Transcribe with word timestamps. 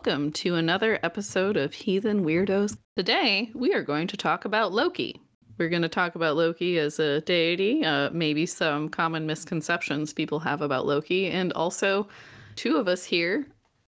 and 0.00 0.06
welcome 0.06 0.32
to 0.32 0.54
another 0.54 0.98
episode 1.02 1.56
of 1.58 1.74
Heathen 1.74 2.24
Wyrdos. 2.24 2.76
Today, 2.96 3.50
we 3.54 3.74
are 3.74 3.82
going 3.82 4.06
to 4.06 4.16
talk 4.16 4.46
about 4.46 4.72
Loki. 4.72 5.20
We're 5.58 5.68
going 5.68 5.82
to 5.82 5.90
talk 5.90 6.14
about 6.14 6.36
Loki 6.36 6.78
as 6.78 6.98
a 6.98 7.20
deity, 7.22 7.84
uh, 7.84 8.08
maybe 8.10 8.46
some 8.46 8.88
common 8.88 9.26
misconceptions 9.26 10.14
people 10.14 10.38
have 10.38 10.62
about 10.62 10.86
Loki, 10.86 11.26
and 11.26 11.52
also 11.52 12.08
two 12.56 12.76
of 12.76 12.88
us 12.88 13.04
here 13.04 13.46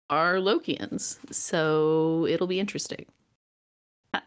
are 0.09 0.37
Lokeans, 0.37 1.19
so 1.35 2.27
it'll 2.29 2.47
be 2.47 2.61
interesting. 2.61 3.07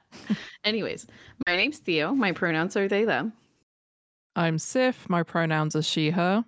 Anyways, 0.66 1.08
my 1.48 1.56
name's 1.56 1.78
Theo. 1.78 2.14
My 2.14 2.34
pronouns 2.34 2.76
are 2.76 2.90
they, 2.90 3.06
them. 3.06 3.32
I'm 4.36 4.58
Sif. 4.58 5.08
My 5.08 5.24
pronouns 5.24 5.78
are 5.78 5.84
she, 5.84 6.10
her. 6.10 6.44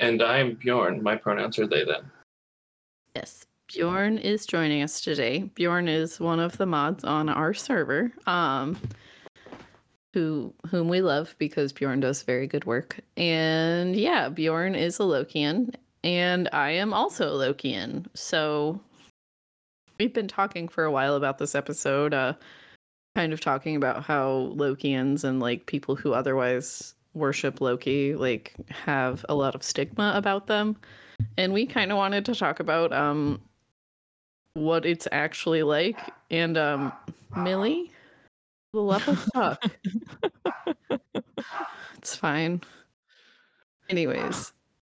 And 0.00 0.20
I'm 0.20 0.54
Bjorn. 0.54 1.00
My 1.02 1.14
pronouns 1.14 1.60
are 1.60 1.66
they, 1.66 1.84
them. 1.84 2.10
Yes. 3.14 3.47
Bjorn 3.68 4.16
is 4.16 4.46
joining 4.46 4.82
us 4.82 5.02
today. 5.02 5.42
Bjorn 5.54 5.88
is 5.88 6.18
one 6.18 6.40
of 6.40 6.56
the 6.56 6.64
mods 6.64 7.04
on 7.04 7.28
our 7.28 7.52
server. 7.52 8.10
Um 8.26 8.78
who 10.14 10.54
whom 10.70 10.88
we 10.88 11.02
love 11.02 11.36
because 11.38 11.72
Bjorn 11.72 12.00
does 12.00 12.22
very 12.22 12.46
good 12.46 12.64
work. 12.64 12.98
And 13.18 13.94
yeah, 13.94 14.30
Bjorn 14.30 14.74
is 14.74 14.98
a 14.98 15.02
Lokean 15.02 15.74
and 16.02 16.48
I 16.52 16.70
am 16.70 16.94
also 16.94 17.28
a 17.28 17.52
Lokean. 17.52 18.06
So 18.14 18.80
we've 19.98 20.14
been 20.14 20.28
talking 20.28 20.68
for 20.68 20.84
a 20.84 20.90
while 20.90 21.14
about 21.14 21.36
this 21.36 21.54
episode 21.54 22.14
uh 22.14 22.32
kind 23.16 23.34
of 23.34 23.40
talking 23.40 23.76
about 23.76 24.02
how 24.02 24.54
Lokeans 24.56 25.24
and 25.24 25.40
like 25.40 25.66
people 25.66 25.94
who 25.94 26.14
otherwise 26.14 26.94
worship 27.12 27.60
Loki 27.60 28.14
like 28.14 28.54
have 28.70 29.26
a 29.28 29.34
lot 29.34 29.54
of 29.54 29.62
stigma 29.62 30.12
about 30.14 30.46
them 30.46 30.76
and 31.36 31.52
we 31.52 31.66
kind 31.66 31.92
of 31.92 31.98
wanted 31.98 32.24
to 32.24 32.34
talk 32.34 32.60
about 32.60 32.92
um 32.94 33.42
what 34.58 34.84
it's 34.84 35.08
actually 35.12 35.62
like 35.62 35.98
and 36.30 36.56
um 36.56 36.92
millie 37.36 37.90
the 38.72 38.80
leopard 38.80 39.18
talk 39.34 39.62
it's 41.96 42.16
fine 42.16 42.60
anyways 43.88 44.52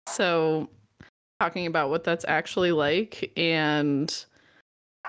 so 0.07 0.69
talking 1.39 1.67
about 1.67 1.89
what 1.89 2.03
that's 2.03 2.25
actually 2.27 2.71
like 2.71 3.31
and 3.38 4.25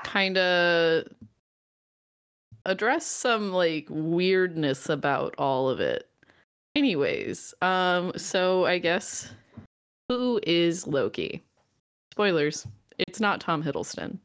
kind 0.04 0.38
of 0.38 1.04
address 2.66 3.06
some 3.06 3.52
like 3.52 3.86
weirdness 3.88 4.88
about 4.88 5.34
all 5.38 5.68
of 5.68 5.80
it 5.80 6.08
anyways 6.76 7.54
um 7.62 8.12
so 8.16 8.66
i 8.66 8.78
guess 8.78 9.30
who 10.10 10.40
is 10.42 10.88
Loki? 10.88 11.40
Spoilers. 12.10 12.66
It's 12.98 13.20
not 13.20 13.40
Tom 13.40 13.62
Hiddleston. 13.62 14.18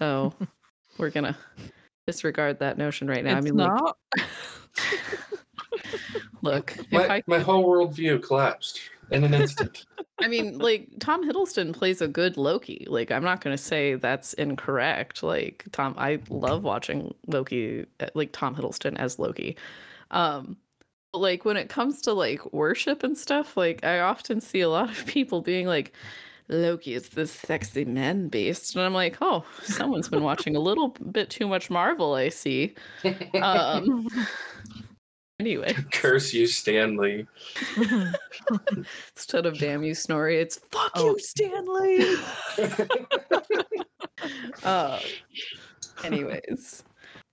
So 0.00 0.32
we're 0.96 1.10
gonna 1.10 1.36
disregard 2.06 2.58
that 2.60 2.78
notion 2.78 3.06
right 3.06 3.22
now. 3.22 3.36
It's 3.36 3.46
I 3.46 3.50
mean, 3.50 3.56
not. 3.56 3.98
look, 6.42 6.74
look 6.76 6.90
My, 6.90 7.04
if 7.04 7.10
I, 7.10 7.22
my 7.26 7.38
whole 7.38 7.68
worldview 7.68 8.22
collapsed 8.22 8.80
in 9.10 9.24
an 9.24 9.34
instant. 9.34 9.84
I 10.22 10.28
mean, 10.28 10.58
like 10.58 10.88
Tom 11.00 11.28
Hiddleston 11.28 11.74
plays 11.74 12.00
a 12.00 12.08
good 12.08 12.38
Loki. 12.38 12.86
Like, 12.88 13.10
I'm 13.10 13.22
not 13.22 13.42
gonna 13.42 13.58
say 13.58 13.94
that's 13.94 14.32
incorrect. 14.34 15.22
Like 15.22 15.66
Tom, 15.72 15.94
I 15.98 16.20
love 16.30 16.64
watching 16.64 17.14
Loki, 17.26 17.84
uh, 18.00 18.06
like 18.14 18.32
Tom 18.32 18.56
Hiddleston 18.56 18.96
as 18.96 19.18
Loki. 19.18 19.58
Um, 20.12 20.56
like 21.12 21.44
when 21.44 21.58
it 21.58 21.68
comes 21.68 22.00
to 22.02 22.14
like 22.14 22.54
worship 22.54 23.02
and 23.02 23.18
stuff, 23.18 23.54
like 23.54 23.84
I 23.84 24.00
often 24.00 24.40
see 24.40 24.62
a 24.62 24.70
lot 24.70 24.90
of 24.90 25.04
people 25.04 25.42
being 25.42 25.66
like, 25.66 25.92
Loki 26.50 26.94
is 26.94 27.10
this 27.10 27.30
sexy 27.32 27.84
man 27.84 28.28
beast, 28.28 28.74
and 28.74 28.84
I'm 28.84 28.92
like, 28.92 29.16
oh, 29.20 29.44
someone's 29.62 30.08
been 30.08 30.22
watching 30.22 30.56
a 30.56 30.60
little 30.60 30.88
bit 31.12 31.30
too 31.30 31.46
much 31.46 31.70
Marvel. 31.70 32.14
I 32.14 32.28
see. 32.28 32.74
Um, 33.40 34.08
anyway, 35.40 35.74
Curse 35.92 36.32
you, 36.34 36.46
Stan 36.48 36.96
Lee. 36.96 37.26
instead 39.16 39.46
of 39.46 39.58
damn 39.58 39.82
you, 39.84 39.94
Snorri, 39.94 40.38
it's 40.38 40.58
fuck 40.70 40.90
Oh. 40.96 41.10
you, 41.10 41.18
Stan 41.20 41.66
Lee. 41.72 42.16
uh, 44.64 44.98
anyways, 46.04 46.82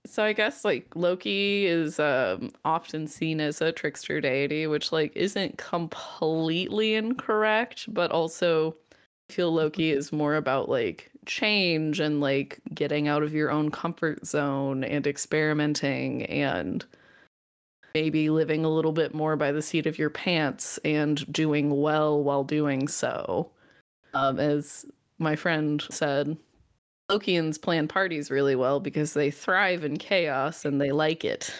so 0.06 0.22
I 0.22 0.32
guess 0.32 0.64
like 0.64 0.94
Loki 0.94 1.66
is 1.66 1.98
um, 1.98 2.52
often 2.64 3.06
seen 3.06 3.40
as 3.40 3.60
a 3.60 3.72
trickster 3.72 4.20
deity, 4.20 4.66
which 4.68 4.92
like 4.92 5.12
isn't 5.16 5.58
completely 5.58 6.94
incorrect, 6.94 7.92
but 7.92 8.10
also 8.10 8.70
I 8.70 8.87
feel 9.30 9.52
Loki 9.52 9.90
is 9.90 10.12
more 10.12 10.36
about 10.36 10.68
like 10.68 11.10
change 11.26 12.00
and 12.00 12.20
like 12.20 12.60
getting 12.74 13.08
out 13.08 13.22
of 13.22 13.34
your 13.34 13.50
own 13.50 13.70
comfort 13.70 14.26
zone 14.26 14.82
and 14.84 15.06
experimenting 15.06 16.24
and 16.26 16.84
maybe 17.94 18.30
living 18.30 18.64
a 18.64 18.70
little 18.70 18.92
bit 18.92 19.14
more 19.14 19.36
by 19.36 19.52
the 19.52 19.62
seat 19.62 19.86
of 19.86 19.98
your 19.98 20.10
pants 20.10 20.78
and 20.84 21.30
doing 21.32 21.80
well 21.80 22.22
while 22.22 22.44
doing 22.44 22.88
so. 22.88 23.50
Um, 24.14 24.38
as 24.38 24.86
my 25.18 25.36
friend 25.36 25.82
said, 25.90 26.36
Lokeans 27.10 27.60
plan 27.60 27.88
parties 27.88 28.30
really 28.30 28.56
well 28.56 28.80
because 28.80 29.14
they 29.14 29.30
thrive 29.30 29.84
in 29.84 29.96
chaos 29.96 30.64
and 30.64 30.80
they 30.80 30.92
like 30.92 31.24
it. 31.24 31.52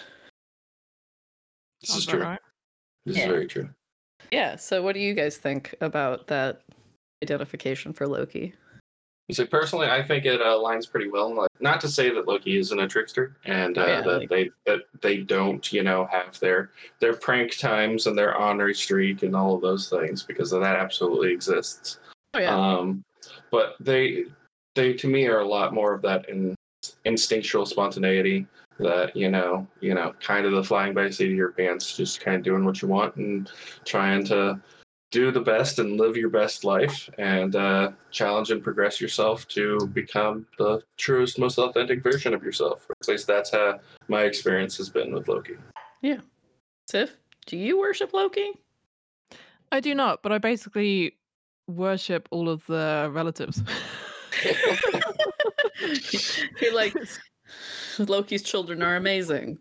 This 1.80 1.90
is 1.90 2.04
Sounds 2.04 2.04
about 2.08 2.16
true. 2.16 2.26
right. 2.26 2.40
This 3.04 3.16
Yeah. 3.16 3.22
is 3.24 3.28
very 3.28 3.46
true. 3.46 3.68
Yeah, 4.30 4.56
so 4.56 4.82
what 4.82 4.92
do 4.94 5.00
you 5.00 5.14
guys 5.14 5.36
think 5.38 5.74
about 5.80 6.26
that 6.26 6.62
identification 7.22 7.92
for 7.92 8.06
Loki? 8.06 8.54
So 9.30 9.44
personally, 9.44 9.88
I 9.88 10.02
think 10.02 10.24
it 10.24 10.40
uh, 10.40 10.44
aligns 10.46 10.90
pretty 10.90 11.10
well. 11.10 11.34
Like, 11.34 11.50
not 11.60 11.82
to 11.82 11.88
say 11.88 12.08
that 12.08 12.26
Loki 12.26 12.56
isn't 12.56 12.78
a 12.78 12.88
trickster, 12.88 13.36
and 13.44 13.76
uh, 13.76 13.86
Yeah, 13.86 14.00
that 14.00 14.18
like- 14.20 14.28
they 14.30 14.50
that 14.64 14.80
they 15.02 15.18
don't, 15.18 15.70
you 15.70 15.82
know, 15.82 16.06
have 16.06 16.38
their 16.40 16.70
their 17.00 17.14
prank 17.14 17.58
times 17.58 18.06
and 18.06 18.16
their 18.16 18.34
honor 18.36 18.72
streak 18.72 19.22
and 19.22 19.36
all 19.36 19.54
of 19.54 19.60
those 19.60 19.90
things, 19.90 20.22
because 20.22 20.50
that 20.50 20.62
absolutely 20.62 21.30
exists. 21.30 21.98
Oh 22.32 22.38
yeah. 22.38 22.56
Um, 22.56 23.04
but 23.50 23.76
they 23.80 24.24
they 24.74 24.94
to 24.94 25.08
me 25.08 25.26
are 25.26 25.40
a 25.40 25.48
lot 25.48 25.74
more 25.74 25.92
of 25.92 26.00
that 26.02 26.26
in, 26.30 26.54
instinctual 27.04 27.66
spontaneity 27.66 28.46
that 28.78 29.14
you 29.14 29.30
know 29.30 29.66
you 29.80 29.92
know 29.92 30.14
kind 30.20 30.46
of 30.46 30.52
the 30.52 30.64
flying 30.64 30.94
by 30.94 31.02
the 31.02 31.12
seat 31.12 31.30
of 31.30 31.36
your 31.36 31.52
pants 31.52 31.96
just 31.96 32.20
kind 32.20 32.36
of 32.36 32.42
doing 32.44 32.64
what 32.64 32.80
you 32.80 32.88
want 32.88 33.14
and 33.16 33.50
trying 33.84 34.24
to 34.24 34.58
do 35.10 35.30
the 35.30 35.40
best 35.40 35.78
and 35.78 35.98
live 35.98 36.16
your 36.16 36.28
best 36.28 36.64
life 36.64 37.08
and 37.18 37.56
uh, 37.56 37.90
challenge 38.10 38.50
and 38.50 38.62
progress 38.62 39.00
yourself 39.00 39.48
to 39.48 39.78
become 39.94 40.46
the 40.58 40.82
truest 40.98 41.38
most 41.38 41.58
authentic 41.58 42.02
version 42.02 42.34
of 42.34 42.42
yourself 42.42 42.86
at 42.90 43.08
least 43.08 43.26
that's 43.26 43.50
how 43.50 43.80
my 44.08 44.22
experience 44.22 44.76
has 44.76 44.90
been 44.90 45.12
with 45.12 45.28
loki 45.28 45.56
Yeah. 46.02 46.20
Sif, 46.90 47.16
do 47.44 47.56
you 47.58 47.78
worship 47.78 48.14
Loki? 48.14 48.50
I 49.70 49.80
do 49.80 49.94
not, 49.94 50.22
but 50.22 50.32
I 50.32 50.38
basically 50.38 51.18
worship 51.66 52.26
all 52.30 52.48
of 52.48 52.64
the 52.66 53.10
relatives. 53.12 53.62
You're 56.62 56.74
like 56.74 56.94
Loki's 57.98 58.42
children 58.42 58.82
are 58.82 58.96
amazing. 58.96 59.58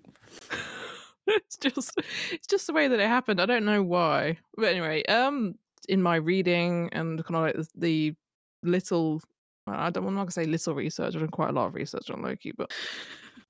it's 1.30 1.58
just 1.58 1.92
it's 2.32 2.48
just 2.48 2.68
the 2.68 2.74
way 2.74 2.88
that 2.88 3.00
it 3.00 3.08
happened. 3.08 3.42
I 3.42 3.46
don't 3.46 3.66
know 3.66 3.84
why. 3.84 4.38
But 4.56 4.68
anyway, 4.68 5.04
um 5.06 5.56
in 5.90 6.02
my 6.02 6.16
reading 6.16 6.90
and 6.92 7.24
kind 7.24 7.36
of 7.36 7.42
like 7.44 7.56
the, 7.56 7.70
the 7.76 8.16
little 8.64 9.22
I 9.68 9.90
don't 9.90 10.08
I'm 10.08 10.16
not 10.16 10.22
gonna 10.22 10.32
say 10.32 10.46
little 10.46 10.74
research, 10.76 11.16
I've 11.16 11.22
done 11.22 11.30
quite 11.30 11.50
a 11.50 11.54
lot 11.54 11.68
of 11.68 11.76
research 11.76 12.10
on 12.10 12.22
Loki, 12.22 12.52
but 12.52 12.72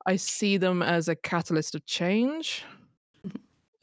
I 0.05 0.15
see 0.15 0.57
them 0.57 0.81
as 0.81 1.07
a 1.07 1.15
catalyst 1.15 1.75
of 1.75 1.85
change. 1.85 2.63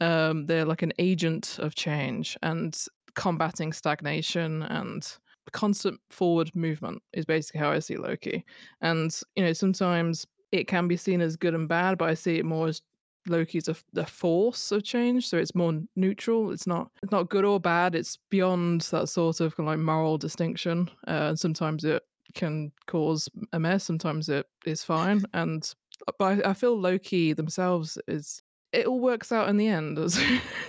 Um 0.01 0.45
they're 0.45 0.65
like 0.65 0.81
an 0.81 0.93
agent 0.99 1.57
of 1.59 1.75
change 1.75 2.37
and 2.43 2.77
combating 3.15 3.71
stagnation 3.71 4.63
and 4.63 5.17
constant 5.51 5.99
forward 6.09 6.53
movement 6.53 7.01
is 7.13 7.25
basically 7.25 7.61
how 7.61 7.71
I 7.71 7.79
see 7.79 7.95
Loki. 7.95 8.43
And 8.81 9.17
you 9.35 9.43
know, 9.43 9.53
sometimes 9.53 10.25
it 10.51 10.67
can 10.67 10.87
be 10.87 10.97
seen 10.97 11.21
as 11.21 11.37
good 11.37 11.53
and 11.53 11.67
bad, 11.69 11.97
but 11.97 12.09
I 12.09 12.13
see 12.13 12.37
it 12.37 12.45
more 12.45 12.67
as 12.67 12.81
Loki's 13.27 13.67
a, 13.67 13.75
the 13.93 14.05
force 14.05 14.71
of 14.71 14.83
change, 14.83 15.27
so 15.27 15.37
it's 15.37 15.55
more 15.55 15.73
neutral. 15.95 16.51
It's 16.51 16.67
not 16.67 16.91
it's 17.03 17.11
not 17.11 17.29
good 17.29 17.45
or 17.45 17.59
bad. 17.59 17.95
It's 17.95 18.17
beyond 18.29 18.81
that 18.91 19.09
sort 19.09 19.39
of 19.41 19.55
kind 19.55 19.67
of 19.67 19.73
like 19.73 19.79
moral 19.83 20.17
distinction. 20.17 20.89
Uh, 21.07 21.29
and 21.29 21.39
sometimes 21.39 21.83
it 21.85 22.03
can 22.33 22.71
cause 22.87 23.29
a 23.53 23.59
mess. 23.59 23.83
Sometimes 23.83 24.29
it 24.29 24.45
is 24.65 24.83
fine. 24.83 25.23
And 25.33 25.73
uh, 26.07 26.11
but 26.19 26.45
I, 26.45 26.49
I 26.51 26.53
feel 26.53 26.79
Loki 26.79 27.33
themselves 27.33 27.97
is 28.07 28.41
it 28.73 28.85
all 28.87 28.99
works 28.99 29.31
out 29.31 29.47
in 29.49 29.57
the 29.57 29.67
end. 29.67 29.97
It's, 29.99 30.19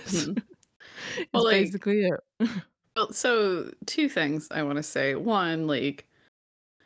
it's 0.05 0.27
Well, 1.33 1.43
like- 1.43 1.65
basically 1.65 2.05
it. 2.07 2.49
Well, 2.95 3.11
so 3.11 3.71
two 3.85 4.09
things 4.09 4.47
I 4.49 4.63
want 4.63 4.77
to 4.77 4.83
say. 4.83 5.13
One, 5.15 5.67
like, 5.67 6.07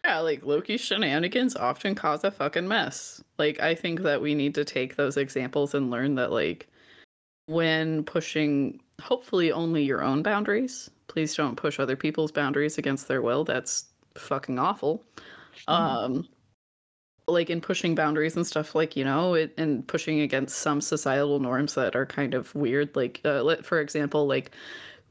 yeah, 0.05 0.19
like 0.19 0.43
Loki's 0.43 0.81
shenanigans 0.81 1.55
often 1.55 1.95
cause 1.95 2.23
a 2.23 2.31
fucking 2.31 2.67
mess. 2.67 3.23
Like, 3.37 3.59
I 3.59 3.75
think 3.75 4.01
that 4.01 4.21
we 4.21 4.33
need 4.35 4.55
to 4.55 4.65
take 4.65 4.95
those 4.95 5.17
examples 5.17 5.73
and 5.75 5.91
learn 5.91 6.15
that, 6.15 6.31
like, 6.31 6.67
when 7.47 8.03
pushing 8.03 8.81
hopefully 9.01 9.51
only 9.51 9.83
your 9.83 10.03
own 10.03 10.23
boundaries, 10.23 10.89
please 11.07 11.35
don't 11.35 11.55
push 11.55 11.79
other 11.79 11.95
people's 11.95 12.31
boundaries 12.31 12.77
against 12.77 13.07
their 13.07 13.21
will. 13.21 13.43
That's 13.43 13.85
fucking 14.15 14.59
awful. 14.59 15.03
Um, 15.67 16.27
like 17.27 17.49
in 17.49 17.61
pushing 17.61 17.95
boundaries 17.95 18.35
and 18.35 18.45
stuff 18.45 18.75
like 18.75 18.95
you 18.95 19.05
know 19.05 19.33
it, 19.35 19.53
and 19.57 19.87
pushing 19.87 20.21
against 20.21 20.59
some 20.59 20.81
societal 20.81 21.39
norms 21.39 21.75
that 21.75 21.95
are 21.95 22.05
kind 22.05 22.33
of 22.33 22.53
weird 22.55 22.95
like 22.95 23.21
uh, 23.25 23.55
for 23.63 23.79
example 23.79 24.27
like 24.27 24.51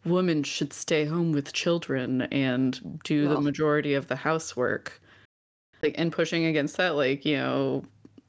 women 0.04 0.42
should 0.42 0.72
stay 0.72 1.04
home 1.04 1.32
with 1.32 1.52
children 1.52 2.22
and 2.22 3.00
do 3.04 3.28
the 3.28 3.40
majority 3.40 3.94
of 3.94 4.08
the 4.08 4.16
housework. 4.16 5.00
Like 5.82 5.94
and 5.98 6.12
pushing 6.12 6.44
against 6.44 6.76
that 6.76 6.94
like 6.94 7.24
you 7.24 7.36
know 7.36 7.84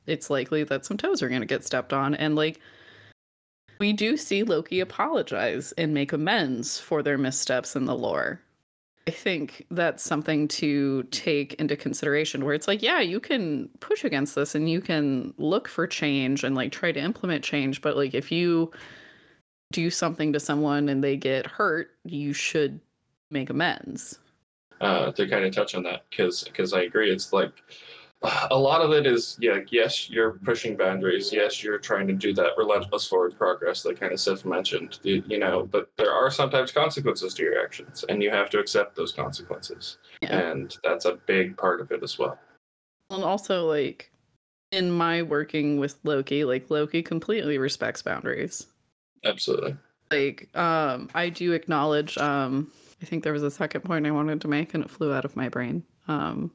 it's 0.08 0.30
likely 0.30 0.64
that 0.64 0.86
some 0.86 0.98
toes 0.98 1.22
are 1.22 1.30
going 1.30 1.42
to 1.42 1.48
get 1.48 1.66
stepped 1.66 1.92
on 1.92 2.16
and 2.16 2.36
like 2.36 2.60
we 3.80 3.92
do 3.92 4.16
see 4.16 4.44
loki 4.44 4.80
apologize 4.80 5.74
and 5.74 5.94
make 5.94 6.14
amends 6.14 6.80
for 6.80 7.04
their 7.04 7.18
missteps 7.18 7.76
in 7.76 7.86
the 7.86 7.96
lore. 7.96 8.40
I 9.08 9.12
think 9.12 9.66
that's 9.72 10.04
something 10.04 10.48
to 10.50 11.04
take 11.06 11.56
into 11.56 11.76
consideration 11.76 12.46
where 12.46 12.54
it's 12.54 12.68
like, 12.68 12.84
yeah, 12.84 13.00
you 13.00 13.20
can 13.20 13.68
push 13.80 14.04
against 14.04 14.36
this 14.36 14.54
and 14.54 14.70
you 14.70 14.80
can 14.80 15.34
look 15.40 15.68
for 15.68 15.88
change 15.88 16.44
and 16.44 16.56
like 16.56 16.72
try 16.72 16.92
to 16.92 17.00
implement 17.00 17.44
change, 17.44 17.82
but 17.82 17.98
like 17.98 18.14
if 18.14 18.32
you 18.32 18.72
do 19.72 19.90
something 19.90 20.34
to 20.34 20.40
someone 20.40 20.90
and 20.90 21.04
they 21.04 21.18
get 21.18 21.48
hurt, 21.48 21.92
you 22.04 22.34
should 22.34 22.80
make 23.30 23.50
amends. 23.50 24.20
uh, 24.82 25.12
to 25.12 25.28
kind 25.28 25.46
of 25.46 25.54
touch 25.54 25.76
on 25.76 25.84
that 25.84 26.06
because 26.10 26.44
because 26.44 26.74
I 26.74 26.82
agree. 26.82 27.12
It's 27.12 27.32
like 27.32 27.52
a 28.50 28.58
lot 28.58 28.82
of 28.82 28.92
it 28.92 29.06
is 29.06 29.38
yeah. 29.40 29.60
Yes, 29.70 30.10
you're 30.10 30.34
pushing 30.44 30.76
boundaries. 30.76 31.32
Yes, 31.32 31.64
you're 31.64 31.78
trying 31.78 32.08
to 32.08 32.14
do 32.14 32.34
that 32.34 32.58
relentless 32.58 33.08
forward 33.08 33.38
progress 33.38 33.84
that 33.84 34.00
kind 34.00 34.12
of 34.12 34.20
Sif 34.20 34.44
mentioned. 34.44 35.00
You, 35.04 35.24
you 35.28 35.40
know, 35.40 35.68
but 35.72 35.90
there 35.98 36.12
are 36.12 36.32
sometimes 36.32 36.72
consequences 36.72 37.34
to 37.36 37.44
your 37.44 37.64
actions, 37.64 38.04
and 38.10 38.22
you 38.22 38.32
have 38.32 38.50
to 38.52 38.60
accept 38.60 38.96
those 38.96 39.12
consequences. 39.12 39.98
Yeah. 40.22 40.38
And 40.38 40.76
that's 40.84 41.06
a 41.06 41.14
big 41.28 41.58
part 41.58 41.80
of 41.80 41.92
it 41.92 42.04
as 42.04 42.18
well. 42.18 42.38
And 43.12 43.24
also 43.24 43.68
like 43.68 44.12
in 44.72 44.92
my 44.92 45.22
working 45.22 45.80
with 45.80 45.96
Loki, 46.04 46.44
like 46.44 46.70
Loki 46.70 47.04
completely 47.04 47.58
respects 47.58 48.02
boundaries. 48.02 48.68
Absolutely. 49.24 49.78
Like 50.10 50.50
um 50.56 51.10
I 51.14 51.30
do 51.30 51.54
acknowledge 51.54 52.18
um 52.18 52.72
I 53.02 53.06
think 53.06 53.24
there 53.24 53.34
was 53.34 53.44
a 53.44 53.52
second 53.52 53.82
point 53.82 54.06
I 54.06 54.12
wanted 54.12 54.42
to 54.42 54.48
make 54.48 54.74
and 54.74 54.84
it 54.84 54.90
flew 54.90 55.14
out 55.14 55.26
of 55.26 55.36
my 55.36 55.50
brain. 55.50 55.84
Um 56.08 56.52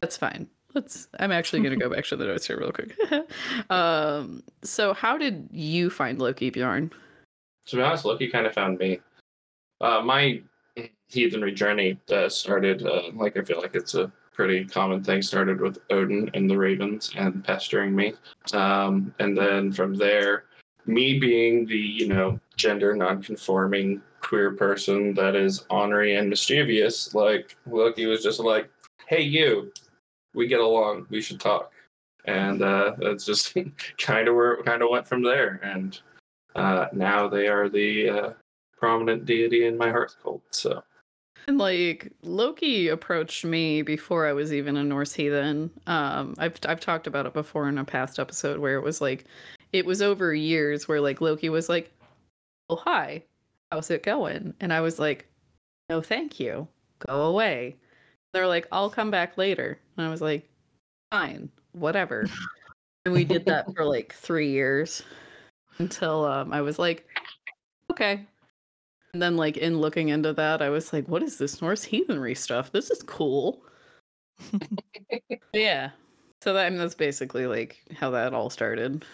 that's 0.00 0.16
fine. 0.16 0.48
Let's 0.74 1.08
I'm 1.18 1.32
actually 1.32 1.62
going 1.62 1.78
to 1.78 1.82
go 1.82 1.90
back 1.94 2.04
to 2.06 2.16
the 2.16 2.26
notes 2.26 2.46
here 2.46 2.58
real 2.58 2.72
quick. 2.72 2.96
um 3.70 4.42
so 4.62 4.94
how 4.94 5.18
did 5.18 5.48
you 5.52 5.90
find 5.90 6.18
Loki 6.18 6.50
Bjorn? 6.50 6.92
To 7.66 7.76
be 7.76 7.82
honest, 7.82 8.04
Loki 8.04 8.28
kind 8.28 8.46
of 8.46 8.54
found 8.54 8.78
me. 8.78 9.00
Uh, 9.80 10.00
my 10.00 10.40
heathenry 11.08 11.52
journey 11.52 11.98
uh, 12.10 12.28
started, 12.28 12.86
uh, 12.86 13.10
like 13.14 13.36
I 13.36 13.42
feel 13.42 13.60
like 13.60 13.74
it's 13.74 13.94
a 13.94 14.10
pretty 14.32 14.64
common 14.64 15.02
thing, 15.02 15.22
started 15.22 15.60
with 15.60 15.78
Odin 15.90 16.30
and 16.34 16.48
the 16.48 16.56
Ravens 16.56 17.12
and 17.16 17.44
pestering 17.44 17.94
me. 17.94 18.14
Um, 18.52 19.14
and 19.18 19.36
then 19.36 19.72
from 19.72 19.94
there, 19.94 20.44
me 20.86 21.18
being 21.18 21.66
the, 21.66 21.76
you 21.76 22.08
know, 22.08 22.40
gender 22.56 22.94
non-conforming 22.96 24.00
queer 24.20 24.52
person 24.52 25.14
that 25.14 25.36
is 25.36 25.64
ornery 25.70 26.16
and 26.16 26.28
mischievous, 26.28 27.14
like 27.14 27.56
Loki 27.66 28.06
was 28.06 28.22
just 28.22 28.40
like, 28.40 28.68
hey, 29.06 29.22
you, 29.22 29.72
we 30.34 30.46
get 30.46 30.60
along, 30.60 31.06
we 31.10 31.20
should 31.20 31.40
talk. 31.40 31.72
And 32.24 32.62
uh, 32.62 32.94
that's 32.98 33.24
just 33.24 33.56
kind 33.98 34.28
of 34.28 34.34
where 34.34 34.52
it 34.54 34.64
kind 34.64 34.82
of 34.82 34.90
went 34.90 35.06
from 35.06 35.22
there. 35.22 35.60
And 35.62 35.98
uh, 36.54 36.86
now 36.92 37.28
they 37.28 37.46
are 37.46 37.68
the 37.68 38.08
uh, 38.08 38.30
prominent 38.76 39.24
deity 39.24 39.66
in 39.66 39.78
my 39.78 39.90
hearth 39.90 40.16
cult. 40.22 40.42
So 40.50 40.82
And 41.46 41.58
like 41.58 42.12
Loki 42.22 42.88
approached 42.88 43.44
me 43.44 43.82
before 43.82 44.26
I 44.26 44.32
was 44.32 44.52
even 44.52 44.76
a 44.76 44.82
Norse 44.82 45.12
heathen. 45.12 45.70
Um, 45.86 46.34
I've 46.38 46.58
I've 46.66 46.80
talked 46.80 47.06
about 47.06 47.26
it 47.26 47.32
before 47.32 47.68
in 47.68 47.78
a 47.78 47.84
past 47.84 48.18
episode 48.18 48.58
where 48.58 48.76
it 48.76 48.82
was 48.82 49.00
like, 49.00 49.26
it 49.72 49.86
was 49.86 50.02
over 50.02 50.34
years 50.34 50.88
where 50.88 51.00
like 51.00 51.20
Loki 51.20 51.48
was 51.48 51.68
like, 51.68 51.92
"Oh 52.70 52.76
hi, 52.76 53.22
how's 53.70 53.90
it 53.90 54.02
going?" 54.02 54.54
And 54.60 54.72
I 54.72 54.80
was 54.80 54.98
like, 54.98 55.26
"No, 55.88 56.00
thank 56.00 56.40
you, 56.40 56.68
go 57.06 57.22
away." 57.22 57.76
They're 58.32 58.46
like, 58.46 58.66
"I'll 58.72 58.90
come 58.90 59.10
back 59.10 59.38
later," 59.38 59.78
and 59.96 60.06
I 60.06 60.10
was 60.10 60.20
like, 60.20 60.48
"Fine, 61.10 61.50
whatever." 61.72 62.26
and 63.04 63.14
we 63.14 63.24
did 63.24 63.46
that 63.46 63.74
for 63.74 63.84
like 63.84 64.12
three 64.12 64.50
years 64.50 65.02
until 65.78 66.24
um, 66.24 66.52
I 66.52 66.60
was 66.62 66.78
like, 66.78 67.06
"Okay." 67.90 68.26
And 69.16 69.22
then, 69.22 69.38
like, 69.38 69.56
in 69.56 69.80
looking 69.80 70.10
into 70.10 70.34
that, 70.34 70.60
I 70.60 70.68
was 70.68 70.92
like, 70.92 71.08
what 71.08 71.22
is 71.22 71.38
this 71.38 71.62
Norse 71.62 71.82
heathenry 71.82 72.34
stuff? 72.34 72.70
This 72.70 72.90
is 72.90 73.02
cool. 73.02 73.62
yeah. 75.54 75.92
So 76.42 76.52
that, 76.52 76.66
I 76.66 76.68
mean, 76.68 76.78
that's 76.78 76.94
basically 76.94 77.46
like 77.46 77.82
how 77.98 78.10
that 78.10 78.34
all 78.34 78.50
started. 78.50 79.06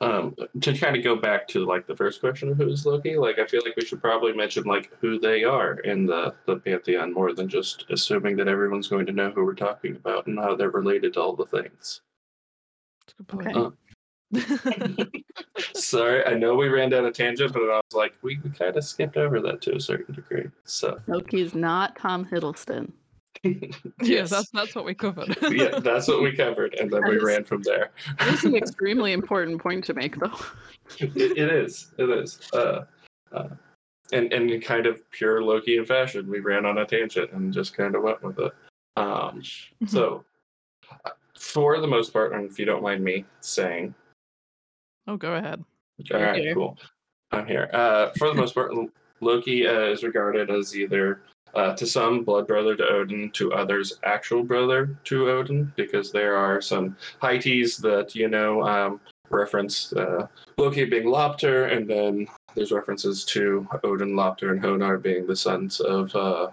Um, 0.00 0.34
to 0.60 0.76
kind 0.76 0.96
of 0.96 1.04
go 1.04 1.16
back 1.16 1.46
to 1.48 1.64
like 1.64 1.86
the 1.86 1.96
first 1.96 2.20
question 2.20 2.48
of 2.48 2.56
who's 2.56 2.86
Loki, 2.86 3.16
like 3.16 3.38
I 3.38 3.46
feel 3.46 3.62
like 3.64 3.76
we 3.76 3.84
should 3.84 4.00
probably 4.00 4.32
mention 4.32 4.64
like 4.64 4.90
who 5.00 5.18
they 5.18 5.44
are 5.44 5.74
in 5.80 6.06
the 6.06 6.34
the 6.46 6.56
pantheon 6.56 7.12
more 7.12 7.32
than 7.32 7.48
just 7.48 7.84
assuming 7.90 8.36
that 8.36 8.48
everyone's 8.48 8.88
going 8.88 9.06
to 9.06 9.12
know 9.12 9.30
who 9.30 9.44
we're 9.44 9.54
talking 9.54 9.96
about 9.96 10.26
and 10.26 10.38
how 10.38 10.54
they're 10.54 10.70
related 10.70 11.14
to 11.14 11.20
all 11.20 11.34
the 11.34 11.46
things. 11.46 12.00
That's 13.00 13.14
a 13.14 13.22
good 13.22 13.28
point. 13.28 13.56
Okay. 13.56 13.60
Uh, 13.60 13.70
Sorry, 15.74 16.24
I 16.26 16.34
know 16.34 16.54
we 16.54 16.68
ran 16.68 16.90
down 16.90 17.06
a 17.06 17.12
tangent, 17.12 17.52
but 17.52 17.62
I 17.62 17.76
was 17.76 17.94
like, 17.94 18.14
we, 18.22 18.38
we 18.44 18.50
kind 18.50 18.76
of 18.76 18.84
skipped 18.84 19.16
over 19.16 19.40
that 19.40 19.62
to 19.62 19.76
a 19.76 19.80
certain 19.80 20.14
degree. 20.14 20.48
So 20.64 21.00
Loki's 21.06 21.54
not 21.54 21.96
Tom 21.96 22.26
Hiddleston. 22.26 22.92
yes, 24.02 24.30
that's 24.30 24.50
that's 24.50 24.74
what 24.74 24.84
we 24.84 24.94
covered. 24.94 25.36
yeah, 25.50 25.78
that's 25.78 26.08
what 26.08 26.22
we 26.22 26.34
covered, 26.34 26.74
and 26.74 26.90
then 26.90 27.02
That 27.02 27.10
we 27.10 27.16
is- 27.16 27.22
ran 27.22 27.44
from 27.44 27.62
there. 27.62 27.90
Is 28.26 28.44
an 28.44 28.54
extremely 28.62 29.12
important 29.12 29.62
point 29.62 29.84
to 29.84 29.94
make, 29.94 30.16
though. 30.16 30.36
it, 30.98 31.16
it 31.16 31.52
is. 31.52 31.92
It 31.98 32.10
is. 32.10 32.40
Uh, 32.52 32.84
uh, 33.32 33.48
and 34.12 34.32
and 34.32 34.50
in 34.50 34.60
kind 34.60 34.86
of 34.86 35.08
pure 35.10 35.42
Loki 35.42 35.82
fashion, 35.84 36.28
we 36.28 36.40
ran 36.40 36.64
on 36.66 36.78
a 36.78 36.84
tangent 36.86 37.32
and 37.32 37.52
just 37.52 37.76
kind 37.76 37.94
of 37.94 38.02
went 38.02 38.22
with 38.22 38.38
it. 38.38 38.52
Um, 38.96 39.42
so, 39.86 40.24
uh, 41.04 41.10
for 41.38 41.80
the 41.80 41.86
most 41.86 42.12
part, 42.12 42.32
and 42.32 42.50
if 42.50 42.58
you 42.58 42.64
don't 42.64 42.82
mind 42.82 43.04
me 43.04 43.24
saying, 43.40 43.94
oh, 45.06 45.16
go 45.16 45.34
ahead. 45.34 45.62
all 46.12 46.20
right, 46.20 46.54
cool. 46.54 46.76
I'm 47.30 47.46
here. 47.46 47.70
Uh, 47.72 48.10
for 48.18 48.28
the 48.28 48.34
most 48.34 48.54
part, 48.54 48.72
Loki 49.20 49.66
uh, 49.66 49.80
is 49.82 50.02
regarded 50.02 50.50
as 50.50 50.74
either 50.76 51.22
uh, 51.54 51.74
to 51.74 51.86
some 51.86 52.24
blood 52.24 52.46
brother 52.46 52.76
to 52.76 52.86
Odin, 52.86 53.30
to 53.32 53.52
others 53.52 53.98
actual 54.04 54.42
brother 54.42 54.96
to 55.04 55.30
Odin, 55.30 55.72
because 55.76 56.12
there 56.12 56.36
are 56.36 56.60
some 56.60 56.96
heities 57.22 57.76
that 57.78 58.14
you 58.14 58.28
know 58.28 58.62
um, 58.62 59.00
reference 59.30 59.92
uh, 59.92 60.26
Loki 60.56 60.84
being 60.84 61.04
Loptr, 61.04 61.74
and 61.74 61.88
then 61.88 62.26
there's 62.54 62.72
references 62.72 63.24
to 63.26 63.66
Odin, 63.84 64.14
Loptr, 64.14 64.50
and 64.50 64.60
Hoenir 64.60 65.00
being 65.00 65.26
the 65.26 65.36
sons 65.36 65.80
of 65.80 66.14
uh, 66.14 66.48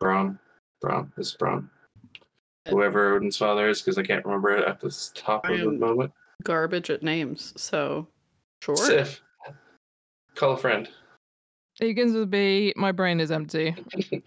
Brahm. 0.00 0.38
Brahm 0.80 1.12
is 1.16 1.34
Brahm. 1.34 1.70
Whoever 2.68 3.14
Odin's 3.14 3.36
father 3.36 3.68
is, 3.68 3.80
because 3.80 3.98
I 3.98 4.02
can't 4.02 4.24
remember 4.24 4.56
it 4.56 4.68
at 4.68 4.80
the 4.80 4.94
top 5.14 5.46
I 5.46 5.52
of 5.54 5.60
the 5.60 5.72
moment. 5.72 6.12
Garbage 6.44 6.90
at 6.90 7.02
names, 7.02 7.52
so 7.56 8.06
sure. 8.62 8.76
Sif, 8.76 9.22
call 10.34 10.52
a 10.52 10.56
friend. 10.56 10.88
It 11.80 11.84
begins 11.86 12.14
with 12.14 12.30
B. 12.30 12.72
My 12.76 12.92
brain 12.92 13.20
is 13.20 13.30
empty. 13.30 13.74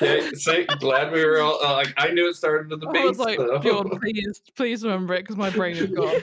Yeah, 0.00 0.20
say, 0.34 0.64
glad 0.78 1.10
we 1.10 1.24
were 1.24 1.40
all 1.40 1.58
uh, 1.60 1.72
like. 1.72 1.92
I 1.96 2.10
knew 2.10 2.28
it 2.28 2.36
started 2.36 2.70
with 2.70 2.82
the 2.82 2.86
I 2.86 2.92
base. 2.92 3.04
was 3.04 3.18
like, 3.18 3.36
though. 3.36 3.58
Bjorn, 3.58 3.98
please, 3.98 4.40
please 4.54 4.84
remember 4.84 5.14
it 5.14 5.22
because 5.22 5.34
my 5.36 5.50
brain 5.50 5.76
is 5.76 5.90
gone. 5.90 6.14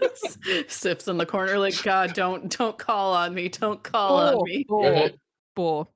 Sips 0.68 1.06
in 1.06 1.18
the 1.18 1.26
corner, 1.26 1.58
like 1.58 1.82
God, 1.82 2.14
don't 2.14 2.56
don't 2.56 2.78
call 2.78 3.12
on 3.12 3.34
me, 3.34 3.50
don't 3.50 3.82
call 3.82 4.16
on 4.38 4.42
me. 4.44 4.64
bore, 4.66 4.84
Mhm. 4.90 5.14
bore. 5.54 5.88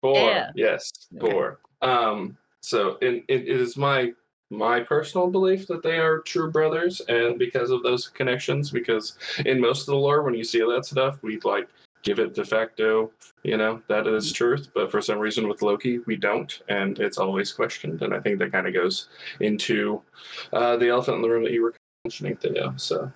Boar, 0.00 0.30
Yeah. 0.30 0.50
yes, 0.54 0.90
Okay. 1.22 1.30
boar. 1.30 1.58
Um, 1.82 2.38
so 2.62 2.96
it, 3.02 3.22
it 3.28 3.48
is 3.48 3.76
my 3.76 4.14
my 4.48 4.80
personal 4.80 5.26
belief 5.30 5.66
that 5.66 5.82
they 5.82 5.98
are 5.98 6.20
true 6.20 6.50
brothers, 6.50 7.02
and 7.02 7.38
because 7.38 7.70
of 7.70 7.82
those 7.82 8.08
connections, 8.08 8.70
because 8.70 9.18
in 9.44 9.60
most 9.60 9.80
of 9.82 9.86
the 9.88 9.96
lore, 9.96 10.22
when 10.22 10.32
you 10.32 10.42
see 10.44 10.60
that 10.60 10.86
stuff, 10.86 11.18
we 11.22 11.38
like 11.40 11.68
give 12.02 12.18
it 12.18 12.34
de 12.34 12.44
facto, 12.44 13.10
you 13.42 13.56
know, 13.56 13.80
that 13.88 14.06
is 14.06 14.32
truth. 14.32 14.68
But 14.74 14.90
for 14.90 15.00
some 15.00 15.18
reason, 15.18 15.48
with 15.48 15.62
Loki, 15.62 15.98
we 16.00 16.16
don't, 16.16 16.60
and 16.68 16.98
it's 16.98 17.18
always 17.18 17.52
questioned. 17.52 18.02
And 18.02 18.14
I 18.14 18.20
think 18.20 18.38
that 18.38 18.52
kind 18.52 18.66
of 18.66 18.74
goes 18.74 19.08
into 19.40 20.02
uh, 20.52 20.76
the 20.76 20.88
elephant 20.88 21.16
in 21.16 21.22
the 21.22 21.28
room 21.28 21.44
that 21.44 21.52
you 21.52 21.62
were 21.62 21.74
mentioning, 22.04 22.36
Theo. 22.36 22.74
So 22.76 23.10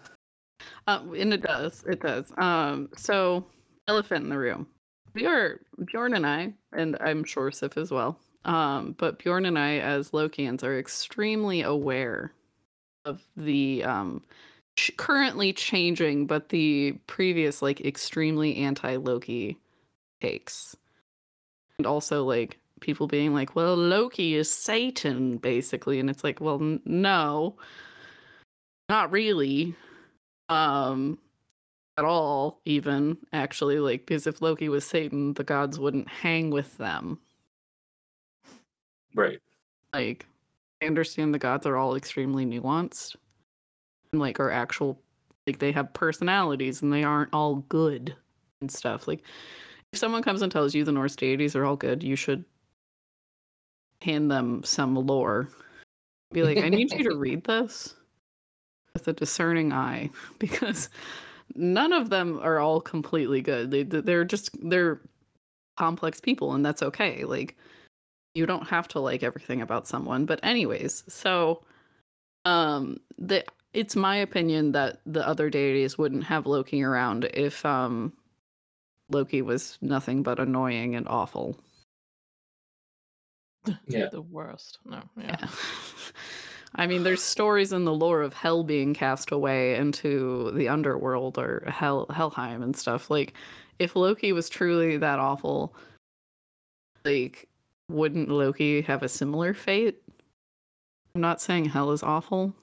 Um, 0.87 1.14
and 1.14 1.35
it 1.35 1.43
does, 1.43 1.85
it 1.87 2.00
does. 2.00 2.33
Um, 2.38 2.88
so 2.97 3.45
elephant 3.88 4.25
in 4.25 4.31
the 4.31 4.38
room. 4.38 4.66
We 5.14 5.26
are 5.26 5.61
Bjorn 5.85 6.14
and 6.14 6.26
I, 6.26 6.52
and 6.73 6.97
I'm 7.00 7.25
sure 7.25 7.50
Sif 7.50 7.76
as 7.76 7.90
well. 7.90 8.19
Um, 8.45 8.95
but 8.99 9.19
Bjorn 9.19 9.47
and 9.47 9.59
I, 9.59 9.78
as 9.78 10.11
Lokeans, 10.11 10.62
are 10.62 10.78
extremely 10.78 11.62
aware 11.62 12.33
of 13.05 13.23
the 13.37 13.85
um 13.85 14.23
ch- 14.76 14.97
currently 14.97 15.52
changing, 15.52 16.26
but 16.26 16.50
the 16.50 16.92
previous 17.06 17.62
like 17.62 17.80
extremely 17.80 18.56
anti-Loki 18.56 19.59
takes, 20.21 20.76
and 21.78 21.87
also 21.87 22.25
like 22.25 22.59
people 22.80 23.06
being 23.06 23.35
like, 23.35 23.56
"Well, 23.56 23.76
Loki 23.76 24.35
is 24.35 24.50
Satan," 24.50 25.38
basically, 25.38 25.99
and 26.00 26.11
it's 26.11 26.25
like, 26.25 26.40
well, 26.40 26.61
n- 26.61 26.80
no, 26.85 27.56
not 28.88 29.11
really, 29.12 29.75
um, 30.49 31.18
at 31.99 32.04
all. 32.04 32.61
Even 32.64 33.18
actually, 33.33 33.78
like, 33.80 34.06
because 34.06 34.26
if 34.26 34.42
Loki 34.42 34.68
was 34.68 34.85
Satan, 34.87 35.35
the 35.35 35.45
gods 35.45 35.78
wouldn't 35.78 36.09
hang 36.09 36.50
with 36.50 36.76
them. 36.78 37.18
Right. 39.14 39.40
Like, 39.95 40.26
I 40.83 40.87
understand 40.87 41.33
the 41.35 41.38
gods 41.38 41.66
are 41.66 41.76
all 41.76 41.97
extremely 41.97 42.45
nuanced, 42.45 43.16
like 44.13 44.41
are 44.41 44.51
actual, 44.51 45.01
like 45.47 45.59
they 45.59 45.73
have 45.73 45.93
personalities, 45.93 46.83
and 46.83 46.93
they 46.93 47.05
aren't 47.05 47.33
all 47.33 47.57
good 47.69 48.15
and 48.61 48.71
stuff. 48.71 49.07
Like, 49.07 49.23
if 49.93 49.99
someone 49.99 50.23
comes 50.23 50.43
and 50.43 50.51
tells 50.51 50.75
you 50.75 50.85
the 50.85 50.93
Norse 50.93 51.17
deities 51.17 51.57
are 51.57 51.65
all 51.65 51.77
good, 51.77 52.03
you 52.03 52.17
should 52.17 52.45
hand 54.03 54.31
them 54.31 54.63
some 54.65 54.95
lore. 54.95 55.49
Be 56.33 56.43
like, 56.43 56.59
I 56.59 56.69
need 56.69 56.93
you 56.93 57.05
to 57.05 57.17
read 57.19 57.45
this 57.45 57.95
with 58.95 59.09
a 59.09 59.13
discerning 59.13 59.73
eye 59.73 60.11
because 60.39 60.89
none 61.55 61.93
of 61.93 62.11
them 62.11 62.39
are 62.43 62.59
all 62.59 62.81
completely 62.81 63.41
good. 63.41 63.71
They 63.71 63.83
they're 63.83 64.25
just 64.25 64.51
they're 64.69 65.01
complex 65.77 66.21
people 66.21 66.55
and 66.55 66.65
that's 66.65 66.83
okay. 66.83 67.25
Like 67.25 67.57
you 68.35 68.47
don't 68.47 68.69
have 68.69 68.89
to 68.89 69.01
like 69.01 69.23
everything 69.23 69.63
about 69.63 69.87
someone. 69.87 70.25
But 70.25 70.41
anyways, 70.43 71.05
so 71.09 71.63
um 72.45 72.99
the 73.19 73.45
it's 73.76 73.95
my 73.95 74.16
opinion 74.16 74.73
that 74.73 75.02
the 75.04 75.26
other 75.28 75.50
deities 75.50 75.99
wouldn't 75.99 76.25
have 76.25 76.47
Loki 76.47 76.83
around 76.83 77.28
if 77.35 77.64
um 77.66 78.12
Loki 79.11 79.42
was 79.42 79.78
nothing 79.83 80.23
but 80.23 80.40
annoying 80.40 80.97
and 80.97 81.06
awful. 81.06 81.56
Yeah. 83.88 84.09
The 84.12 84.23
worst. 84.23 84.78
No. 84.85 85.02
Yeah. 85.16 85.37
Yeah. 85.40 85.49
I 86.76 86.87
mean, 86.87 87.02
there's 87.02 87.23
stories 87.23 87.73
in 87.73 87.85
the 87.85 87.92
lore 87.92 88.23
of 88.23 88.33
Hel 88.33 88.62
being 88.62 88.95
cast 88.95 89.33
away 89.33 89.75
into 89.75 90.52
the 90.52 90.68
underworld 90.68 91.37
or 91.37 91.64
hell 91.66 92.06
Helheim 92.11 92.62
and 92.62 92.76
stuff. 92.76 93.11
Like, 93.11 93.35
if 93.80 93.97
Loki 93.97 94.33
was 94.33 94.49
truly 94.49 94.99
that 94.99 95.18
awful, 95.18 95.75
like, 97.04 97.49
wouldn't 97.88 98.28
Loki 98.28 98.83
have 98.83 99.02
a 99.02 99.09
similar 99.09 99.52
fate? 99.52 100.00
I'm 101.14 101.21
not 101.23 101.40
saying 101.40 101.64
Hel 101.64 101.90
is 101.90 102.02
awful. 102.04 102.54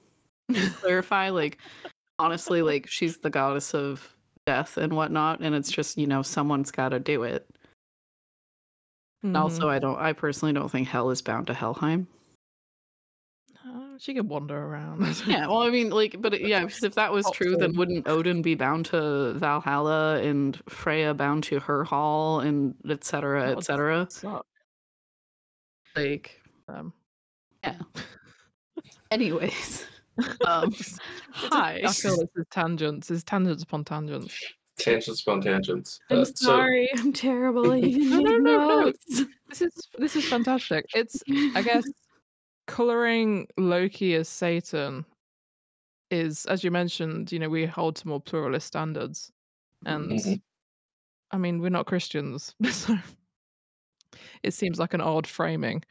To 0.52 0.70
clarify, 0.70 1.30
like, 1.30 1.58
honestly, 2.18 2.62
like 2.62 2.86
she's 2.88 3.18
the 3.18 3.30
goddess 3.30 3.74
of 3.74 4.14
death 4.46 4.76
and 4.76 4.92
whatnot, 4.92 5.40
and 5.40 5.54
it's 5.54 5.70
just 5.70 5.96
you 5.96 6.06
know 6.06 6.22
someone's 6.22 6.70
got 6.70 6.90
to 6.90 6.98
do 7.00 7.22
it. 7.22 7.46
Mhm. 9.24 9.38
Also, 9.40 9.68
I 9.68 9.78
don't. 9.78 9.98
I 9.98 10.12
personally 10.12 10.52
don't 10.52 10.68
think 10.68 10.86
Hel 10.88 11.10
is 11.10 11.22
bound 11.22 11.46
to 11.46 11.54
Helheim. 11.54 12.06
Uh, 13.66 13.96
she 13.98 14.12
could 14.12 14.28
wander 14.28 14.58
around. 14.62 15.00
Yeah, 15.26 15.46
well, 15.46 15.62
I 15.62 15.70
mean, 15.70 15.88
like, 15.88 16.20
but 16.20 16.38
yeah, 16.38 16.60
because 16.66 16.84
if 16.84 16.94
that 16.96 17.10
was 17.10 17.26
true, 17.32 17.56
then 17.56 17.74
wouldn't 17.74 18.06
Odin 18.06 18.42
be 18.42 18.54
bound 18.54 18.84
to 18.86 19.32
Valhalla 19.34 20.20
and 20.20 20.60
Freya 20.68 21.14
bound 21.14 21.44
to 21.44 21.58
her 21.60 21.82
hall 21.84 22.40
and 22.40 22.74
et 22.90 23.02
cetera, 23.04 23.46
That 23.48 23.56
et 23.58 23.64
cetera? 23.64 24.08
Like, 25.96 26.38
Um, 26.68 26.92
yeah. 27.62 27.78
Anyways, 29.10 29.86
um, 30.46 30.72
hi. 31.32 31.80
I 31.84 31.92
feel 31.92 32.16
this 32.16 32.28
is 32.36 32.46
tangents. 32.50 33.10
It's 33.10 33.24
tangents 33.24 33.62
upon 33.62 33.84
tangents. 33.84 34.34
Tangents 34.78 35.22
upon 35.22 35.40
tangents. 35.40 36.00
I'm 36.10 36.18
Uh, 36.20 36.24
so- 36.24 36.32
sorry. 36.46 36.88
I'm 36.96 37.12
terrible. 37.12 37.72
I 37.72 37.78
even 37.78 38.10
No, 38.10 38.20
no, 38.20 38.36
no, 38.38 38.80
no. 38.80 38.92
This 39.48 39.62
is 39.62 39.88
this 39.98 40.16
is 40.16 40.24
fantastic. 40.28 40.84
It's 40.94 41.22
I 41.54 41.62
guess 41.62 41.84
coloring 42.66 43.46
Loki 43.56 44.14
as 44.14 44.28
Satan 44.28 45.04
is, 46.10 46.44
as 46.46 46.62
you 46.64 46.70
mentioned, 46.70 47.30
you 47.32 47.38
know, 47.38 47.48
we 47.48 47.66
hold 47.66 47.96
to 47.96 48.08
more 48.08 48.20
pluralist 48.20 48.66
standards, 48.66 49.30
and 49.86 50.10
Mhm. 50.12 50.40
I 51.30 51.38
mean, 51.38 51.60
we're 51.60 51.68
not 51.70 51.86
Christians, 51.86 52.54
so 52.70 52.96
it 54.42 54.54
seems 54.54 54.78
like 54.78 54.94
an 54.94 55.00
odd 55.00 55.26
framing. 55.26 55.82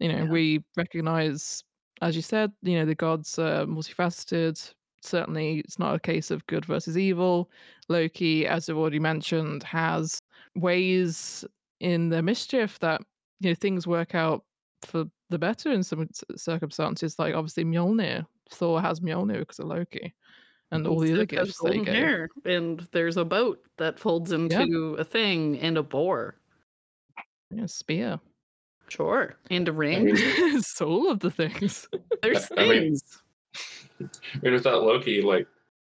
You 0.00 0.08
know, 0.08 0.24
Yeah. 0.24 0.30
we 0.30 0.64
recognize, 0.76 1.64
as 2.02 2.16
you 2.16 2.22
said, 2.22 2.52
you 2.62 2.78
know, 2.78 2.84
the 2.84 2.96
gods 2.96 3.38
are 3.38 3.64
multifaceted. 3.64 4.74
Certainly, 5.02 5.60
it's 5.60 5.78
not 5.78 5.94
a 5.94 6.00
case 6.00 6.30
of 6.30 6.46
good 6.46 6.64
versus 6.64 6.98
evil. 6.98 7.48
Loki, 7.88 8.46
as 8.46 8.68
I've 8.68 8.76
already 8.76 8.98
mentioned, 8.98 9.62
has 9.62 10.18
ways 10.56 11.44
in 11.80 12.08
their 12.08 12.22
mischief 12.22 12.78
that 12.80 13.00
you 13.40 13.50
know 13.50 13.54
things 13.54 13.86
work 13.86 14.14
out 14.14 14.44
for 14.82 15.04
the 15.30 15.38
better 15.38 15.70
in 15.72 15.82
some 15.82 16.08
circumstances. 16.36 17.18
Like 17.18 17.34
obviously 17.34 17.64
Mjolnir, 17.64 18.26
Thor 18.50 18.80
has 18.80 19.00
Mjolnir 19.00 19.40
because 19.40 19.60
of 19.60 19.66
Loki, 19.66 20.12
and 20.72 20.86
all 20.86 21.00
the 21.00 21.12
other 21.12 21.26
gifts 21.26 21.60
they 21.62 21.78
gave. 21.78 21.86
hair, 21.86 22.28
and 22.44 22.86
there's 22.92 23.16
a 23.16 23.24
boat 23.24 23.60
that 23.78 23.98
folds 23.98 24.32
into 24.32 24.96
a 24.98 25.04
thing 25.04 25.58
and 25.60 25.78
a 25.78 25.82
boar. 25.82 26.36
Yeah, 27.50 27.66
spear. 27.66 28.20
Sure, 28.88 29.36
and 29.50 29.66
a 29.68 29.72
ring. 29.72 30.04
mean, 30.06 30.14
it's 30.18 30.80
all 30.80 31.10
of 31.10 31.20
the 31.20 31.30
things. 31.30 31.88
There's 32.22 32.48
I 32.56 32.62
mean, 32.68 32.68
things. 32.82 33.22
I 34.00 34.06
mean, 34.42 34.52
without 34.52 34.82
Loki, 34.82 35.22
like 35.22 35.46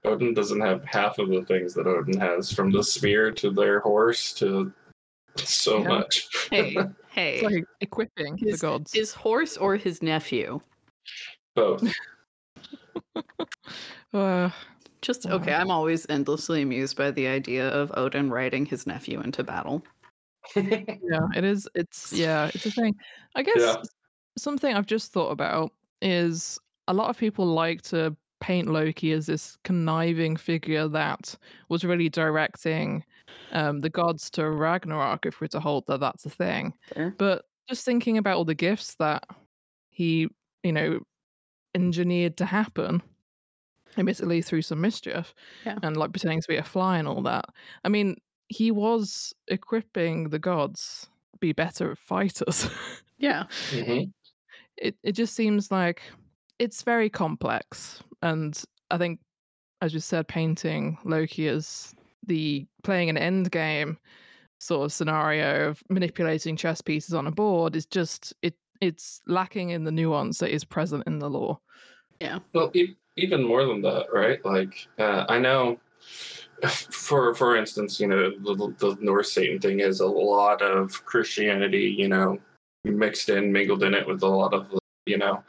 Odin 0.05 0.33
doesn't 0.33 0.61
have 0.61 0.83
half 0.85 1.17
of 1.19 1.29
the 1.29 1.43
things 1.43 1.73
that 1.73 1.87
Odin 1.87 2.19
has, 2.19 2.51
from 2.53 2.71
the 2.71 2.83
spear 2.83 3.31
to 3.31 3.49
their 3.51 3.79
horse 3.81 4.31
to 4.35 4.71
so 5.37 5.81
Yeah. 5.81 5.87
much. 5.89 6.27
hey, 6.51 6.75
hey. 7.09 7.35
It's 7.35 7.43
like 7.43 7.65
equipping 7.81 8.37
His- 8.37 8.61
the 8.61 8.67
gods. 8.67 8.93
His 8.93 9.11
horse 9.13 9.57
or 9.57 9.75
his 9.75 10.01
nephew? 10.01 10.61
Both. 11.55 11.83
Uh, 14.13 14.49
Just 15.01 15.25
Wow. 15.25 15.33
okay. 15.33 15.53
I'm 15.53 15.69
always 15.69 16.05
endlessly 16.09 16.61
amused 16.61 16.95
by 16.95 17.11
the 17.11 17.27
idea 17.27 17.67
of 17.67 17.91
Odin 17.97 18.29
riding 18.29 18.65
his 18.65 18.87
nephew 18.87 19.19
into 19.19 19.43
battle. 19.43 19.83
yeah, 20.55 21.27
it 21.35 21.43
is. 21.43 21.67
It's 21.75 22.11
yeah, 22.13 22.49
it's 22.53 22.65
a 22.65 22.71
thing. 22.71 22.95
I 23.35 23.41
guess 23.43 23.55
Yeah. 23.59 23.81
something 24.37 24.75
I've 24.75 24.85
just 24.85 25.11
thought 25.11 25.31
about 25.31 25.71
is 26.01 26.59
a 26.87 26.93
lot 26.93 27.09
of 27.09 27.17
people 27.17 27.45
like 27.45 27.81
to 27.83 28.15
paint 28.41 28.67
Loki 28.69 29.11
as 29.13 29.25
this 29.25 29.57
conniving 29.63 30.35
figure 30.37 30.87
that 30.89 31.35
was 31.69 31.83
really 31.83 32.09
directing 32.09 33.03
um, 33.51 33.79
the 33.79 33.89
gods 33.89 34.29
to 34.31 34.49
Ragnarok, 34.49 35.25
if 35.25 35.41
we're 35.41 35.47
to 35.47 35.59
hold 35.59 35.85
that 35.87 35.99
that's 35.99 36.25
a 36.25 36.29
thing. 36.29 36.73
But 37.17 37.45
just 37.67 37.85
thinking 37.85 38.17
about 38.17 38.37
all 38.37 38.45
the 38.45 38.53
gifts 38.53 38.95
that 38.95 39.23
he, 39.89 40.27
you 40.63 40.71
know, 40.73 40.99
engineered 41.73 42.37
to 42.37 42.45
happen, 42.45 43.01
admittedly 43.97 44.41
through 44.41 44.61
some 44.61 44.81
mischief, 44.81 45.33
Yeah. 45.65 45.79
and 45.81 45.97
like 45.97 46.11
pretending 46.11 46.41
to 46.41 46.47
be 46.47 46.57
a 46.57 46.63
fly 46.63 46.97
and 46.99 47.07
all 47.07 47.21
that. 47.23 47.45
I 47.83 47.89
mean, 47.89 48.17
he 48.47 48.71
was 48.71 49.33
equipping 49.47 50.29
the 50.29 50.39
gods 50.39 51.07
to 51.33 51.39
be 51.39 51.51
better 51.53 51.95
fighters. 51.95 52.69
Yeah. 53.17 53.45
Mhm. 53.71 54.11
it 54.75 54.97
it 55.03 55.13
just 55.13 55.35
seems 55.35 55.71
like 55.71 56.01
it's 56.59 56.81
very 56.83 57.09
complex, 57.09 58.03
and 58.21 58.61
I 58.91 58.97
think, 58.97 59.21
as 59.81 59.93
you 59.93 60.01
said, 60.01 60.27
painting 60.27 60.97
Loki 61.05 61.47
as 61.47 61.95
the 62.27 62.65
playing 62.83 63.09
an 63.09 63.17
end 63.17 63.51
game 63.51 63.97
sort 64.59 64.83
of 64.83 64.91
scenario 64.91 65.69
of 65.69 65.81
manipulating 65.89 66.57
chess 66.57 66.81
pieces 66.81 67.13
on 67.13 67.25
a 67.27 67.31
board 67.31 67.75
is 67.77 67.85
just 67.85 68.33
it 68.41 68.55
it's 68.81 69.21
lacking 69.27 69.69
in 69.69 69.85
the 69.85 69.91
nuance 69.91 70.39
that 70.39 70.53
is 70.53 70.65
present 70.65 71.03
in 71.07 71.19
the 71.19 71.29
lore. 71.29 71.57
Yeah. 72.19 72.39
Well, 72.53 72.69
e- 72.73 72.95
even 73.15 73.43
more 73.43 73.65
than 73.65 73.81
that, 73.83 74.07
right? 74.13 74.43
Like, 74.43 74.87
uh, 74.99 75.23
I 75.29 75.39
know, 75.39 75.79
for 76.63 77.33
for 77.35 77.55
instance, 77.55 77.99
you 77.99 78.07
know, 78.07 78.31
the, 78.31 78.73
the 78.79 78.97
Norse 79.01 79.33
Satan 79.33 79.59
thing 79.59 79.79
is 79.81 79.99
a 79.99 80.07
lot 80.07 80.61
of 80.61 81.03
Christianity, 81.05 81.93
you 81.97 82.07
know, 82.07 82.39
mixed 82.83 83.29
in, 83.29 83.51
mingled 83.51 83.83
in 83.83 83.93
it 83.93 84.07
with 84.07 84.23
a 84.23 84.27
lot 84.27 84.53
of, 84.53 84.73
you 85.05 85.17
know, 85.17 85.43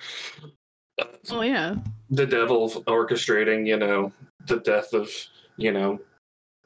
Oh 1.30 1.42
yeah. 1.42 1.76
the 2.10 2.26
devil 2.26 2.70
orchestrating, 2.70 3.66
you 3.66 3.76
know, 3.76 4.12
the 4.46 4.60
death 4.60 4.92
of, 4.94 5.10
you 5.56 5.72
know, 5.72 6.00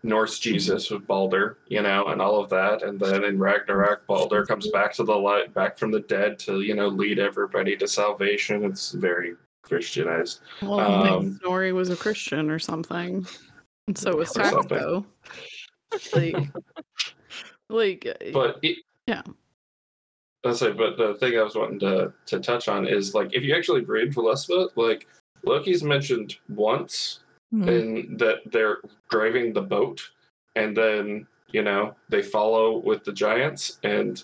Norse 0.02 0.38
Jesus 0.38 0.90
with 0.90 1.06
Balder, 1.06 1.58
you 1.68 1.82
know, 1.82 2.06
and 2.06 2.22
all 2.22 2.40
of 2.42 2.48
that. 2.50 2.82
And 2.82 2.98
then 2.98 3.24
in 3.24 3.38
Ragnarok, 3.38 4.06
Balder 4.06 4.46
comes 4.46 4.68
back 4.70 4.94
to 4.94 5.04
the 5.04 5.14
light, 5.14 5.52
back 5.52 5.76
from 5.76 5.90
the 5.90 6.00
dead 6.00 6.38
to, 6.40 6.62
you 6.62 6.74
know, 6.74 6.88
lead 6.88 7.18
everybody 7.18 7.76
to 7.76 7.86
salvation. 7.88 8.64
It's 8.64 8.92
very 8.92 9.34
Christianized. 9.62 10.40
Well, 10.62 10.80
I 10.80 11.02
think 11.02 11.12
Um, 11.16 11.38
Snorri 11.42 11.72
was 11.72 11.90
a 11.90 11.96
Christian 11.96 12.50
or 12.50 12.58
something, 12.58 13.26
and 13.90 13.98
so 13.98 14.14
was. 14.16 14.30
Saxo. 14.30 15.04
Like, 16.14 16.36
like. 17.68 18.06
uh, 18.06 18.30
But 18.32 18.60
it, 18.62 18.78
Yeah. 19.08 19.22
I'll 20.44 20.54
say, 20.54 20.70
but 20.70 20.96
the 20.96 21.16
thing 21.16 21.36
I 21.36 21.42
was 21.42 21.56
wanting 21.56 21.80
to 21.80 22.14
to 22.26 22.38
touch 22.38 22.68
on 22.68 22.86
is 22.86 23.12
like 23.14 23.34
if 23.34 23.42
you 23.42 23.54
actually 23.56 23.80
read 23.84 24.14
Voluspa, 24.14 24.68
like 24.76 25.08
Loki's 25.44 25.82
mentioned 25.82 26.36
once 26.48 27.20
Hmm. 27.50 27.68
in 27.68 28.16
that 28.18 28.38
they're 28.52 28.78
driving 29.10 29.52
the 29.52 29.62
boat, 29.62 30.00
and 30.54 30.76
then 30.76 31.26
you 31.50 31.62
know 31.64 31.96
they 32.08 32.22
follow 32.22 32.78
with 32.78 33.02
the 33.02 33.12
giants, 33.12 33.80
and 33.82 34.22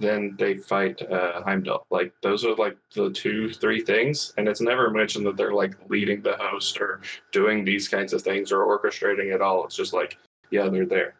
then 0.00 0.34
they 0.38 0.54
fight 0.54 1.00
uh, 1.10 1.42
Heimdall. 1.42 1.86
Like 1.90 2.12
those 2.22 2.44
are 2.44 2.54
like 2.54 2.76
the 2.94 3.10
two, 3.10 3.50
three 3.50 3.80
things, 3.82 4.32
and 4.36 4.48
it's 4.48 4.60
never 4.60 4.90
mentioned 4.90 5.26
that 5.26 5.36
they're 5.36 5.52
like 5.54 5.74
leading 5.88 6.22
the 6.22 6.36
host 6.38 6.80
or 6.80 7.00
doing 7.32 7.64
these 7.64 7.88
kinds 7.88 8.12
of 8.12 8.22
things 8.22 8.52
or 8.52 8.60
orchestrating 8.66 9.34
it 9.34 9.40
all. 9.42 9.64
It's 9.64 9.76
just 9.76 9.92
like, 9.92 10.18
yeah, 10.50 10.68
they're 10.68 10.86
there. 10.86 11.14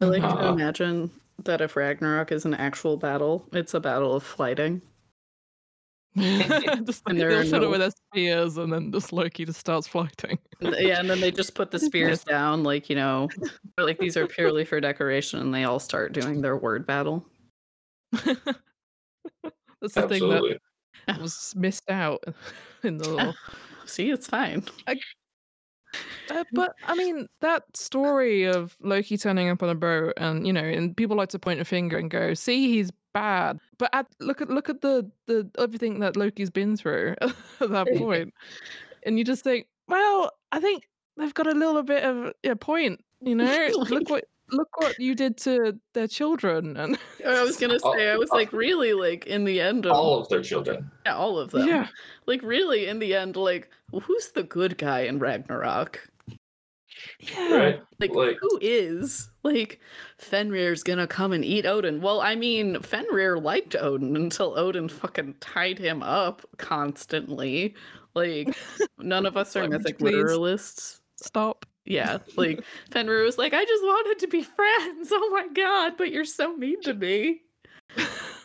I 0.00 0.06
like 0.06 0.22
to 0.22 0.28
Uh-uh. 0.28 0.52
imagine 0.54 1.10
that 1.44 1.60
if 1.60 1.76
Ragnarok 1.76 2.32
is 2.32 2.44
an 2.44 2.54
actual 2.54 2.96
battle, 2.96 3.46
it's 3.52 3.74
a 3.74 3.80
battle 3.80 4.14
of 4.14 4.22
flyting. 4.22 4.82
just 6.16 7.02
And 7.06 7.16
like, 7.16 7.16
there 7.18 7.30
they'll 7.30 7.40
are 7.40 7.44
fill 7.44 7.60
no- 7.62 7.70
with 7.70 7.80
their 7.80 7.90
spears, 7.90 8.56
and 8.58 8.72
then 8.72 8.92
just 8.92 9.12
Loki 9.12 9.44
just 9.44 9.60
starts 9.60 9.86
fighting. 9.86 10.38
Yeah, 10.60 11.00
and 11.00 11.08
then 11.08 11.20
they 11.20 11.30
just 11.30 11.54
put 11.54 11.70
the 11.70 11.78
spears 11.78 12.22
down, 12.24 12.62
like 12.64 12.90
you 12.90 12.96
know, 12.96 13.28
or 13.78 13.84
like 13.84 13.98
these 13.98 14.16
are 14.16 14.26
purely 14.26 14.64
for 14.64 14.80
decoration, 14.80 15.40
and 15.40 15.54
they 15.54 15.64
all 15.64 15.78
start 15.78 16.12
doing 16.12 16.40
their 16.42 16.56
word 16.56 16.86
battle. 16.86 17.24
That's 19.80 19.94
the 19.94 20.08
thing 20.08 20.22
Absolutely. 20.22 20.58
that 21.06 21.20
was 21.20 21.54
missed 21.56 21.90
out 21.90 22.22
in 22.82 22.98
the 22.98 23.08
lore. 23.10 23.34
See, 23.86 24.10
it's 24.10 24.26
fine. 24.26 24.64
Uh, 26.30 26.44
but 26.52 26.74
I 26.86 26.94
mean, 26.94 27.28
that 27.40 27.64
story 27.76 28.44
of 28.44 28.76
Loki 28.80 29.16
turning 29.16 29.48
up 29.48 29.62
on 29.62 29.68
a 29.68 29.74
boat, 29.74 30.14
and 30.16 30.46
you 30.46 30.52
know, 30.52 30.62
and 30.62 30.96
people 30.96 31.16
like 31.16 31.30
to 31.30 31.38
point 31.38 31.60
a 31.60 31.64
finger 31.64 31.98
and 31.98 32.10
go, 32.10 32.34
"See, 32.34 32.68
he's 32.68 32.90
bad." 33.12 33.58
But 33.78 33.90
at, 33.92 34.06
look 34.20 34.40
at 34.40 34.48
look 34.48 34.68
at 34.68 34.80
the 34.80 35.10
the 35.26 35.50
everything 35.58 36.00
that 36.00 36.16
Loki's 36.16 36.50
been 36.50 36.76
through 36.76 37.16
at 37.20 37.34
that 37.60 37.88
point, 37.96 38.32
and 39.04 39.18
you 39.18 39.24
just 39.24 39.44
think, 39.44 39.66
well, 39.88 40.30
I 40.52 40.60
think 40.60 40.88
they've 41.16 41.34
got 41.34 41.46
a 41.46 41.52
little 41.52 41.82
bit 41.82 42.04
of 42.04 42.32
a 42.44 42.56
point. 42.56 43.04
You 43.20 43.34
know, 43.34 43.68
look 43.74 44.08
what 44.08 44.24
look 44.52 44.68
what 44.80 44.98
you 44.98 45.14
did 45.14 45.36
to 45.38 45.78
their 45.94 46.06
children, 46.06 46.76
and 46.76 46.98
I 47.26 47.42
was 47.42 47.56
gonna 47.56 47.78
say, 47.94 48.10
I 48.10 48.16
was 48.16 48.30
like, 48.30 48.52
really, 48.52 48.92
like 48.92 49.26
in 49.26 49.44
the 49.44 49.60
end 49.60 49.86
of 49.86 49.92
All 49.92 50.20
of 50.20 50.28
their 50.28 50.42
children. 50.42 50.90
yeah, 51.06 51.16
all 51.16 51.38
of 51.38 51.50
them. 51.50 51.66
yeah, 51.68 51.88
Like 52.26 52.42
really, 52.42 52.86
in 52.86 52.98
the 52.98 53.14
end, 53.14 53.36
like 53.36 53.68
who's 54.04 54.30
the 54.32 54.42
good 54.42 54.78
guy 54.78 55.00
in 55.00 55.18
Ragnarok? 55.18 56.08
yeah, 57.20 57.54
Right? 57.56 57.82
Like, 57.98 58.14
Like- 58.14 58.38
who 58.40 58.58
is 58.60 59.30
like 59.42 59.80
Fenrir's 60.18 60.82
gonna 60.82 61.06
come 61.06 61.32
and 61.32 61.44
eat 61.44 61.66
Odin? 61.66 62.00
Well, 62.00 62.20
I 62.20 62.34
mean, 62.34 62.80
Fenrir 62.82 63.38
liked 63.38 63.74
Odin 63.76 64.16
until 64.16 64.58
Odin 64.58 64.88
fucking 64.88 65.36
tied 65.40 65.78
him 65.78 66.02
up 66.02 66.42
constantly. 66.58 67.74
Like, 68.14 68.54
none 68.98 69.24
of 69.26 69.36
us 69.36 69.56
are 69.56 69.62
Like, 69.62 69.70
would 69.70 69.72
you 69.72 69.78
mythic 69.84 69.98
please? 69.98 70.14
literalists. 70.14 71.00
stop. 71.16 71.64
Yeah, 71.84 72.18
like 72.36 72.62
Fenrir 72.90 73.24
was 73.24 73.38
like, 73.38 73.52
I 73.54 73.64
just 73.64 73.82
wanted 73.82 74.18
to 74.20 74.26
be 74.28 74.42
friends. 74.56 75.10
Oh 75.12 75.30
my 75.32 75.48
god, 75.52 75.94
but 75.98 76.12
you're 76.12 76.24
so 76.24 76.56
mean 76.56 76.80
to 76.82 76.94
me. 76.94 77.40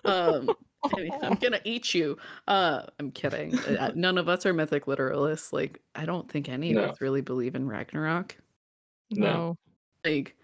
Um, 0.06 0.50
I- 0.84 1.10
I'm 1.22 1.36
gonna 1.36 1.62
eat 1.64 1.94
you. 1.94 2.18
Uh, 2.48 2.84
I'm 3.00 3.12
kidding. 3.12 3.58
Uh, 3.60 3.92
None 3.96 4.18
of 4.18 4.28
us 4.30 4.46
are 4.46 4.54
mythic 4.54 4.86
literalists. 4.86 5.54
Like, 5.54 5.82
I 5.96 6.06
don't 6.06 6.30
think 6.32 6.50
any 6.50 6.74
No. 6.74 6.84
of 6.86 6.92
us 6.92 7.02
really 7.02 7.22
believe 7.22 7.56
in 7.56 7.68
Ragnarok. 7.68 8.36
No. 9.12 9.26
no. 9.26 9.58
Like, 10.04 10.36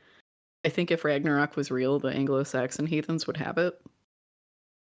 I 0.65 0.69
think 0.69 0.91
if 0.91 1.03
Ragnarok 1.03 1.55
was 1.55 1.71
real, 1.71 1.99
the 1.99 2.09
Anglo-Saxon 2.09 2.85
heathens 2.87 3.27
would 3.27 3.37
have 3.37 3.57
it. 3.57 3.73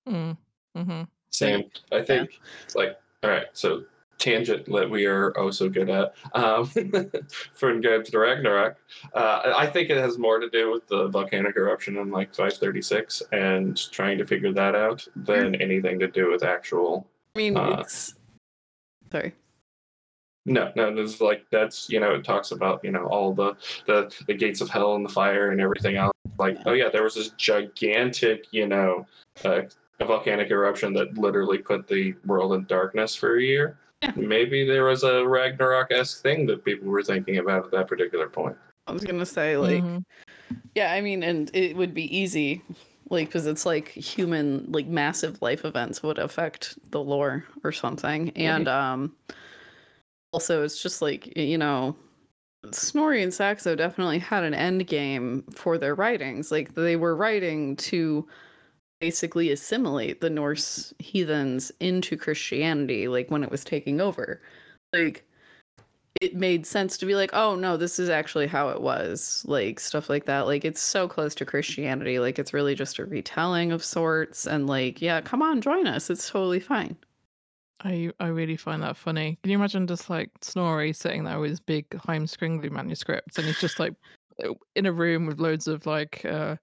Mm. 0.09 0.37
hmm 0.74 1.02
Sam, 1.30 1.64
I 1.92 2.02
think 2.02 2.30
it's 2.64 2.74
like 2.74 2.98
all 3.22 3.30
right. 3.30 3.46
So 3.52 3.85
tangent 4.18 4.66
that 4.66 4.90
we 4.90 5.07
are 5.07 5.33
oh 5.38 5.50
so 5.50 5.68
good 5.68 5.88
at 5.88 6.14
um, 6.35 6.66
for 7.52 7.78
going 7.78 8.04
to 8.04 8.11
the 8.11 8.18
Ragnarok. 8.18 8.76
Uh, 9.14 9.54
I 9.57 9.66
think 9.66 9.90
it 9.90 9.96
has 9.96 10.18
more 10.18 10.38
to 10.38 10.50
do 10.50 10.70
with 10.72 10.87
the 10.88 11.09
volcanic 11.09 11.57
eruption 11.57 11.96
in 11.96 12.11
like 12.11 12.35
536 12.35 13.22
and 13.33 13.90
trying 13.92 14.18
to 14.18 14.26
figure 14.26 14.52
that 14.52 14.74
out 14.74 15.07
than 15.16 15.54
anything 15.57 15.98
to 16.00 16.09
do 16.09 16.31
with 16.31 16.42
actual. 16.42 17.07
I 17.35 17.38
mean, 17.38 17.57
Uh, 17.57 17.78
it's 17.81 18.14
sorry. 19.11 19.35
No, 20.44 20.72
no, 20.74 20.94
this 20.94 21.14
is 21.14 21.20
like 21.20 21.44
that's 21.50 21.90
you 21.90 22.00
know 22.00 22.14
it 22.14 22.24
talks 22.24 22.52
about 22.52 22.83
you 22.83 22.90
know 22.90 23.07
all 23.07 23.35
the 23.35 23.54
the 23.87 24.12
the 24.26 24.35
gates 24.35 24.61
of 24.61 24.70
hell 24.70 24.94
and 24.94 25.04
the 25.04 25.11
fire 25.11 25.50
and 25.50 25.61
everything 25.61 25.96
else. 25.96 26.14
Like 26.38 26.59
oh 26.66 26.72
yeah, 26.72 26.88
there 26.88 27.02
was 27.02 27.14
this 27.14 27.31
gigantic 27.31 28.46
you 28.50 28.66
know 28.66 29.07
uh, 29.44 29.62
a 30.00 30.04
volcanic 30.04 30.50
eruption 30.50 30.92
that 30.94 31.18
literally 31.18 31.59
put 31.59 31.87
the 31.87 32.14
world 32.24 32.54
in 32.54 32.64
darkness 32.64 33.14
for 33.14 33.37
a 33.37 33.42
year. 33.42 33.78
Yeah. 34.02 34.12
Maybe 34.16 34.64
there 34.66 34.84
was 34.84 35.02
a 35.02 35.26
Ragnarok 35.26 35.90
esque 35.90 36.22
thing 36.22 36.46
that 36.46 36.64
people 36.64 36.88
were 36.88 37.02
thinking 37.02 37.38
about 37.38 37.66
at 37.66 37.70
that 37.72 37.88
particular 37.88 38.28
point. 38.28 38.56
I 38.87 38.92
was 38.92 39.04
gonna 39.04 39.26
say 39.26 39.56
like, 39.56 39.82
Mhm. 39.82 40.04
yeah, 40.74 40.92
I 40.92 41.00
mean, 41.00 41.22
and 41.22 41.50
it 41.54 41.76
would 41.76 41.94
be 41.94 42.16
easy, 42.16 42.62
like, 43.11 43.28
because 43.28 43.46
it's 43.46 43.66
like 43.66 43.88
human, 43.88 44.70
like 44.70 44.87
massive 44.87 45.42
life 45.42 45.64
events 45.64 46.02
would 46.02 46.18
affect 46.18 46.78
the 46.90 47.02
lore 47.02 47.44
or 47.64 47.72
something, 47.72 48.30
and 48.30 48.68
um, 48.68 49.16
also 50.32 50.62
it's 50.62 50.80
just 50.80 51.02
like 51.02 51.37
you 51.37 51.58
know, 51.58 51.96
Snorri 52.70 53.22
and 53.22 53.34
Saxo 53.34 53.74
definitely 53.74 54.20
had 54.20 54.44
an 54.44 54.54
end 54.54 54.87
game 54.87 55.42
for 55.54 55.76
their 55.76 55.94
writings. 55.96 56.52
Like 56.52 56.74
they 56.74 56.96
were 56.96 57.16
writing 57.16 57.76
to 57.76 58.26
basically 59.00 59.50
assimilate 59.50 60.20
the 60.20 60.30
Norse 60.30 60.92
heathens 60.98 61.70
into 61.80 62.16
Christianity, 62.16 63.08
like 63.08 63.30
when 63.30 63.44
it 63.44 63.50
was 63.50 63.64
taking 63.64 64.00
over. 64.00 64.40
Like 64.92 65.24
it 66.20 66.34
made 66.34 66.66
sense 66.66 66.98
to 66.98 67.06
be 67.06 67.14
like, 67.14 67.30
oh 67.32 67.54
no, 67.54 67.76
this 67.76 67.98
is 67.98 68.08
actually 68.08 68.46
how 68.48 68.70
it 68.70 68.80
was, 68.80 69.44
like 69.46 69.78
stuff 69.78 70.11
like 70.11 70.24
that. 70.24 70.46
Like 70.46 70.64
it's 70.64 70.80
so 70.80 71.06
close 71.06 71.34
to 71.37 71.44
Christianity, 71.44 72.18
like 72.18 72.38
it's 72.38 72.52
really 72.52 72.74
just 72.74 72.98
a 72.98 73.04
retelling 73.04 73.70
of 73.72 73.84
sorts, 73.84 74.46
and 74.46 74.66
like, 74.66 75.00
yeah, 75.00 75.20
come 75.20 75.42
on, 75.42 75.61
join 75.61 75.87
us. 75.87 76.11
It's 76.11 76.28
totally 76.28 76.61
fine. 76.61 76.96
I 77.84 78.11
I 78.18 78.26
really 78.26 78.56
find 78.56 78.82
that 78.82 78.96
funny. 78.96 79.38
Can 79.42 79.52
you 79.52 79.58
imagine 79.58 79.87
just 79.87 80.11
like 80.11 80.30
Snorri 80.40 80.92
sitting 80.92 81.22
there 81.22 81.38
with 81.38 81.50
his 81.50 81.61
big 81.61 81.88
Heimskringla 81.90 82.70
manuscripts, 82.70 83.38
and 83.38 83.46
he's 83.46 83.61
just 83.61 83.78
like 83.78 83.94
in 84.74 84.87
a 84.87 84.92
room 84.92 85.26
with 85.26 85.38
loads 85.40 85.68
of 85.68 85.87
like. 85.87 86.24
uh 86.24 86.56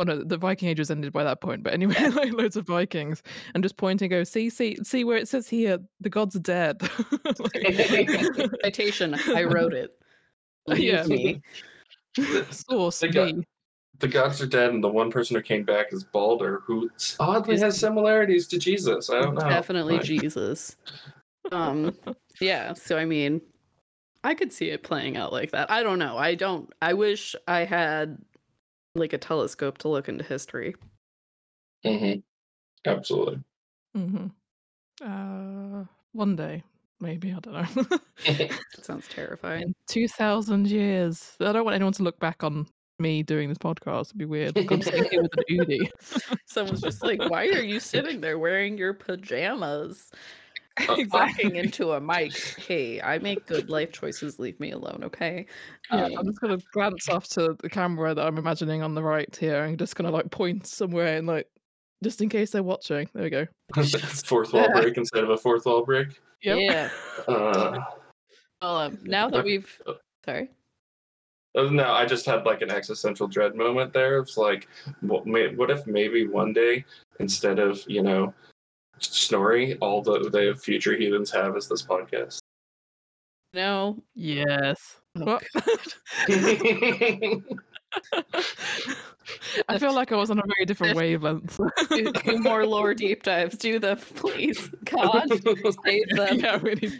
Oh 0.00 0.02
no, 0.02 0.24
the 0.24 0.38
Viking 0.38 0.70
Age 0.70 0.78
was 0.78 0.90
ended 0.90 1.12
by 1.12 1.22
that 1.24 1.42
point. 1.42 1.62
But 1.62 1.74
anyway, 1.74 1.94
like 2.14 2.32
loads 2.32 2.56
of 2.56 2.66
Vikings, 2.66 3.22
and 3.54 3.62
just 3.62 3.76
pointing, 3.76 4.08
go 4.08 4.24
see, 4.24 4.48
see, 4.48 4.78
see 4.82 5.04
where 5.04 5.18
it 5.18 5.28
says 5.28 5.46
here, 5.46 5.78
the 6.00 6.08
gods 6.08 6.34
are 6.34 6.40
dead. 6.40 6.80
Like- 7.38 8.50
Citation, 8.64 9.14
I 9.36 9.44
wrote 9.44 9.74
it. 9.74 9.90
Yeah. 10.68 11.04
Me. 11.04 11.42
Source 12.50 13.00
They 13.00 13.08
got- 13.08 13.34
The 13.98 14.08
gods 14.08 14.40
are 14.40 14.46
dead, 14.46 14.70
and 14.70 14.82
the 14.82 14.88
one 14.88 15.10
person 15.10 15.36
who 15.36 15.42
came 15.42 15.64
back 15.64 15.92
is 15.92 16.02
Balder, 16.02 16.62
who 16.66 16.90
oddly 17.18 17.58
has 17.58 17.78
similarities 17.78 18.46
to 18.48 18.58
Jesus. 18.58 19.10
I 19.10 19.20
don't 19.20 19.34
know. 19.34 19.48
Definitely 19.48 19.98
Like, 19.98 20.04
Jesus. 20.04 20.76
Um, 21.52 21.94
yeah. 22.40 22.72
So 22.72 22.96
I 22.96 23.04
mean, 23.04 23.42
I 24.24 24.34
could 24.34 24.50
see 24.52 24.70
it 24.70 24.82
playing 24.82 25.18
out 25.18 25.30
like 25.32 25.50
that. 25.50 25.70
I 25.70 25.82
don't 25.82 25.98
know. 25.98 26.16
I 26.16 26.34
don't. 26.36 26.72
I 26.80 26.94
wish 26.94 27.36
I 27.46 27.64
had 27.64 28.18
like 28.94 29.12
a 29.12 29.18
telescope 29.18 29.78
to 29.78 29.88
look 29.88 30.08
into 30.08 30.24
history. 30.24 30.74
Mm-hmm. 31.84 32.20
Absolutely. 32.88 33.40
Mm-hmm. 33.96 34.26
Uh, 35.02 35.84
one 36.12 36.36
day, 36.36 36.62
maybe 37.00 37.32
I 37.32 37.40
don't 37.40 37.54
know. 37.54 37.98
It 38.26 38.84
sounds 38.84 39.08
terrifying. 39.08 39.62
In 39.62 39.74
two 39.86 40.08
thousand 40.08 40.68
years, 40.68 41.36
I 41.40 41.52
don't 41.52 41.64
want 41.64 41.74
anyone 41.74 41.92
to 41.94 42.02
look 42.02 42.18
back 42.20 42.44
on 42.44 42.66
me 42.98 43.22
doing 43.22 43.48
this 43.48 43.58
podcast. 43.58 44.08
It'd 44.08 44.18
be 44.18 44.24
weird. 44.26 44.56
Like, 44.56 44.70
I'm 44.70 44.82
sitting 44.82 45.04
here 45.10 45.22
with 45.22 45.32
an 45.36 45.44
Oodie. 45.50 45.90
Someone's 46.46 46.82
just 46.82 47.02
like, 47.02 47.20
"Why 47.30 47.46
are 47.48 47.62
you 47.62 47.80
sitting 47.80 48.20
there 48.20 48.38
wearing 48.38 48.76
your 48.76 48.92
pajamas, 48.94 50.10
talking 50.12 50.20
exactly. 50.98 51.56
into 51.56 51.92
a 51.92 52.00
mic?" 52.00 52.36
Hey, 52.58 53.00
I 53.00 53.18
make 53.18 53.46
good 53.46 53.70
life 53.70 53.92
choices. 53.92 54.38
Leave 54.38 54.58
me 54.60 54.72
alone, 54.72 55.00
okay? 55.04 55.46
Yeah, 55.92 56.04
Um, 56.06 56.18
I'm 56.18 56.26
just 56.26 56.40
gonna 56.40 56.58
glance 56.72 57.08
off 57.08 57.28
to 57.30 57.56
the 57.60 57.68
camera 57.68 58.14
that 58.14 58.26
I'm 58.26 58.38
imagining 58.38 58.82
on 58.82 58.94
the 58.94 59.02
right 59.02 59.34
here, 59.36 59.64
and 59.64 59.78
just 59.78 59.96
gonna 59.96 60.10
like 60.10 60.30
point 60.30 60.66
somewhere 60.66 61.16
and 61.16 61.26
like, 61.26 61.48
just 62.02 62.20
in 62.22 62.28
case 62.28 62.50
they're 62.50 62.62
watching. 62.62 63.08
There 63.14 63.24
we 63.24 63.30
go. 63.30 63.46
fourth 64.24 64.52
wall 64.52 64.70
break 64.72 64.96
instead 64.96 65.24
of 65.24 65.30
a 65.30 65.36
fourth 65.36 65.66
wall 65.66 65.84
break. 65.84 66.20
Yep. 66.42 66.58
Yeah. 66.60 66.90
Uh, 67.28 67.84
Well, 68.62 68.76
um, 68.76 68.98
now 69.02 69.28
that 69.28 69.44
we've, 69.44 69.80
sorry. 70.24 70.48
Uh, 71.56 71.64
No, 71.64 71.92
I 71.92 72.06
just 72.06 72.26
had 72.26 72.44
like 72.44 72.62
an 72.62 72.70
existential 72.70 73.26
dread 73.26 73.54
moment 73.54 73.92
there. 73.92 74.18
It's 74.18 74.36
like, 74.36 74.68
what, 75.00 75.26
may, 75.26 75.54
what 75.54 75.70
if 75.70 75.86
maybe 75.86 76.26
one 76.26 76.52
day 76.52 76.84
instead 77.18 77.58
of 77.58 77.82
you 77.86 78.02
know 78.02 78.32
Snorri, 79.00 79.76
all 79.78 80.02
the 80.02 80.30
the 80.30 80.54
future 80.60 80.96
heathens 80.96 81.30
have 81.30 81.56
is 81.56 81.68
this 81.68 81.82
podcast. 81.82 82.38
No. 83.52 83.98
Yes. 84.14 85.00
Oh, 85.16 85.40
I 89.68 89.78
feel 89.78 89.94
like 89.94 90.12
I 90.12 90.16
was 90.16 90.30
on 90.30 90.38
a 90.38 90.42
very 90.42 90.64
different 90.66 90.96
wavelength. 90.96 91.60
do, 91.88 92.12
do 92.12 92.38
more 92.38 92.66
lore 92.66 92.94
deep 92.94 93.22
dives. 93.22 93.56
Do 93.56 93.78
them, 93.78 93.98
please. 94.14 94.70
God, 94.84 95.28
save 95.84 96.08
them. 96.10 96.38
yeah, 96.38 96.58
really. 96.62 96.92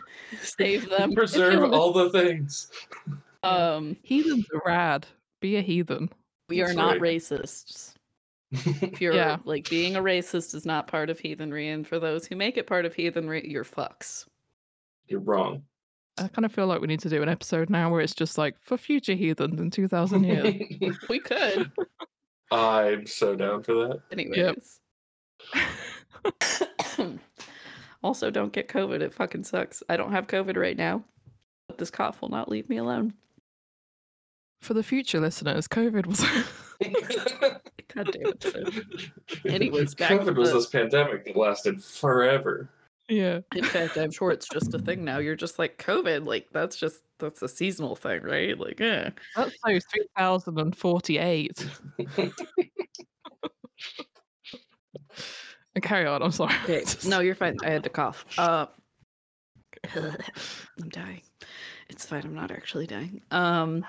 Save 0.42 0.88
them. 0.90 1.12
Preserve 1.14 1.72
all 1.72 1.92
the 1.92 2.10
things. 2.10 2.70
Um, 3.42 3.96
Heathens 4.02 4.46
are 4.54 4.62
rad. 4.66 5.06
Be 5.40 5.56
a 5.56 5.62
heathen. 5.62 6.10
we 6.48 6.60
are 6.60 6.66
That's 6.66 6.76
not 6.76 7.00
right. 7.00 7.16
racists. 7.16 7.94
Pure 8.94 9.12
Yeah. 9.14 9.36
like 9.44 9.68
being 9.70 9.96
a 9.96 10.00
racist 10.02 10.54
is 10.54 10.66
not 10.66 10.86
part 10.88 11.08
of 11.10 11.20
heathenry, 11.20 11.68
and 11.68 11.86
for 11.86 11.98
those 11.98 12.26
who 12.26 12.34
make 12.36 12.56
it 12.56 12.66
part 12.66 12.84
of 12.84 12.94
heathenry, 12.94 13.48
you're 13.48 13.64
fucks. 13.64 14.26
You're 15.06 15.20
wrong. 15.20 15.62
I 16.18 16.28
kind 16.28 16.44
of 16.44 16.52
feel 16.52 16.66
like 16.66 16.80
we 16.80 16.86
need 16.88 17.00
to 17.00 17.08
do 17.08 17.22
an 17.22 17.28
episode 17.28 17.70
now 17.70 17.90
where 17.90 18.00
it's 18.00 18.14
just 18.14 18.36
like 18.36 18.56
for 18.60 18.76
future 18.76 19.14
heathens 19.14 19.58
in 19.60 19.70
2000 19.70 20.24
years. 20.24 20.96
We 21.08 21.18
could, 21.20 21.70
I'm 22.50 23.06
so 23.06 23.34
down 23.36 23.62
for 23.62 23.74
that. 23.74 24.00
anyways. 24.12 24.80
also, 28.02 28.30
don't 28.30 28.52
get 28.52 28.68
COVID. 28.68 29.00
It 29.00 29.14
fucking 29.14 29.44
sucks. 29.44 29.82
I 29.88 29.96
don't 29.96 30.12
have 30.12 30.26
COVID 30.26 30.56
right 30.56 30.76
now, 30.76 31.04
but 31.68 31.78
this 31.78 31.90
cough 31.90 32.20
will 32.20 32.28
not 32.28 32.48
leave 32.50 32.68
me 32.68 32.76
alone. 32.76 33.14
for 34.60 34.74
the 34.74 34.82
future 34.82 35.20
listeners, 35.20 35.66
COVID 35.68 36.06
was. 36.06 36.24
God 37.94 38.11
damn 38.12 38.26
it. 38.26 38.42
Sid. 38.42 39.12
Anyways, 39.53 39.94
back 39.94 40.09
to 40.11 40.18
COVID 40.18 40.37
was 40.37 40.50
the- 40.50 40.57
this 40.59 40.66
pandemic 40.66 41.24
that 41.26 41.37
lasted 41.37 41.83
forever. 41.83 42.70
yeah. 43.09 43.40
In 43.57 43.64
fact, 43.64 43.96
I'm 43.96 44.11
sure 44.11 44.31
it's 44.31 44.48
just 44.48 44.74
a 44.74 44.79
thing 44.79 45.05
now. 45.05 45.18
You're 45.18 45.37
just 45.37 45.59
like 45.59 45.79
COVID, 45.83 46.26
like 46.26 46.48
that's 46.53 46.76
just 46.76 47.03
that's 47.18 47.42
a 47.42 47.48
seasonal 47.48 47.96
thing, 47.96 48.22
right? 48.22 48.59
Like, 48.59 48.81
yeah. 48.81 49.11
That's 49.37 49.53
so 49.66 49.79
3048. 50.14 51.66
Carry 55.83 56.07
on, 56.07 56.22
I'm 56.22 56.31
sorry. 56.33 56.55
Okay. 56.64 56.85
No, 57.07 57.20
you're 57.20 57.35
fine. 57.35 57.57
I 57.64 57.70
had 57.70 57.85
to 57.85 57.90
cough. 57.90 58.24
Uh, 58.37 58.66
I'm 59.94 60.88
dying. 60.88 61.22
It's 61.88 62.05
fine. 62.05 62.22
I'm 62.24 62.35
not 62.35 62.50
actually 62.50 62.87
dying. 62.87 63.22
Um, 63.31 63.85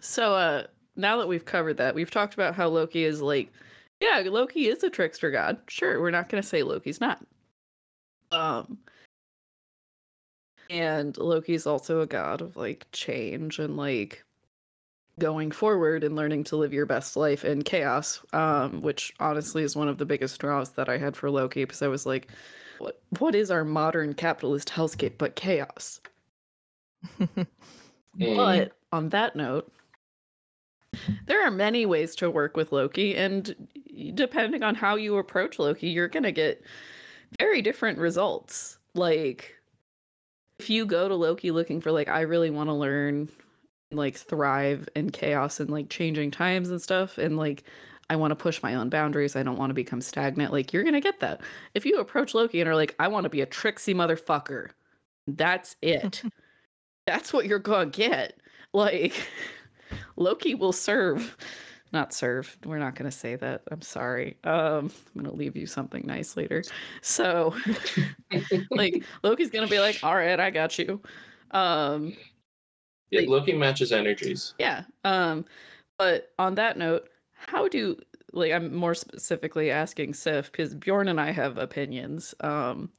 so 0.00 0.34
uh, 0.34 0.64
now 0.96 1.18
that 1.18 1.28
we've 1.28 1.44
covered 1.44 1.76
that, 1.78 1.94
we've 1.94 2.10
talked 2.10 2.34
about 2.34 2.54
how 2.54 2.68
Loki 2.68 3.04
is 3.04 3.20
like, 3.20 3.52
yeah, 4.00 4.22
Loki 4.26 4.66
is 4.66 4.82
a 4.82 4.90
trickster 4.90 5.30
god. 5.30 5.58
Sure, 5.68 6.00
we're 6.00 6.10
not 6.10 6.28
going 6.28 6.42
to 6.42 6.48
say 6.48 6.62
Loki's 6.62 7.00
not. 7.00 7.24
Um, 8.32 8.78
and 10.70 11.16
Loki's 11.16 11.66
also 11.66 12.00
a 12.00 12.06
god 12.06 12.40
of 12.40 12.56
like 12.56 12.86
change 12.92 13.58
and 13.58 13.76
like 13.76 14.24
going 15.18 15.50
forward 15.50 16.02
and 16.02 16.16
learning 16.16 16.42
to 16.44 16.56
live 16.56 16.72
your 16.72 16.86
best 16.86 17.16
life 17.16 17.44
in 17.44 17.62
chaos 17.62 18.20
um 18.32 18.82
which 18.82 19.14
honestly 19.20 19.62
is 19.62 19.76
one 19.76 19.88
of 19.88 19.98
the 19.98 20.04
biggest 20.04 20.40
draws 20.40 20.70
that 20.70 20.88
i 20.88 20.98
had 20.98 21.16
for 21.16 21.30
loki 21.30 21.62
because 21.64 21.82
i 21.82 21.86
was 21.86 22.04
like 22.04 22.28
what 22.78 23.00
what 23.20 23.34
is 23.34 23.48
our 23.48 23.64
modern 23.64 24.12
capitalist 24.12 24.70
hellscape 24.70 25.16
but 25.16 25.36
chaos 25.36 26.00
but 28.18 28.72
on 28.90 29.08
that 29.10 29.36
note 29.36 29.72
there 31.26 31.46
are 31.46 31.50
many 31.50 31.86
ways 31.86 32.14
to 32.14 32.30
work 32.30 32.56
with 32.56 32.72
loki 32.72 33.16
and 33.16 33.54
depending 34.14 34.62
on 34.62 34.74
how 34.74 34.96
you 34.96 35.16
approach 35.16 35.58
loki 35.58 35.88
you're 35.88 36.08
going 36.08 36.22
to 36.22 36.32
get 36.32 36.62
very 37.38 37.62
different 37.62 37.98
results 37.98 38.78
like 38.94 39.54
if 40.58 40.70
you 40.70 40.86
go 40.86 41.08
to 41.08 41.14
loki 41.14 41.50
looking 41.50 41.80
for 41.80 41.92
like 41.92 42.08
i 42.08 42.20
really 42.20 42.50
want 42.50 42.68
to 42.68 42.74
learn 42.74 43.28
like 43.92 44.16
thrive 44.16 44.88
in 44.96 45.10
chaos 45.10 45.60
and 45.60 45.70
like 45.70 45.88
changing 45.88 46.30
times 46.30 46.70
and 46.70 46.80
stuff 46.80 47.18
and 47.18 47.36
like 47.36 47.64
I 48.10 48.16
want 48.16 48.32
to 48.32 48.36
push 48.36 48.62
my 48.62 48.74
own 48.74 48.90
boundaries. 48.90 49.36
I 49.36 49.42
don't 49.42 49.58
want 49.58 49.70
to 49.70 49.74
become 49.74 50.00
stagnant. 50.00 50.52
Like 50.52 50.72
you're 50.72 50.82
going 50.82 50.94
to 50.94 51.00
get 51.00 51.20
that. 51.20 51.40
If 51.74 51.86
you 51.86 51.98
approach 51.98 52.34
Loki 52.34 52.60
and 52.60 52.68
are 52.68 52.74
like 52.74 52.94
I 52.98 53.08
want 53.08 53.24
to 53.24 53.30
be 53.30 53.40
a 53.40 53.46
tricksy 53.46 53.94
motherfucker. 53.94 54.70
That's 55.26 55.76
it. 55.80 56.22
that's 57.06 57.32
what 57.32 57.46
you're 57.46 57.58
going 57.58 57.90
to 57.90 57.96
get. 57.96 58.38
Like 58.72 59.14
Loki 60.16 60.54
will 60.54 60.72
serve 60.72 61.36
not 61.92 62.12
serve. 62.12 62.58
We're 62.66 62.80
not 62.80 62.96
going 62.96 63.08
to 63.08 63.16
say 63.16 63.36
that. 63.36 63.62
I'm 63.70 63.80
sorry. 63.80 64.36
Um 64.42 64.90
I'm 65.14 65.22
going 65.22 65.26
to 65.26 65.32
leave 65.32 65.56
you 65.56 65.66
something 65.66 66.04
nice 66.04 66.36
later. 66.36 66.64
So 67.02 67.54
like 68.70 69.04
Loki's 69.22 69.50
going 69.50 69.64
to 69.66 69.70
be 69.70 69.78
like, 69.78 70.02
"All 70.02 70.16
right, 70.16 70.38
I 70.38 70.50
got 70.50 70.78
you." 70.78 71.00
Um 71.52 72.14
yeah, 73.10 73.22
Loki 73.28 73.52
matches 73.52 73.92
energies. 73.92 74.54
yeah. 74.58 74.82
Um, 75.04 75.44
but 75.98 76.32
on 76.38 76.56
that 76.56 76.76
note, 76.76 77.08
how 77.32 77.68
do 77.68 77.96
like 78.32 78.52
I'm 78.52 78.74
more 78.74 78.94
specifically 78.94 79.70
asking 79.70 80.14
Sif 80.14 80.50
because 80.50 80.74
Bjorn 80.74 81.08
and 81.08 81.20
I 81.20 81.30
have 81.30 81.56
opinions. 81.56 82.34
Um, 82.40 82.90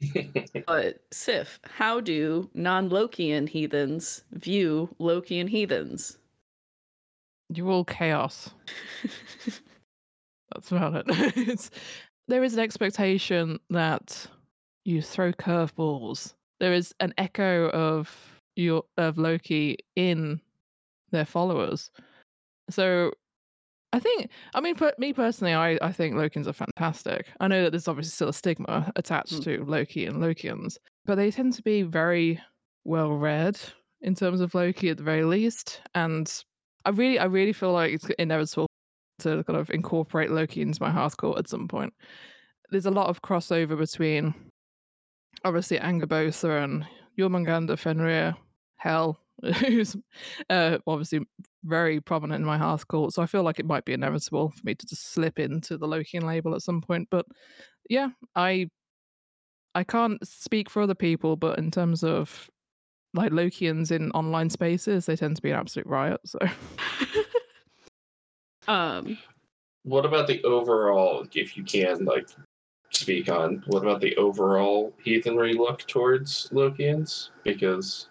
but 0.66 1.02
Sif, 1.10 1.58
how 1.64 2.00
do 2.00 2.48
non-Lokean 2.54 3.48
heathens 3.48 4.22
view 4.32 4.94
Lokean 5.00 5.48
heathens? 5.48 6.18
You're 7.48 7.70
all 7.70 7.84
chaos. 7.84 8.50
That's 10.54 10.70
about 10.72 11.04
it. 11.08 11.70
there 12.28 12.44
is 12.44 12.54
an 12.54 12.60
expectation 12.60 13.58
that 13.70 14.26
you 14.84 15.02
throw 15.02 15.32
curveballs. 15.32 16.34
There 16.60 16.72
is 16.72 16.94
an 17.00 17.12
echo 17.18 17.68
of 17.70 18.14
your 18.56 18.84
of 18.96 19.18
Loki 19.18 19.76
in 19.96 20.40
their 21.10 21.24
followers. 21.24 21.90
So 22.70 23.12
I 23.92 23.98
think 24.00 24.30
I 24.54 24.60
mean 24.60 24.74
per, 24.74 24.92
me 24.98 25.12
personally 25.12 25.52
I, 25.54 25.78
I 25.82 25.92
think 25.92 26.14
Lokeans 26.14 26.46
are 26.46 26.52
fantastic. 26.52 27.26
I 27.40 27.48
know 27.48 27.62
that 27.64 27.70
there's 27.70 27.88
obviously 27.88 28.10
still 28.10 28.28
a 28.28 28.32
stigma 28.32 28.90
attached 28.96 29.34
Mm. 29.34 29.44
to 29.44 29.64
Loki 29.64 30.06
and 30.06 30.16
Lokeans, 30.16 30.78
but 31.04 31.16
they 31.16 31.30
tend 31.30 31.52
to 31.54 31.62
be 31.62 31.82
very 31.82 32.40
well 32.84 33.10
read 33.12 33.58
in 34.02 34.14
terms 34.14 34.40
of 34.40 34.54
Loki 34.54 34.88
at 34.90 34.96
the 34.96 35.02
very 35.02 35.24
least. 35.24 35.80
And 35.94 36.32
I 36.86 36.90
really 36.90 37.18
I 37.18 37.24
really 37.24 37.52
feel 37.52 37.72
like 37.72 37.92
it's 37.92 38.06
inevitable 38.18 38.68
to 39.18 39.42
kind 39.44 39.58
of 39.58 39.70
incorporate 39.70 40.30
Loki 40.30 40.62
into 40.62 40.80
my 40.80 40.90
Hearth 40.90 41.16
Cult 41.16 41.38
at 41.38 41.48
some 41.48 41.66
point. 41.66 41.92
There's 42.70 42.86
a 42.86 42.90
lot 42.90 43.08
of 43.08 43.22
crossover 43.22 43.76
between 43.76 44.34
obviously 45.44 45.78
Angrboda 45.78 46.64
and 46.64 46.86
Jormungandr, 47.18 47.78
Fenrir, 47.78 48.36
Hel, 48.76 49.18
who's 49.58 49.96
uh, 50.48 50.78
obviously 50.86 51.20
very 51.64 52.00
prominent 52.00 52.40
in 52.40 52.46
my 52.46 52.56
Hearth 52.56 52.86
Cult. 52.86 53.12
So 53.12 53.22
I 53.22 53.26
feel 53.26 53.42
like 53.42 53.58
it 53.58 53.66
might 53.66 53.84
be 53.84 53.92
inevitable 53.92 54.50
for 54.50 54.60
me 54.62 54.76
to 54.76 54.86
just 54.86 55.12
slip 55.12 55.40
into 55.40 55.76
the 55.76 55.88
Lokean 55.88 56.22
label 56.22 56.54
at 56.54 56.62
some 56.62 56.80
point. 56.80 57.08
But 57.10 57.26
yeah, 57.90 58.10
I 58.36 58.68
I 59.74 59.82
can't 59.82 60.24
speak 60.26 60.70
for 60.70 60.82
other 60.82 60.94
people, 60.94 61.34
but 61.36 61.58
in 61.58 61.72
terms 61.72 62.04
of 62.04 62.48
like 63.16 63.32
Lokeans 63.32 63.90
in 63.90 64.10
online 64.12 64.50
spaces, 64.50 65.06
they 65.06 65.16
tend 65.16 65.36
to 65.36 65.42
be 65.42 65.50
an 65.50 65.58
absolute 65.58 65.86
riot. 65.86 66.20
So 66.24 66.38
um, 68.68 69.18
what 69.84 70.04
about 70.06 70.26
the 70.26 70.42
overall, 70.44 71.26
if 71.34 71.56
you 71.56 71.64
can, 71.64 72.04
like, 72.04 72.28
speak 72.90 73.28
on 73.28 73.62
what 73.66 73.82
about 73.82 74.00
the 74.00 74.16
overall 74.16 74.92
heathenry 75.02 75.54
look 75.54 75.86
towards 75.86 76.48
Lokeans? 76.50 77.30
Because 77.44 78.08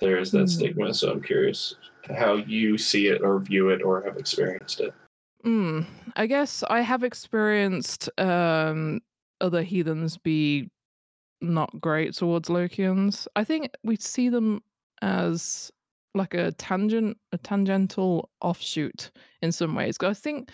there 0.00 0.18
is 0.18 0.30
that 0.32 0.40
Hmm. 0.40 0.46
stigma, 0.46 0.94
so 0.94 1.10
I'm 1.10 1.22
curious 1.22 1.76
how 2.16 2.34
you 2.34 2.76
see 2.78 3.08
it 3.08 3.22
or 3.22 3.38
view 3.38 3.70
it 3.70 3.82
or 3.82 4.02
have 4.02 4.16
experienced 4.16 4.80
it. 4.80 4.92
Mm, 5.44 5.86
I 6.16 6.26
guess 6.26 6.64
I 6.68 6.80
have 6.80 7.02
experienced 7.04 8.08
um, 8.18 9.00
other 9.40 9.62
heathens 9.62 10.16
be 10.16 10.70
not 11.44 11.80
great 11.80 12.14
towards 12.14 12.48
Lokeans. 12.48 13.26
I 13.36 13.44
think 13.44 13.70
we 13.84 13.96
see 13.96 14.28
them 14.28 14.62
as 15.02 15.70
like 16.14 16.34
a 16.34 16.52
tangent, 16.52 17.18
a 17.32 17.38
tangential 17.38 18.30
offshoot 18.40 19.10
in 19.42 19.50
some 19.52 19.74
ways. 19.74 19.98
'Cause 19.98 20.16
I 20.16 20.20
think, 20.20 20.50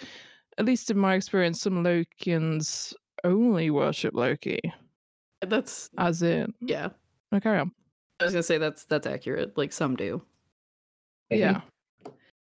at 0.58 0.64
least 0.64 0.90
in 0.90 0.98
my 0.98 1.14
experience, 1.14 1.60
some 1.60 1.84
Lokeans 1.84 2.94
only 3.24 3.70
worship 3.70 4.14
Loki, 4.14 4.60
that's 5.40 5.90
as 5.98 6.22
in. 6.22 6.54
yeah. 6.60 6.88
Oh, 7.32 7.40
carry 7.40 7.58
on. 7.60 7.72
I 8.20 8.24
was 8.24 8.32
gonna 8.32 8.42
say 8.42 8.58
that's 8.58 8.84
that's 8.84 9.06
accurate. 9.06 9.56
Like 9.56 9.72
some 9.72 9.96
do. 9.96 10.22
Mm-hmm. 11.30 11.36
Yeah. 11.36 11.60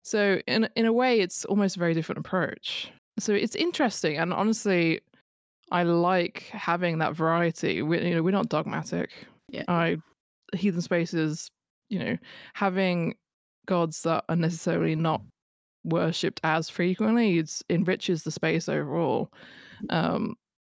So 0.05 0.41
in 0.47 0.69
in 0.77 0.87
a 0.87 0.93
way, 0.93 1.21
it's 1.21 1.45
almost 1.45 1.77
a 1.77 1.79
very 1.79 1.95
different 1.95 2.19
approach. 2.21 2.91
So 3.19 3.33
it's 3.35 3.55
interesting, 3.55 4.17
and 4.17 4.33
honestly, 4.33 5.01
I 5.73 5.83
like 5.85 6.51
having 6.53 6.99
that 6.99 7.17
variety. 7.17 7.83
We, 7.83 8.01
you 8.07 8.15
know, 8.15 8.23
we're 8.23 8.31
not 8.31 8.51
dogmatic. 8.51 9.11
Yeah. 9.49 9.65
I 9.69 9.97
heathen 10.55 10.83
spaces, 10.83 11.51
you 11.89 11.99
know, 11.99 12.17
having 12.55 13.15
gods 13.67 14.03
that 14.03 14.25
are 14.29 14.37
necessarily 14.37 14.95
not 14.95 15.23
worshipped 15.85 16.41
as 16.45 16.69
frequently, 16.69 17.39
it 17.39 17.51
enriches 17.71 18.23
the 18.23 18.31
space 18.31 18.69
overall. 18.69 19.33
Um, 19.91 20.35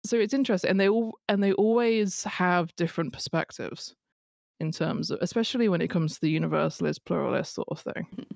so 0.05 0.17
it's 0.19 0.35
interesting, 0.35 0.71
and 0.71 0.81
they 0.81 0.89
all 0.89 1.19
and 1.29 1.43
they 1.43 1.53
always 1.53 2.25
have 2.25 2.75
different 2.77 3.13
perspectives 3.13 3.95
in 4.61 4.73
terms 4.73 5.11
of, 5.11 5.19
especially 5.23 5.69
when 5.69 5.81
it 5.81 5.91
comes 5.91 6.15
to 6.15 6.21
the 6.21 6.31
universalist, 6.31 7.05
pluralist 7.05 7.55
sort 7.55 7.69
of 7.71 7.81
thing. 7.81 8.27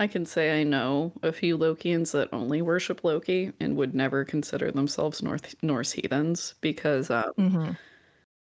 I 0.00 0.08
can 0.08 0.26
say 0.26 0.60
I 0.60 0.64
know 0.64 1.12
a 1.22 1.32
few 1.32 1.56
Lokeans 1.56 2.10
that 2.12 2.28
only 2.32 2.60
worship 2.60 3.04
Loki 3.04 3.52
and 3.60 3.76
would 3.76 3.94
never 3.94 4.24
consider 4.24 4.72
themselves 4.72 5.22
North 5.22 5.54
Norse 5.62 5.92
heathens 5.92 6.54
because 6.60 7.08
um, 7.10 7.32
Mm-hmm. 7.38 7.72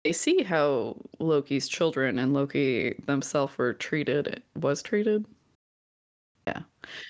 they 0.06 0.14
see 0.14 0.44
how 0.44 0.96
Loki's 1.20 1.68
children 1.68 2.18
and 2.20 2.34
Loki 2.34 2.94
themselves 3.08 3.58
were 3.58 3.74
treated 3.74 4.42
was 4.56 4.82
treated 4.82 5.26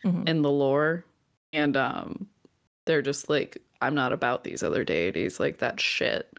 Mhm. 0.03 0.25
in 0.25 0.41
the 0.41 0.51
lore 0.51 1.05
and 1.53 1.77
um 1.77 2.29
they're 2.85 3.01
just 3.03 3.29
like, 3.29 3.57
I'm 3.81 3.95
not 3.95 4.13
about 4.13 4.43
these 4.45 4.63
other 4.63 4.83
deities, 4.83 5.39
like 5.39 5.59
that 5.59 5.79
shit. 5.79 6.33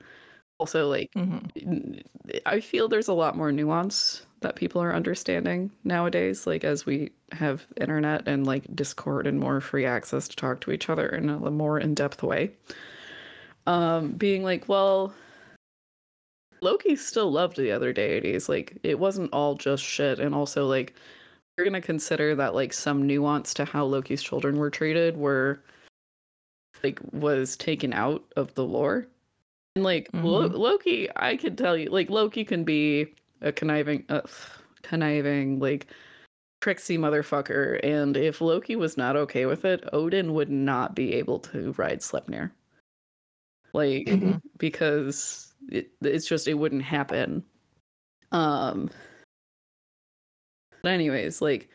Also, 0.59 0.88
like, 0.88 1.11
Mhm. 1.14 1.51
n- 1.57 2.03
I 2.47 2.61
feel 2.61 2.88
there's 2.88 3.09
a 3.09 3.14
lot 3.14 3.37
more 3.37 3.53
nuance 3.53 4.27
that 4.47 4.55
people 4.55 4.81
are 4.81 4.95
understanding 4.95 5.73
nowadays, 5.83 6.47
like 6.47 6.63
as 6.63 6.87
we 6.87 7.11
have 7.33 7.67
internet 7.81 8.29
and 8.29 8.47
like 8.47 8.63
Discord 8.77 9.27
and 9.27 9.41
more 9.41 9.61
free 9.61 9.85
access 9.85 10.29
to 10.29 10.37
talk 10.37 10.61
to 10.61 10.71
each 10.71 10.89
other 10.89 11.09
in 11.09 11.29
a 11.29 11.51
more 11.51 11.81
in-depth 11.81 12.23
way. 12.23 12.53
Um, 13.67 14.13
being 14.13 14.45
like, 14.45 14.69
well, 14.69 15.13
Loki 16.63 16.95
still 16.95 17.29
loved 17.33 17.57
the 17.57 17.73
other 17.73 17.93
deities. 17.93 18.49
Like 18.49 18.79
it 18.85 19.01
wasn't 19.01 19.33
all 19.33 19.57
just 19.57 19.83
shit, 19.83 20.21
and 20.21 20.33
also 20.33 20.65
like 20.69 20.95
we're 21.59 21.65
gonna 21.65 21.81
consider 21.81 22.37
that 22.37 22.55
like 22.55 22.73
some 22.73 23.05
nuance 23.05 23.53
to 23.55 23.65
how 23.65 23.85
Loki's 23.85 24.23
children 24.23 24.59
were 24.59 24.71
treated 24.71 25.17
were 25.17 25.59
like 26.85 27.01
was 27.11 27.57
taken 27.57 27.93
out 27.93 28.23
of 28.37 28.55
the 28.55 28.65
lore. 28.65 29.09
And 29.75 29.83
like 29.85 30.09
Lo- 30.13 30.49
Mhm. 30.49 30.57
Loki, 30.57 31.09
I 31.17 31.37
can 31.37 31.57
tell 31.57 31.77
you, 31.77 31.91
like 31.91 32.11
Loki 32.11 32.45
can 32.45 32.63
be 32.63 33.13
a 33.40 33.53
conniving, 33.53 34.05
uh, 34.09 34.22
conniving, 34.83 35.59
like 35.59 35.88
tricksy 36.61 36.99
motherfucker. 36.99 37.81
And 37.85 38.16
if 38.16 38.40
Loki 38.40 38.77
was 38.77 38.96
not 38.96 39.16
okay 39.16 39.46
with 39.46 39.64
it, 39.64 39.85
Odin 39.92 40.35
would 40.35 40.51
not 40.51 40.94
be 40.94 41.14
able 41.14 41.38
to 41.40 41.72
ride 41.72 42.01
Sleipnir. 42.01 42.51
Like 43.72 44.07
Mhm. 44.07 44.40
because 44.59 45.55
it, 45.68 45.90
it's 46.01 46.27
just 46.27 46.49
it 46.49 46.55
wouldn't 46.55 46.83
happen. 46.83 47.44
Um. 48.33 48.90
But 50.83 50.92
anyways, 50.92 51.42
like 51.42 51.68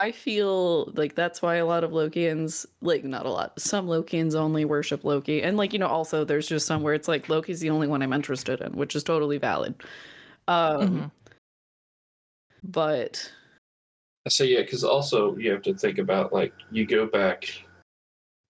I 0.00 0.12
feel 0.12 0.86
like 0.96 1.14
that's 1.14 1.42
why 1.42 1.56
a 1.56 1.66
lot 1.66 1.84
of 1.84 1.90
Lokeans, 1.92 2.66
like 2.80 3.04
not 3.04 3.26
a 3.26 3.30
lot, 3.30 3.60
some 3.60 3.86
Lokeans 3.86 4.34
only 4.34 4.64
worship 4.64 5.04
Loki, 5.04 5.42
and 5.42 5.56
like 5.56 5.72
you 5.72 5.78
know, 5.78 5.86
also 5.86 6.24
there's 6.24 6.48
just 6.48 6.66
some 6.66 6.82
where 6.82 6.94
it's 6.94 7.08
like 7.08 7.28
Loki's 7.28 7.60
the 7.60 7.70
only 7.70 7.86
one 7.86 8.02
I'm 8.02 8.12
interested 8.12 8.60
in, 8.60 8.72
which 8.72 8.96
is 8.96 9.04
totally 9.04 9.38
valid. 9.38 9.74
Um, 10.48 10.80
Mhm. 10.80 11.10
but 12.64 13.32
So 14.28 14.44
yeah, 14.44 14.60
because 14.62 14.84
also 14.84 15.36
you 15.36 15.50
have 15.50 15.62
to 15.62 15.74
think 15.74 15.98
about 15.98 16.32
like 16.32 16.52
you 16.70 16.86
go 16.86 17.06
back 17.06 17.44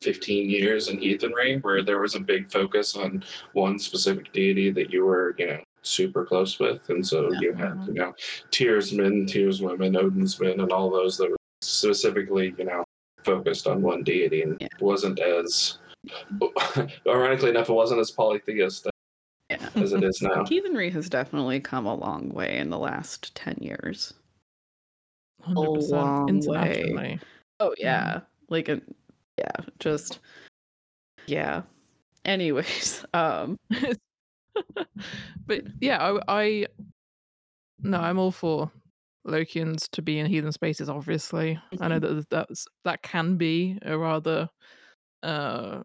15 0.02 0.50
years 0.50 0.88
in 0.88 0.98
heathenry 0.98 1.58
where 1.60 1.82
there 1.82 2.00
was 2.00 2.14
a 2.14 2.20
big 2.20 2.50
focus 2.50 2.94
on 2.96 3.24
one 3.54 3.78
specific 3.78 4.32
deity 4.32 4.70
that 4.70 4.90
you 4.90 5.04
were, 5.04 5.34
you 5.38 5.46
know, 5.46 5.60
super 5.82 6.24
close 6.26 6.58
with, 6.58 6.88
and 6.90 7.06
so 7.06 7.32
Yeah. 7.32 7.38
you 7.40 7.54
had, 7.54 7.80
you 7.86 7.94
know, 7.94 8.14
Tyrsmen, 8.50 9.26
Tyrswomen, 9.26 9.96
Odin's 9.96 10.38
men, 10.40 10.60
and 10.60 10.72
all 10.72 10.90
those 10.90 11.16
that 11.18 11.30
were 11.30 11.36
specifically, 11.62 12.54
you 12.58 12.64
know, 12.64 12.84
focused 13.24 13.66
on 13.66 13.80
one 13.80 14.02
deity 14.02 14.42
and 14.42 14.56
Yeah. 14.60 14.68
wasn't 14.80 15.20
as, 15.20 15.78
ironically 17.06 17.50
enough, 17.50 17.70
it 17.70 17.72
wasn't 17.72 18.00
as 18.00 18.10
polytheist 18.10 18.88
yeah, 19.60 19.82
as 19.82 19.92
it 19.92 20.02
is 20.02 20.20
now. 20.22 20.44
heathenry 20.44 20.90
has 20.90 21.08
definitely 21.08 21.60
come 21.60 21.86
a 21.86 21.94
long 21.94 22.30
way 22.30 22.56
in 22.58 22.70
the 22.70 22.78
last 22.78 23.34
ten 23.34 23.56
years. 23.60 24.14
100% 25.44 26.46
long 26.46 26.94
way. 26.94 27.18
Oh 27.60 27.74
yeah, 27.78 28.20
like 28.48 28.68
a, 28.68 28.80
yeah, 29.38 29.52
just 29.78 30.20
yeah. 31.26 31.62
Anyways, 32.24 33.04
um, 33.14 33.58
but 35.46 35.62
yeah, 35.80 35.98
I, 35.98 36.20
I 36.28 36.66
no, 37.82 37.98
I'm 37.98 38.18
all 38.18 38.30
for 38.30 38.70
Lokeans 39.26 39.88
to 39.90 40.02
be 40.02 40.18
in 40.18 40.26
heathen 40.26 40.52
spaces. 40.52 40.88
Obviously, 40.88 41.58
I 41.80 41.88
know 41.88 41.98
that 41.98 42.28
that's 42.30 42.66
that 42.84 43.02
can 43.02 43.36
be 43.36 43.78
a 43.82 43.96
rather 43.96 44.48
uh 45.22 45.82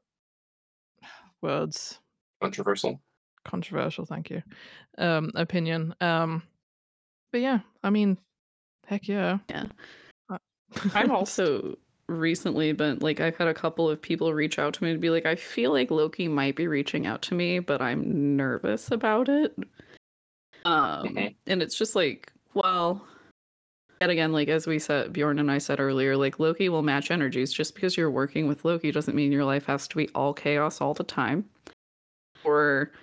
words 1.42 2.00
Controversial. 2.42 3.02
Controversial. 3.48 4.06
Thank 4.06 4.30
you. 4.30 4.44
Um, 4.98 5.32
opinion. 5.36 5.96
Um, 6.02 6.44
but 7.32 7.42
yeah, 7.42 7.60
I 7.84 7.90
mean, 7.90 8.18
heck 8.86 9.08
yeah. 9.08 9.40
Yeah. 9.50 9.66
Uh, 10.30 10.38
I've 10.94 11.12
also 11.20 11.78
recently 12.10 12.72
been 12.72 13.00
like 13.00 13.20
I've 13.20 13.36
had 13.36 13.50
a 13.50 13.54
couple 13.54 13.90
of 13.90 14.02
people 14.02 14.34
reach 14.34 14.60
out 14.60 14.74
to 14.76 14.84
me 14.84 14.94
to 14.94 14.98
be 15.00 15.10
like 15.10 15.26
I 15.26 15.36
feel 15.36 15.74
like 15.74 15.92
Loki 15.92 16.30
might 16.30 16.56
be 16.56 16.66
reaching 16.66 17.06
out 17.06 17.22
to 17.24 17.36
me 17.36 17.60
but 17.60 17.82
I'm 17.82 18.38
nervous 18.38 18.92
about 18.92 19.28
it. 19.28 19.54
Um 20.64 21.08
Mhm. 21.10 21.36
and 21.48 21.62
it's 21.62 21.78
just 21.78 21.96
like 21.98 22.32
well 22.54 23.06
yet 24.00 24.10
again 24.10 24.32
like 24.32 24.48
as 24.48 24.68
we 24.68 24.80
said 24.80 25.12
Bjorn 25.12 25.38
and 25.38 25.52
I 25.52 25.58
said 25.58 25.82
earlier 25.82 26.16
like 26.16 26.40
Loki 26.40 26.70
will 26.70 26.82
match 26.82 27.12
energies 27.12 27.52
just 27.52 27.76
because 27.76 27.98
you're 27.98 28.10
working 28.10 28.48
with 28.48 28.64
Loki 28.64 28.90
doesn't 28.90 29.16
mean 29.16 29.34
your 29.34 29.44
life 29.44 29.66
has 29.66 29.86
to 29.90 29.98
be 29.98 30.08
all 30.16 30.34
chaos 30.34 30.80
all 30.80 30.94
the 30.94 31.04
time 31.04 31.44
or 32.46 32.94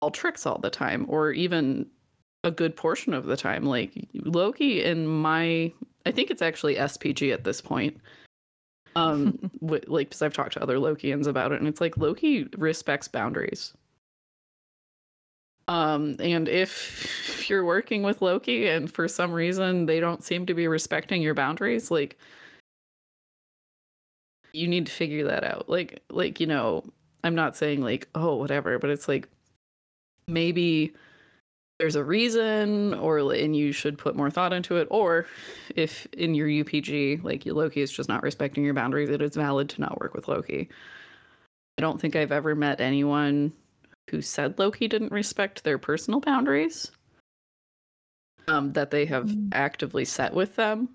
all 0.00 0.10
tricks 0.10 0.46
all 0.46 0.58
the 0.58 0.70
time 0.70 1.04
or 1.08 1.32
even 1.32 1.86
a 2.44 2.50
good 2.50 2.76
portion 2.76 3.12
of 3.12 3.26
the 3.26 3.36
time 3.36 3.64
like 3.64 4.08
Loki 4.14 4.84
in 4.84 5.06
my 5.06 5.72
I 6.08 6.10
think 6.10 6.30
it's 6.30 6.42
actually 6.42 6.76
SPG 6.76 7.32
at 7.32 7.44
this 7.44 7.60
point. 7.60 7.98
Um, 8.96 9.50
wi- 9.60 9.84
like 9.86 10.08
because 10.08 10.22
I've 10.22 10.32
talked 10.32 10.54
to 10.54 10.62
other 10.62 10.78
Lokeans 10.78 11.26
about 11.26 11.52
it, 11.52 11.58
and 11.58 11.68
it's 11.68 11.82
like 11.82 11.98
Loki 11.98 12.44
respects 12.56 13.08
boundaries. 13.08 13.74
Um, 15.68 16.16
and 16.18 16.48
if, 16.48 17.28
if 17.28 17.50
you're 17.50 17.64
working 17.64 18.02
with 18.02 18.22
Loki 18.22 18.68
and 18.68 18.90
for 18.90 19.06
some 19.06 19.32
reason 19.32 19.84
they 19.84 20.00
don't 20.00 20.24
seem 20.24 20.46
to 20.46 20.54
be 20.54 20.66
respecting 20.66 21.20
your 21.20 21.34
boundaries, 21.34 21.90
like 21.90 22.18
you 24.54 24.66
need 24.66 24.86
to 24.86 24.92
figure 24.92 25.24
that 25.24 25.44
out. 25.44 25.68
Like, 25.68 26.02
like 26.08 26.40
you 26.40 26.46
know, 26.46 26.84
I'm 27.22 27.34
not 27.34 27.54
saying 27.54 27.82
like 27.82 28.08
oh 28.14 28.36
whatever, 28.36 28.78
but 28.78 28.88
it's 28.88 29.08
like 29.08 29.28
maybe 30.28 30.92
there's 31.78 31.96
a 31.96 32.04
reason 32.04 32.94
or 32.94 33.18
and 33.32 33.56
you 33.56 33.72
should 33.72 33.96
put 33.98 34.16
more 34.16 34.30
thought 34.30 34.52
into 34.52 34.76
it 34.76 34.88
or 34.90 35.26
if 35.76 36.06
in 36.12 36.34
your 36.34 36.48
upg 36.48 37.22
like 37.22 37.46
loki 37.46 37.80
is 37.80 37.90
just 37.90 38.08
not 38.08 38.22
respecting 38.22 38.64
your 38.64 38.74
boundaries 38.74 39.08
it 39.10 39.22
is 39.22 39.34
valid 39.36 39.68
to 39.68 39.80
not 39.80 40.00
work 40.00 40.12
with 40.14 40.28
loki. 40.28 40.68
I 41.78 41.80
don't 41.82 42.00
think 42.00 42.16
i've 42.16 42.32
ever 42.32 42.54
met 42.54 42.80
anyone 42.80 43.52
who 44.10 44.20
said 44.22 44.58
loki 44.58 44.88
didn't 44.88 45.12
respect 45.12 45.64
their 45.64 45.78
personal 45.78 46.20
boundaries 46.20 46.90
um, 48.48 48.72
that 48.72 48.90
they 48.90 49.04
have 49.06 49.26
Mm. 49.26 49.50
actively 49.52 50.04
set 50.04 50.32
with 50.34 50.56
them. 50.56 50.88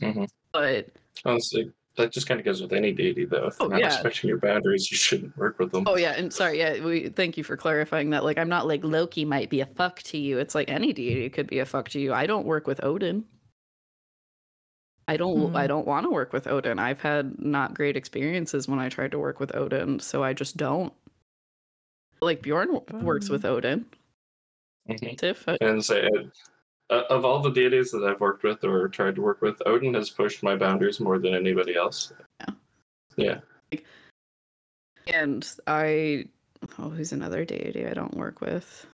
Hmm 0.00 0.24
but 0.52 0.88
Honestly, 1.24 1.70
that 1.98 2.12
just 2.12 2.26
kind 2.26 2.40
of 2.40 2.44
goes 2.46 2.62
with 2.62 2.72
any 2.72 2.92
deity, 2.92 3.24
though. 3.26 3.46
If 3.48 3.56
Oh, 3.60 3.64
you're 3.64 3.72
not 3.72 3.80
yeah. 3.80 3.86
respecting 3.88 4.28
your 4.28 4.38
boundaries, 4.38 4.90
you 4.90 4.96
shouldn't 4.96 5.36
work 5.36 5.58
with 5.58 5.70
them. 5.72 5.84
oh 5.86 5.96
yeah 5.96 6.12
and 6.16 6.32
sorry 6.32 6.58
yeah 6.58 6.82
we 6.82 7.08
thank 7.08 7.36
you 7.36 7.44
for 7.44 7.56
clarifying 7.56 8.10
that 8.10 8.24
like 8.24 8.38
i'm 8.38 8.48
not 8.48 8.66
like 8.66 8.82
loki 8.84 9.24
might 9.24 9.50
be 9.50 9.60
a 9.60 9.66
fuck 9.66 10.00
to 10.02 10.16
you 10.18 10.38
it's 10.38 10.54
like 10.54 10.70
any 10.70 10.92
deity 10.92 11.28
could 11.28 11.46
be 11.46 11.58
a 11.58 11.66
fuck 11.66 11.88
to 11.90 12.00
you 12.00 12.12
i 12.14 12.26
don't 12.26 12.46
work 12.46 12.66
with 12.66 12.82
odin 12.82 13.24
I 15.06 15.16
don't 15.16 15.56
I 15.56 15.62
Hmm. 15.62 15.68
don't 15.68 15.86
want 15.86 16.04
to 16.04 16.10
work 16.10 16.34
with 16.34 16.46
Odin. 16.46 16.78
I've 16.78 17.00
had 17.00 17.40
not 17.40 17.72
great 17.72 17.96
experiences 17.96 18.68
when 18.68 18.78
I 18.78 18.90
tried 18.90 19.10
to 19.12 19.18
work 19.18 19.40
with 19.40 19.54
Odin, 19.56 20.00
so 20.00 20.22
I 20.22 20.34
just 20.34 20.58
don't. 20.58 20.92
Like 22.20 22.42
Bjorn 22.42 22.74
w- 22.74 23.04
works 23.06 23.30
with 23.30 23.46
Odin. 23.46 23.86
Mhm. 24.86 25.16
Tiff, 25.16 25.48
uh, 25.48 25.56
And 25.62 25.82
say, 25.82 26.06
uh, 26.90 27.02
of 27.10 27.24
all 27.24 27.40
the 27.40 27.50
deities 27.50 27.90
that 27.90 28.04
I've 28.04 28.20
worked 28.20 28.42
with 28.42 28.64
or 28.64 28.88
tried 28.88 29.14
to 29.16 29.22
work 29.22 29.42
with, 29.42 29.60
Odin 29.66 29.94
has 29.94 30.10
pushed 30.10 30.42
my 30.42 30.56
boundaries 30.56 31.00
more 31.00 31.18
than 31.18 31.34
anybody 31.34 31.76
else. 31.76 32.12
Yeah. 32.40 32.54
Yeah. 33.16 33.80
And 35.12 35.50
I 35.66 36.26
oh, 36.78 36.90
who's 36.90 37.12
another 37.12 37.44
deity 37.44 37.86
I 37.86 37.94
don't 37.94 38.16
work 38.16 38.40
with? 38.40 38.86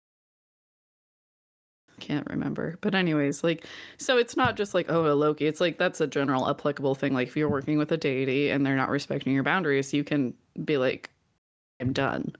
Can't 2.00 2.28
remember. 2.28 2.78
But 2.80 2.94
anyways, 2.94 3.44
like 3.44 3.66
so 3.98 4.16
it's 4.18 4.36
not 4.36 4.56
just 4.56 4.74
like 4.74 4.86
oh 4.90 5.12
a 5.12 5.14
Loki. 5.14 5.46
It's 5.46 5.60
like 5.60 5.78
that's 5.78 6.00
a 6.00 6.06
general 6.06 6.48
applicable 6.48 6.94
thing. 6.94 7.14
Like 7.14 7.28
if 7.28 7.36
you're 7.36 7.48
working 7.48 7.78
with 7.78 7.92
a 7.92 7.96
deity 7.96 8.50
and 8.50 8.64
they're 8.64 8.76
not 8.76 8.90
respecting 8.90 9.32
your 9.32 9.44
boundaries, 9.44 9.92
you 9.92 10.04
can 10.04 10.34
be 10.64 10.78
like, 10.78 11.10
I'm 11.80 11.92
done. 11.92 12.34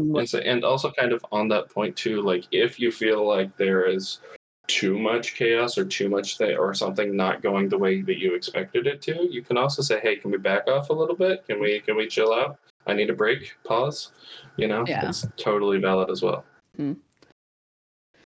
And, 0.00 0.28
so, 0.28 0.38
and 0.38 0.64
also, 0.64 0.90
kind 0.90 1.12
of 1.12 1.24
on 1.32 1.48
that 1.48 1.68
point 1.68 1.96
too, 1.96 2.22
like 2.22 2.44
if 2.50 2.78
you 2.80 2.90
feel 2.92 3.26
like 3.26 3.56
there 3.56 3.84
is 3.84 4.20
too 4.66 4.98
much 4.98 5.34
chaos 5.34 5.76
or 5.76 5.84
too 5.84 6.08
much 6.08 6.38
thing 6.38 6.56
or 6.56 6.72
something 6.74 7.16
not 7.16 7.42
going 7.42 7.68
the 7.68 7.78
way 7.78 8.02
that 8.02 8.18
you 8.18 8.34
expected 8.34 8.86
it 8.86 9.02
to, 9.02 9.26
you 9.30 9.42
can 9.42 9.56
also 9.56 9.82
say, 9.82 9.98
"Hey, 10.00 10.16
can 10.16 10.30
we 10.30 10.38
back 10.38 10.68
off 10.68 10.90
a 10.90 10.92
little 10.92 11.16
bit? 11.16 11.46
Can 11.46 11.60
we 11.60 11.80
can 11.80 11.96
we 11.96 12.06
chill 12.06 12.32
out? 12.32 12.58
I 12.86 12.94
need 12.94 13.10
a 13.10 13.14
break. 13.14 13.56
Pause." 13.64 14.12
You 14.56 14.68
know, 14.68 14.84
Yeah. 14.86 15.08
it's 15.08 15.26
totally 15.36 15.78
valid 15.78 16.10
as 16.10 16.22
well. 16.22 16.44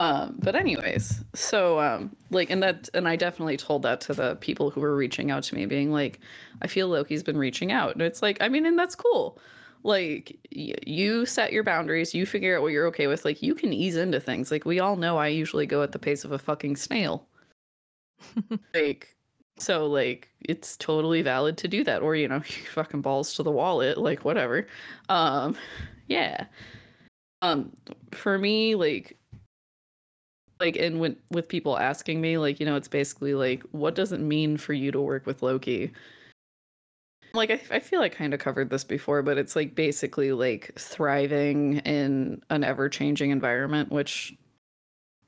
Um, 0.00 0.36
but 0.40 0.56
anyways, 0.56 1.24
so 1.34 1.78
um, 1.78 2.14
like, 2.30 2.50
and 2.50 2.62
that, 2.62 2.88
and 2.94 3.08
I 3.08 3.16
definitely 3.16 3.56
told 3.56 3.82
that 3.82 4.00
to 4.02 4.12
the 4.12 4.36
people 4.36 4.70
who 4.70 4.80
were 4.80 4.96
reaching 4.96 5.30
out 5.30 5.44
to 5.44 5.54
me, 5.54 5.66
being 5.66 5.92
like, 5.92 6.20
I 6.60 6.66
feel 6.66 6.88
Loki's 6.88 7.22
been 7.22 7.38
reaching 7.38 7.70
out, 7.70 7.92
and 7.92 8.02
it's 8.02 8.20
like, 8.20 8.36
I 8.40 8.48
mean, 8.48 8.66
and 8.66 8.78
that's 8.78 8.96
cool. 8.96 9.38
Like, 9.84 10.38
y- 10.54 10.74
you 10.86 11.26
set 11.26 11.52
your 11.52 11.62
boundaries, 11.62 12.14
you 12.14 12.26
figure 12.26 12.56
out 12.56 12.62
what 12.62 12.72
you're 12.72 12.86
okay 12.88 13.06
with. 13.06 13.24
Like, 13.24 13.42
you 13.42 13.54
can 13.54 13.72
ease 13.72 13.96
into 13.96 14.20
things. 14.20 14.50
Like, 14.50 14.64
we 14.64 14.80
all 14.80 14.96
know 14.96 15.18
I 15.18 15.28
usually 15.28 15.66
go 15.66 15.82
at 15.82 15.92
the 15.92 15.98
pace 15.98 16.24
of 16.24 16.32
a 16.32 16.38
fucking 16.38 16.76
snail. 16.76 17.26
like, 18.74 19.14
so 19.58 19.86
like 19.86 20.30
it's 20.40 20.76
totally 20.76 21.22
valid 21.22 21.56
to 21.56 21.68
do 21.68 21.84
that 21.84 22.02
or 22.02 22.16
you 22.16 22.28
know 22.28 22.36
you 22.46 22.66
fucking 22.72 23.00
balls 23.00 23.34
to 23.34 23.42
the 23.42 23.50
wallet 23.50 23.98
like 23.98 24.24
whatever 24.24 24.66
um 25.08 25.56
yeah 26.08 26.46
um 27.42 27.72
for 28.12 28.38
me 28.38 28.74
like 28.74 29.16
like 30.60 30.76
and 30.76 31.00
when 31.00 31.16
with 31.30 31.48
people 31.48 31.78
asking 31.78 32.20
me 32.20 32.38
like 32.38 32.58
you 32.58 32.66
know 32.66 32.76
it's 32.76 32.88
basically 32.88 33.34
like 33.34 33.62
what 33.72 33.94
does 33.94 34.12
it 34.12 34.20
mean 34.20 34.56
for 34.56 34.72
you 34.72 34.90
to 34.90 35.00
work 35.00 35.26
with 35.26 35.42
loki 35.42 35.92
like 37.34 37.50
i, 37.50 37.60
I 37.70 37.80
feel 37.80 38.00
i 38.00 38.08
kind 38.08 38.32
of 38.32 38.40
covered 38.40 38.70
this 38.70 38.84
before 38.84 39.22
but 39.22 39.38
it's 39.38 39.56
like 39.56 39.74
basically 39.74 40.32
like 40.32 40.72
thriving 40.78 41.78
in 41.78 42.42
an 42.50 42.64
ever-changing 42.64 43.30
environment 43.30 43.90
which 43.90 44.34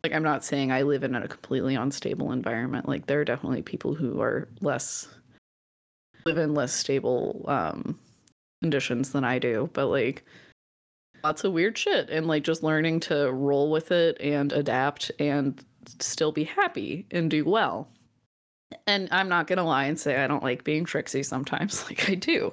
like 0.03 0.13
i'm 0.13 0.23
not 0.23 0.45
saying 0.45 0.73
i 0.73 0.83
live 0.83 1.05
in 1.05 1.15
a 1.15 1.29
completely 1.29 1.75
unstable 1.75 2.33
environment. 2.33 2.89
Like 2.89 3.07
there 3.07 3.21
are 3.21 3.25
definitely 3.25 3.63
people 3.63 3.95
who 3.95 4.21
are 4.21 4.49
less 4.61 5.09
live 6.25 6.39
in 6.39 6.55
less 6.55 6.73
stable 6.73 7.45
um 7.49 7.99
conditions 8.63 9.11
than 9.11 9.25
i 9.25 9.39
do 9.39 9.69
but 9.73 9.87
like 9.87 10.25
lots 11.25 11.45
of 11.45 11.53
weird 11.53 11.77
shit 11.77 12.09
and 12.11 12.27
like 12.27 12.45
just 12.45 12.63
learning 12.63 13.01
to 13.01 13.33
roll 13.33 13.71
with 13.71 13.91
it 13.91 14.17
and 14.21 14.53
adapt 14.53 15.11
and 15.19 15.65
still 16.01 16.33
be 16.33 16.45
happy 16.45 17.07
and 17.11 17.31
do 17.31 17.45
well 17.45 17.89
and 18.87 19.09
i'm 19.13 19.29
not 19.29 19.47
gonna 19.47 19.65
lie 19.65 19.85
and 19.85 19.99
say 19.99 20.23
i 20.23 20.27
don't 20.27 20.43
like 20.43 20.65
being 20.65 20.85
tricksy 20.85 21.23
sometimes 21.23 21.85
like 21.87 22.09
i 22.11 22.15
do 22.15 22.53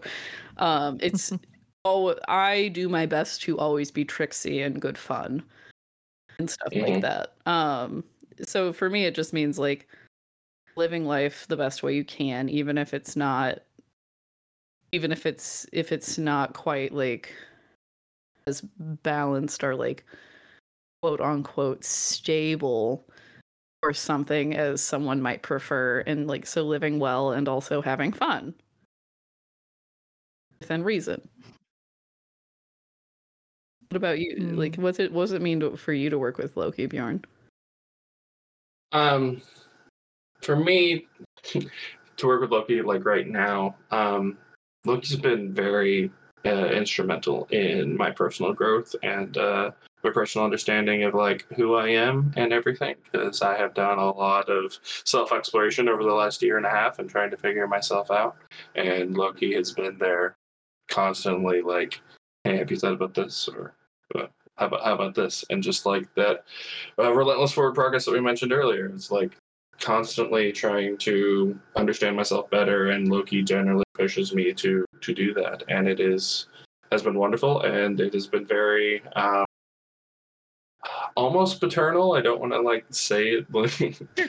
um 0.58 0.98
it's 1.02 1.32
oh 1.86 2.16
i 2.28 2.68
do 2.70 2.88
my 2.88 3.06
best 3.06 3.42
to 3.42 3.58
always 3.58 3.92
be 3.92 4.06
tricksy 4.06 4.62
and 4.62 4.82
good 4.82 4.98
fun 4.98 5.44
and 6.40 6.50
stuff 6.50 6.72
Mhm. 6.74 6.82
like 6.82 7.02
that 7.02 7.34
um 7.46 8.04
so 8.46 8.72
for 8.74 8.90
me 8.90 9.06
it 9.06 9.16
just 9.16 9.34
means 9.34 9.60
like 9.60 9.88
living 10.76 11.06
life 11.06 11.46
the 11.48 11.58
best 11.58 11.84
way 11.84 11.94
you 11.96 12.04
can 12.04 12.50
even 12.50 12.78
if 12.78 12.94
it's 12.94 13.16
not 13.16 13.60
even 14.92 15.12
if 15.12 15.26
it's 15.26 15.66
if 15.72 15.92
it's 15.92 16.18
not 16.18 16.54
quite 16.54 16.94
like 16.94 17.34
as 18.48 18.62
balanced 19.04 19.64
or 19.64 19.76
like 19.76 20.04
quote 21.02 21.22
unquote 21.22 21.84
stable 21.84 23.08
or 23.84 23.94
something 23.94 24.56
as 24.56 24.82
someone 24.82 25.22
might 25.22 25.44
prefer 25.44 26.00
and 26.08 26.26
like 26.26 26.48
so 26.48 26.64
living 26.64 26.98
well 27.00 27.32
and 27.32 27.48
also 27.48 27.82
having 27.82 28.14
fun. 28.14 28.56
Within 30.62 30.84
reason. 30.84 31.28
What 33.90 33.98
about 33.98 34.20
you? 34.20 34.38
Like 34.38 34.78
Mm. 34.78 34.84
what's 34.84 35.00
it 35.00 35.12
what 35.12 35.24
does 35.24 35.34
it 35.34 35.42
mean 35.42 35.60
to, 35.60 35.78
for 35.78 35.94
you 35.94 36.10
to 36.10 36.18
work 36.18 36.38
with 36.38 36.56
loki 36.58 36.86
bjorn? 36.88 37.24
Um, 38.94 39.42
for 40.42 40.56
me, 40.56 41.08
to 41.44 42.28
work 42.28 42.42
with 42.42 42.52
Loki 42.52 42.82
like 42.82 43.06
right 43.06 43.28
now, 43.28 43.76
um, 43.92 44.38
Loki's 44.86 45.16
been 45.16 45.52
very 45.52 46.12
uh, 46.46 46.68
instrumental 46.68 47.46
in 47.52 47.98
my 47.98 48.12
personal 48.12 48.54
growth 48.54 48.96
and 49.02 49.38
uh, 49.38 49.72
my 50.04 50.12
personal 50.12 50.46
understanding 50.46 51.04
of 51.04 51.14
like 51.14 51.46
who 51.56 51.76
I 51.76 51.90
am 51.90 52.34
and 52.36 52.52
everything. 52.52 52.96
Because 53.04 53.42
I 53.42 53.58
have 53.58 53.74
done 53.74 54.00
a 54.00 54.12
lot 54.12 54.50
of 54.50 54.78
self 55.06 55.32
exploration 55.32 55.88
over 55.88 56.04
the 56.04 56.14
last 56.14 56.42
year 56.42 56.58
and 56.58 56.66
a 56.66 56.70
half 56.70 57.00
and 57.00 57.10
trying 57.10 57.32
to 57.32 57.38
figure 57.38 57.68
myself 57.68 58.12
out. 58.12 58.36
And 58.76 59.16
Loki 59.16 59.54
has 59.54 59.72
been 59.72 59.98
there 59.98 60.36
constantly, 60.90 61.62
like, 61.62 62.02
"Hey, 62.44 62.58
have 62.58 62.72
you 62.72 62.78
thought 62.78 62.94
about 62.94 63.14
this?" 63.14 63.48
or 63.48 63.76
uh, 64.16 64.28
"How 64.58 64.68
about 64.68 64.84
how 64.84 64.94
about 64.96 65.16
this?" 65.16 65.46
And 65.50 65.64
just 65.64 65.86
like 65.86 66.14
that 66.16 66.46
uh, 67.00 67.14
relentless 67.14 67.54
forward 67.54 67.76
progress 67.76 68.06
that 68.06 68.14
we 68.14 68.22
mentioned 68.22 68.54
earlier. 68.54 68.88
It's 68.88 69.12
like 69.12 69.32
constantly 69.80 70.52
trying 70.52 70.98
to 70.98 71.60
understand 71.76 72.16
myself 72.16 72.50
better, 72.50 72.92
and 72.92 73.10
Loki 73.10 73.44
generally 73.44 73.84
pushes 73.94 74.34
me 74.34 74.54
to 74.54 74.86
to 75.02 75.14
do 75.14 75.34
that, 75.36 75.64
and 75.70 75.88
it 75.88 76.00
is 76.00 76.48
has 76.92 77.02
been 77.02 77.18
wonderful, 77.18 77.62
and 77.62 78.00
it 78.00 78.14
has 78.14 78.28
been 78.28 78.46
very. 78.46 79.02
Um, 79.16 79.46
almost 81.16 81.60
paternal 81.60 82.14
i 82.14 82.22
don't 82.22 82.40
want 82.40 82.52
to 82.52 82.60
like 82.60 82.86
say 82.90 83.30
it 83.30 83.48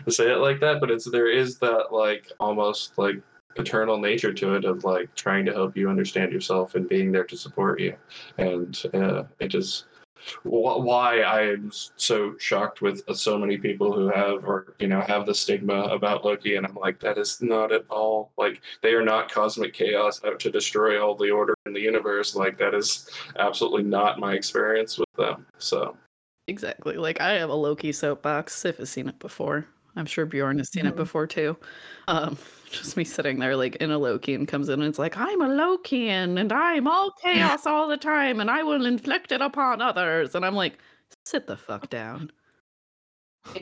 say 0.12 0.30
it 0.30 0.38
like 0.38 0.60
that 0.60 0.80
but 0.80 0.90
it's 0.90 1.10
there 1.10 1.30
is 1.30 1.58
that 1.58 1.86
like 1.92 2.30
almost 2.40 2.96
like 2.98 3.20
paternal 3.54 3.98
nature 3.98 4.32
to 4.32 4.54
it 4.54 4.64
of 4.64 4.84
like 4.84 5.14
trying 5.14 5.44
to 5.44 5.52
help 5.52 5.76
you 5.76 5.88
understand 5.88 6.32
yourself 6.32 6.74
and 6.74 6.88
being 6.88 7.12
there 7.12 7.24
to 7.24 7.36
support 7.36 7.80
you 7.80 7.94
and 8.38 8.82
uh, 8.94 9.22
it 9.38 9.54
is 9.54 9.84
why 10.42 11.20
I 11.20 11.42
am 11.42 11.70
so 11.96 12.36
shocked 12.38 12.80
with 12.82 13.02
so 13.14 13.38
many 13.38 13.56
people 13.58 13.92
who 13.92 14.08
have 14.08 14.44
or 14.44 14.74
you 14.78 14.88
know 14.88 15.00
have 15.00 15.26
the 15.26 15.34
stigma 15.34 15.82
about 15.82 16.24
Loki, 16.24 16.56
and 16.56 16.66
I'm 16.66 16.74
like, 16.74 17.00
that 17.00 17.18
is 17.18 17.42
not 17.42 17.72
at 17.72 17.84
all 17.90 18.30
like 18.36 18.62
they 18.82 18.94
are 18.94 19.04
not 19.04 19.30
cosmic 19.30 19.74
chaos 19.74 20.22
out 20.24 20.40
to 20.40 20.50
destroy 20.50 21.02
all 21.02 21.14
the 21.14 21.30
order 21.30 21.54
in 21.66 21.72
the 21.72 21.80
universe. 21.80 22.34
Like 22.34 22.58
that 22.58 22.74
is 22.74 23.10
absolutely 23.38 23.82
not 23.82 24.18
my 24.18 24.34
experience 24.34 24.98
with 24.98 25.12
them. 25.16 25.46
So 25.58 25.96
exactly 26.46 26.96
like 26.96 27.20
i 27.20 27.32
have 27.32 27.48
a 27.50 27.54
loki 27.54 27.90
soapbox 27.92 28.54
sif 28.54 28.76
has 28.76 28.90
seen 28.90 29.08
it 29.08 29.18
before 29.18 29.66
i'm 29.96 30.04
sure 30.06 30.26
bjorn 30.26 30.58
has 30.58 30.70
seen 30.70 30.84
it 30.86 30.92
Mhm. 30.94 30.96
before 30.96 31.26
too 31.26 31.56
um 32.08 32.36
just 32.70 32.96
me 32.96 33.04
sitting 33.04 33.38
there 33.38 33.56
like 33.56 33.76
in 33.76 33.90
a 33.90 33.98
loki 33.98 34.34
and 34.34 34.46
comes 34.48 34.68
in 34.68 34.80
and 34.80 34.88
it's 34.88 34.98
like 34.98 35.16
i'm 35.16 35.40
a 35.40 35.48
lokean 35.48 36.38
and 36.38 36.52
i'm 36.52 36.86
all 36.86 37.12
chaos 37.22 37.64
all 37.66 37.88
the 37.88 37.96
time 37.96 38.40
and 38.40 38.50
i 38.50 38.62
will 38.62 38.84
inflict 38.84 39.32
it 39.32 39.40
upon 39.40 39.80
others 39.80 40.34
and 40.34 40.44
i'm 40.44 40.54
like 40.54 40.78
sit 41.24 41.46
the 41.46 41.56
fuck 41.56 41.88
down 41.88 42.30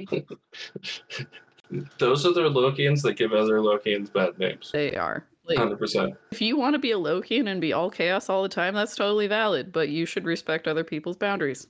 those 1.99 2.25
are 2.27 2.33
the 2.33 2.51
Lokeans 2.51 3.03
that 3.03 3.15
give 3.15 3.33
other 3.33 3.59
Lokeans 3.59 4.13
bad 4.13 4.39
names. 4.39 4.71
they 4.73 4.95
are 4.97 5.25
like 5.45 5.59
Hundred 5.59 5.79
percent. 5.79 6.15
if 6.31 6.41
you 6.41 6.57
want 6.57 6.75
to 6.75 6.79
be 6.79 6.93
a 6.93 6.97
lokean 6.99 7.49
and 7.49 7.61
be 7.61 7.73
all 7.73 7.91
chaos 7.91 8.29
all 8.29 8.43
the 8.45 8.49
time 8.49 8.75
that's 8.75 8.95
totally 8.95 9.27
valid 9.27 9.73
but 9.73 9.89
you 9.89 10.07
should 10.07 10.25
respect 10.25 10.69
other 10.69 10.85
people's 10.85 11.17
boundaries 11.17 11.67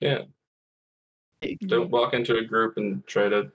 Yeah. 0.00 0.22
Don't 1.66 1.90
walk 1.90 2.14
into 2.14 2.36
a 2.36 2.44
group 2.44 2.76
and 2.76 3.06
try 3.06 3.28
to 3.28 3.50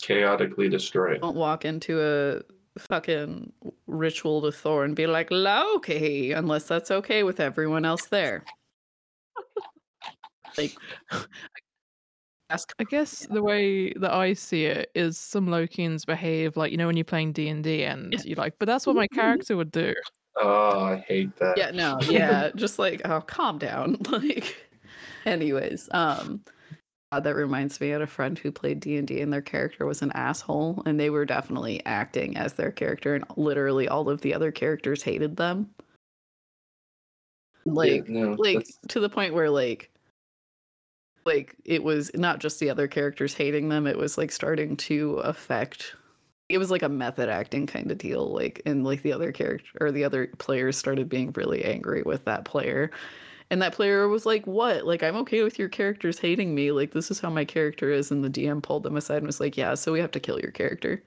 chaotically 0.00 0.68
destroy 0.68 1.14
it. 1.14 1.20
don't 1.22 1.36
walk 1.36 1.64
into 1.64 2.00
a 2.02 2.42
fucking 2.80 3.52
ritual 3.86 4.42
to 4.42 4.52
Thor 4.52 4.84
and 4.84 4.94
be 4.94 5.06
like 5.06 5.30
Loki, 5.30 6.32
unless 6.32 6.64
that's 6.64 6.90
okay 6.90 7.22
with 7.22 7.40
everyone 7.40 7.84
else 7.84 8.06
there. 8.06 8.44
like, 10.58 10.76
ask. 12.50 12.72
I 12.78 12.84
guess 12.84 13.26
the 13.30 13.42
way 13.42 13.92
that 13.94 14.12
I 14.12 14.34
see 14.34 14.66
it 14.66 14.90
is 14.94 15.18
some 15.18 15.46
Lokeans 15.46 16.06
behave 16.06 16.56
like 16.56 16.70
you 16.70 16.78
know 16.78 16.86
when 16.86 16.96
you're 16.96 17.04
playing 17.04 17.32
D 17.32 17.48
and 17.48 17.64
D 17.64 17.84
and 17.84 18.12
Yeah. 18.12 18.20
you're 18.24 18.36
like, 18.36 18.54
but 18.58 18.66
that's 18.66 18.86
what 18.86 18.96
my 18.96 19.06
mm-hmm. 19.06 19.20
character 19.20 19.56
would 19.56 19.72
do. 19.72 19.94
Oh, 20.36 20.80
I 20.80 20.96
hate 21.08 21.34
that. 21.36 21.56
Yeah, 21.56 21.70
no, 21.70 21.98
yeah, 22.02 22.50
just 22.54 22.78
like 22.78 23.00
oh, 23.04 23.20
calm 23.22 23.58
down. 23.58 23.96
Like, 24.10 24.65
anyways, 25.26 25.88
um, 25.92 26.40
that 27.12 27.34
reminds 27.34 27.80
me, 27.80 27.88
I 27.90 27.92
had 27.94 28.02
a 28.02 28.06
friend 28.06 28.38
who 28.38 28.50
played 28.52 28.80
D 28.80 28.96
and 28.96 29.06
D, 29.06 29.20
and 29.20 29.32
their 29.32 29.42
character 29.42 29.86
was 29.86 30.02
an 30.02 30.12
asshole, 30.12 30.82
and 30.86 30.98
they 30.98 31.10
were 31.10 31.24
definitely 31.24 31.84
acting 31.86 32.36
as 32.36 32.54
their 32.54 32.72
character, 32.72 33.14
and 33.14 33.24
literally 33.36 33.88
all 33.88 34.08
of 34.08 34.20
the 34.22 34.34
other 34.34 34.50
characters 34.52 35.02
hated 35.02 35.36
them. 35.36 35.70
Yeah, 37.64 37.72
Like, 37.72 38.08
no, 38.08 38.32
like 38.38 38.54
that's- 38.54 38.78
to 38.88 39.00
the 39.00 39.08
point 39.08 39.34
where 39.34 39.50
like 39.50 39.90
like 41.24 41.56
it 41.64 41.82
was 41.82 42.10
not 42.14 42.38
just 42.38 42.60
the 42.60 42.70
other 42.70 42.86
characters 42.86 43.34
hating 43.34 43.68
them 43.68 43.88
it 43.88 43.98
was 43.98 44.16
like 44.16 44.30
starting 44.30 44.76
to 44.76 45.14
affect 45.24 45.96
it 46.48 46.58
was 46.58 46.70
like 46.70 46.84
a 46.84 46.88
method 46.88 47.28
acting 47.28 47.66
kind 47.66 47.90
of 47.90 47.98
deal 47.98 48.32
like 48.32 48.62
and 48.64 48.84
like 48.84 49.02
the 49.02 49.12
other 49.12 49.32
character 49.32 49.68
or 49.80 49.90
the 49.90 50.04
other 50.04 50.28
players 50.38 50.76
started 50.76 51.08
being 51.08 51.32
really 51.32 51.64
angry 51.64 52.02
with 52.02 52.24
that 52.26 52.44
player 52.44 52.92
and 53.50 53.62
that 53.62 53.72
player 53.72 54.08
was 54.08 54.26
like 54.26 54.46
what? 54.46 54.84
Like 54.86 55.02
i'm 55.02 55.16
okay 55.16 55.42
with 55.42 55.58
your 55.58 55.68
characters 55.68 56.18
hating 56.18 56.54
me. 56.54 56.72
Like 56.72 56.92
this 56.92 57.10
is 57.10 57.20
how 57.20 57.30
my 57.30 57.44
character 57.44 57.90
is. 57.90 58.10
And 58.10 58.24
the 58.24 58.30
dm 58.30 58.62
pulled 58.62 58.82
them 58.82 58.96
aside 58.96 59.18
and 59.18 59.26
was 59.26 59.40
like 59.40 59.56
yeah 59.56 59.74
so 59.74 59.92
we 59.92 60.00
have 60.00 60.10
to 60.12 60.20
kill 60.20 60.40
your 60.40 60.50
character. 60.50 61.02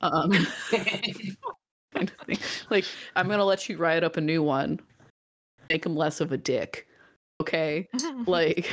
Um 0.00 0.32
kind 0.70 2.10
of 2.10 2.26
thing. 2.26 2.38
like 2.70 2.84
i'm 3.16 3.28
gonna 3.28 3.44
let 3.44 3.68
you 3.68 3.76
write 3.76 4.04
up 4.04 4.16
a 4.16 4.20
new 4.20 4.42
one. 4.42 4.80
Make 5.68 5.86
him 5.86 5.96
less 5.96 6.20
of 6.20 6.32
a 6.32 6.36
dick. 6.36 6.86
Okay? 7.40 7.88
Like 8.26 8.70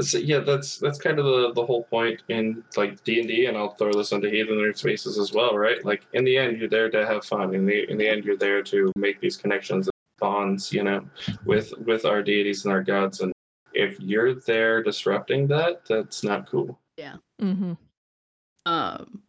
So, 0.00 0.18
yeah, 0.18 0.40
that's 0.40 0.78
that's 0.78 0.98
kind 0.98 1.18
of 1.18 1.24
the, 1.24 1.52
the 1.52 1.64
whole 1.64 1.84
point 1.84 2.22
in 2.28 2.64
like 2.76 3.02
D 3.04 3.20
and 3.20 3.28
D, 3.28 3.46
and 3.46 3.56
I'll 3.56 3.74
throw 3.74 3.92
this 3.92 4.12
into 4.12 4.28
Heathen 4.28 4.56
Nerd 4.56 4.76
Spaces 4.76 5.18
as 5.18 5.32
well, 5.32 5.56
right? 5.56 5.84
Like 5.84 6.06
in 6.12 6.24
the 6.24 6.36
end, 6.36 6.58
you're 6.58 6.68
there 6.68 6.90
to 6.90 7.06
have 7.06 7.24
fun. 7.24 7.54
In 7.54 7.64
the 7.64 7.88
in 7.88 7.96
the 7.96 8.08
end, 8.08 8.24
you're 8.24 8.36
there 8.36 8.62
to 8.64 8.90
make 8.96 9.20
these 9.20 9.36
connections 9.36 9.86
and 9.86 9.93
bonds, 10.18 10.72
you 10.72 10.82
know, 10.82 11.08
with 11.44 11.72
with 11.78 12.04
our 12.04 12.22
deities 12.22 12.64
and 12.64 12.72
our 12.72 12.82
gods. 12.82 13.20
And 13.20 13.32
if 13.72 13.98
you're 14.00 14.34
there 14.34 14.82
disrupting 14.82 15.46
that, 15.48 15.84
that's 15.86 16.22
not 16.24 16.48
cool. 16.48 16.78
Yeah. 16.96 17.16
Mm-hmm. 17.40 17.72
Um, 18.66 19.22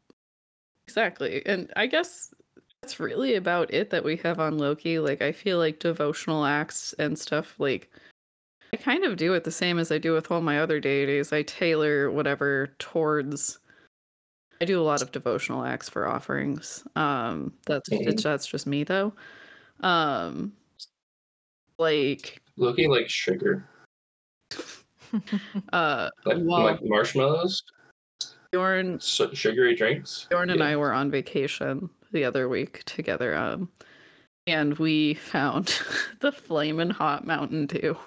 exactly. 0.87 1.45
And 1.45 1.71
I 1.75 1.87
guess 1.87 2.33
that's 2.81 2.99
really 2.99 3.35
about 3.35 3.73
it 3.73 3.89
that 3.89 4.03
we 4.03 4.17
have 4.17 4.39
on 4.39 4.57
Loki. 4.57 4.99
Like, 4.99 5.21
I 5.21 5.31
feel 5.31 5.57
like 5.57 5.79
devotional 5.79 6.45
acts 6.45 6.93
and 6.99 7.17
stuff, 7.17 7.55
like, 7.59 7.89
I 8.73 8.77
kind 8.77 9.03
of 9.03 9.17
do 9.17 9.33
it 9.33 9.43
the 9.43 9.51
same 9.51 9.79
as 9.79 9.91
I 9.91 9.97
do 9.97 10.13
with 10.13 10.31
all 10.31 10.41
my 10.41 10.59
other 10.59 10.79
deities. 10.79 11.33
I 11.33 11.43
tailor 11.43 12.11
whatever 12.11 12.75
towards 12.79 13.59
I 14.61 14.65
do 14.65 14.79
a 14.79 14.83
lot 14.83 15.01
of 15.01 15.11
devotional 15.11 15.65
acts 15.65 15.89
for 15.89 16.07
offerings. 16.07 16.83
Um, 16.95 17.53
that's 17.65 17.89
Mhm. 17.89 18.07
it's, 18.07 18.23
that's 18.23 18.47
just 18.47 18.65
me 18.67 18.83
though. 18.83 19.13
Um, 19.81 20.53
like 21.79 22.41
Looking 22.57 22.89
like 22.89 23.09
sugar, 23.09 23.67
uh, 25.73 26.09
like 26.25 26.37
Well- 26.39 26.63
like 26.63 26.79
marshmallows, 26.83 27.63
Bjorn 28.51 28.99
su- 28.99 29.33
sugary 29.35 29.75
drinks. 29.75 30.27
Bjorn 30.29 30.49
and 30.49 30.59
Yeah. 30.59 30.67
I 30.67 30.75
were 30.77 30.93
on 30.93 31.11
vacation 31.11 31.89
the 32.11 32.23
other 32.23 32.47
week 32.47 32.83
together, 32.85 33.35
um, 33.35 33.69
and 34.47 34.77
we 34.77 35.15
found 35.15 35.79
the 36.21 36.31
flaming 36.31 36.89
hot 36.91 37.25
Mountain 37.25 37.67
Dew. 37.67 37.97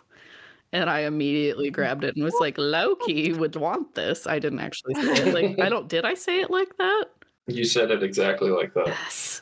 And 0.70 0.90
I 0.90 1.00
immediately 1.00 1.70
grabbed 1.70 2.04
it 2.04 2.14
and 2.14 2.22
was 2.22 2.36
like, 2.40 2.58
Loki 2.58 3.32
would 3.32 3.56
want 3.56 3.94
this. 3.94 4.26
I 4.26 4.38
didn't 4.38 4.60
actually 4.60 4.94
say 4.96 5.28
it 5.28 5.32
like 5.34 5.58
I 5.58 5.68
don't 5.70 5.88
did 5.88 6.04
I 6.04 6.12
say 6.12 6.40
it 6.40 6.50
like 6.50 6.76
that? 6.76 7.04
You 7.46 7.64
said 7.64 7.90
it 7.90 8.02
exactly 8.02 8.50
like 8.50 8.74
that. 8.74 8.86
Yes. 8.88 9.40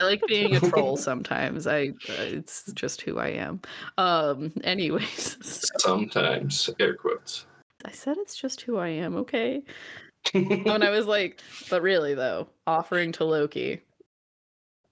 I 0.00 0.04
like 0.04 0.26
being 0.26 0.54
a 0.54 0.60
troll 0.70 0.96
sometimes. 0.96 1.66
I 1.66 1.88
uh, 2.08 2.22
it's 2.22 2.72
just 2.72 3.00
who 3.02 3.18
I 3.18 3.28
am. 3.28 3.60
Um 3.98 4.52
anyways, 4.64 5.36
Sometimes, 5.78 6.70
air 6.80 6.94
quotes. 6.94 7.46
I 7.84 7.90
said 7.90 8.16
it's 8.18 8.36
just 8.36 8.60
who 8.62 8.76
I 8.78 8.88
am, 8.88 9.16
okay? 9.16 9.62
when 10.32 10.82
I 10.82 10.90
was 10.90 11.06
like, 11.06 11.40
but 11.68 11.82
really 11.82 12.14
though, 12.14 12.48
offering 12.66 13.12
to 13.12 13.24
Loki 13.24 13.80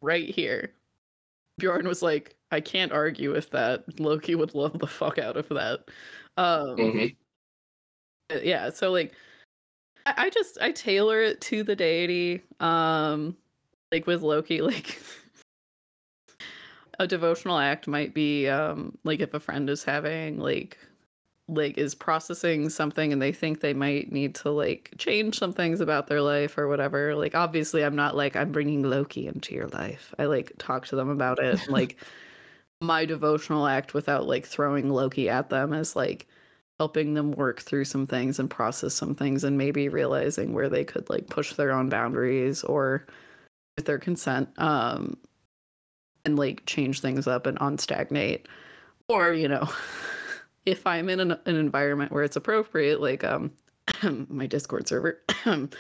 right 0.03 0.29
here. 0.29 0.73
Bjorn 1.59 1.87
was 1.87 2.03
like, 2.03 2.37
I 2.51 2.61
can't 2.61 2.91
argue 2.91 3.33
with 3.33 3.51
that. 3.51 4.01
Loki 4.01 4.35
would 4.35 4.55
love 4.55 4.79
the 4.79 4.87
fuck 4.87 5.19
out 5.19 5.37
of 5.37 5.49
that. 5.51 5.81
Um 6.37 6.77
Mhm. 6.77 7.17
yeah, 8.43 8.71
so 8.71 8.91
like 8.91 9.13
I, 10.07 10.15
I 10.17 10.31
just 10.31 10.59
I 10.61 10.73
tailor 10.73 11.21
it 11.23 11.41
to 11.43 11.63
the 11.63 11.77
deity. 11.77 12.43
Um 12.61 13.37
like 13.93 14.07
with 14.07 14.23
Loki, 14.23 14.61
like 14.61 15.01
a 16.99 17.07
devotional 17.07 17.59
act 17.59 17.89
might 17.89 18.13
be 18.13 18.47
um 18.47 18.97
like 19.05 19.21
if 19.21 19.33
a 19.33 19.41
friend 19.41 19.71
is 19.71 19.83
having 19.83 20.39
like 20.39 20.79
like 21.49 21.79
is 21.79 21.95
processing 21.95 22.69
something 22.69 23.13
and 23.13 23.21
they 23.21 23.33
think 23.33 23.61
they 23.61 23.75
might 23.75 24.13
need 24.13 24.35
to 24.35 24.51
like 24.51 24.93
change 24.99 25.39
some 25.39 25.53
things 25.53 25.81
about 25.81 26.07
their 26.07 26.21
life 26.21 26.57
or 26.57 26.69
whatever 26.69 27.15
like 27.17 27.35
obviously 27.35 27.83
i'm 27.83 27.97
not 27.97 28.15
like 28.15 28.37
i'm 28.37 28.53
bringing 28.53 28.83
loki 28.83 29.27
into 29.27 29.55
your 29.55 29.67
life. 29.69 30.15
I 30.19 30.27
like 30.27 30.53
talk 30.59 30.87
to 30.89 30.97
them 30.97 31.09
about 31.09 31.41
it 31.41 31.69
like 31.69 31.97
my 32.81 33.05
devotional 33.05 33.67
act 33.67 33.95
without 33.95 34.27
like 34.27 34.47
throwing 34.47 34.91
loki 34.91 35.29
at 35.29 35.51
them 35.51 35.73
is 35.73 35.97
like 35.97 36.29
helping 36.79 37.15
them 37.15 37.33
work 37.33 37.61
through 37.61 37.85
some 37.85 38.07
things 38.07 38.39
and 38.39 38.49
process 38.49 38.95
some 38.95 39.15
things 39.15 39.43
and 39.43 39.59
maybe 39.59 39.89
realizing 39.89 40.53
where 40.53 40.69
they 40.69 40.85
could 40.85 41.09
like 41.11 41.29
push 41.29 41.55
their 41.55 41.73
own 41.73 41.89
boundaries 41.89 42.63
or 42.63 43.07
with 43.81 43.87
their 43.87 43.99
consent 43.99 44.47
um 44.59 45.17
and 46.27 46.39
like 46.39 46.67
change 46.67 47.01
things 47.01 47.27
up 47.27 47.47
and 47.47 47.59
unstagnate 47.61 48.45
or 49.09 49.33
you 49.33 49.49
know 49.49 49.67
if 50.67 50.87
i'm 50.87 51.09
in 51.09 51.19
an, 51.19 51.31
an 51.47 51.57
environment 51.57 52.13
where 52.13 52.23
it's 52.23 52.37
appropriate 52.37 53.01
like 53.01 53.25
um 53.25 53.51
my 54.29 54.47
discord 54.47 54.87
server 54.87 55.23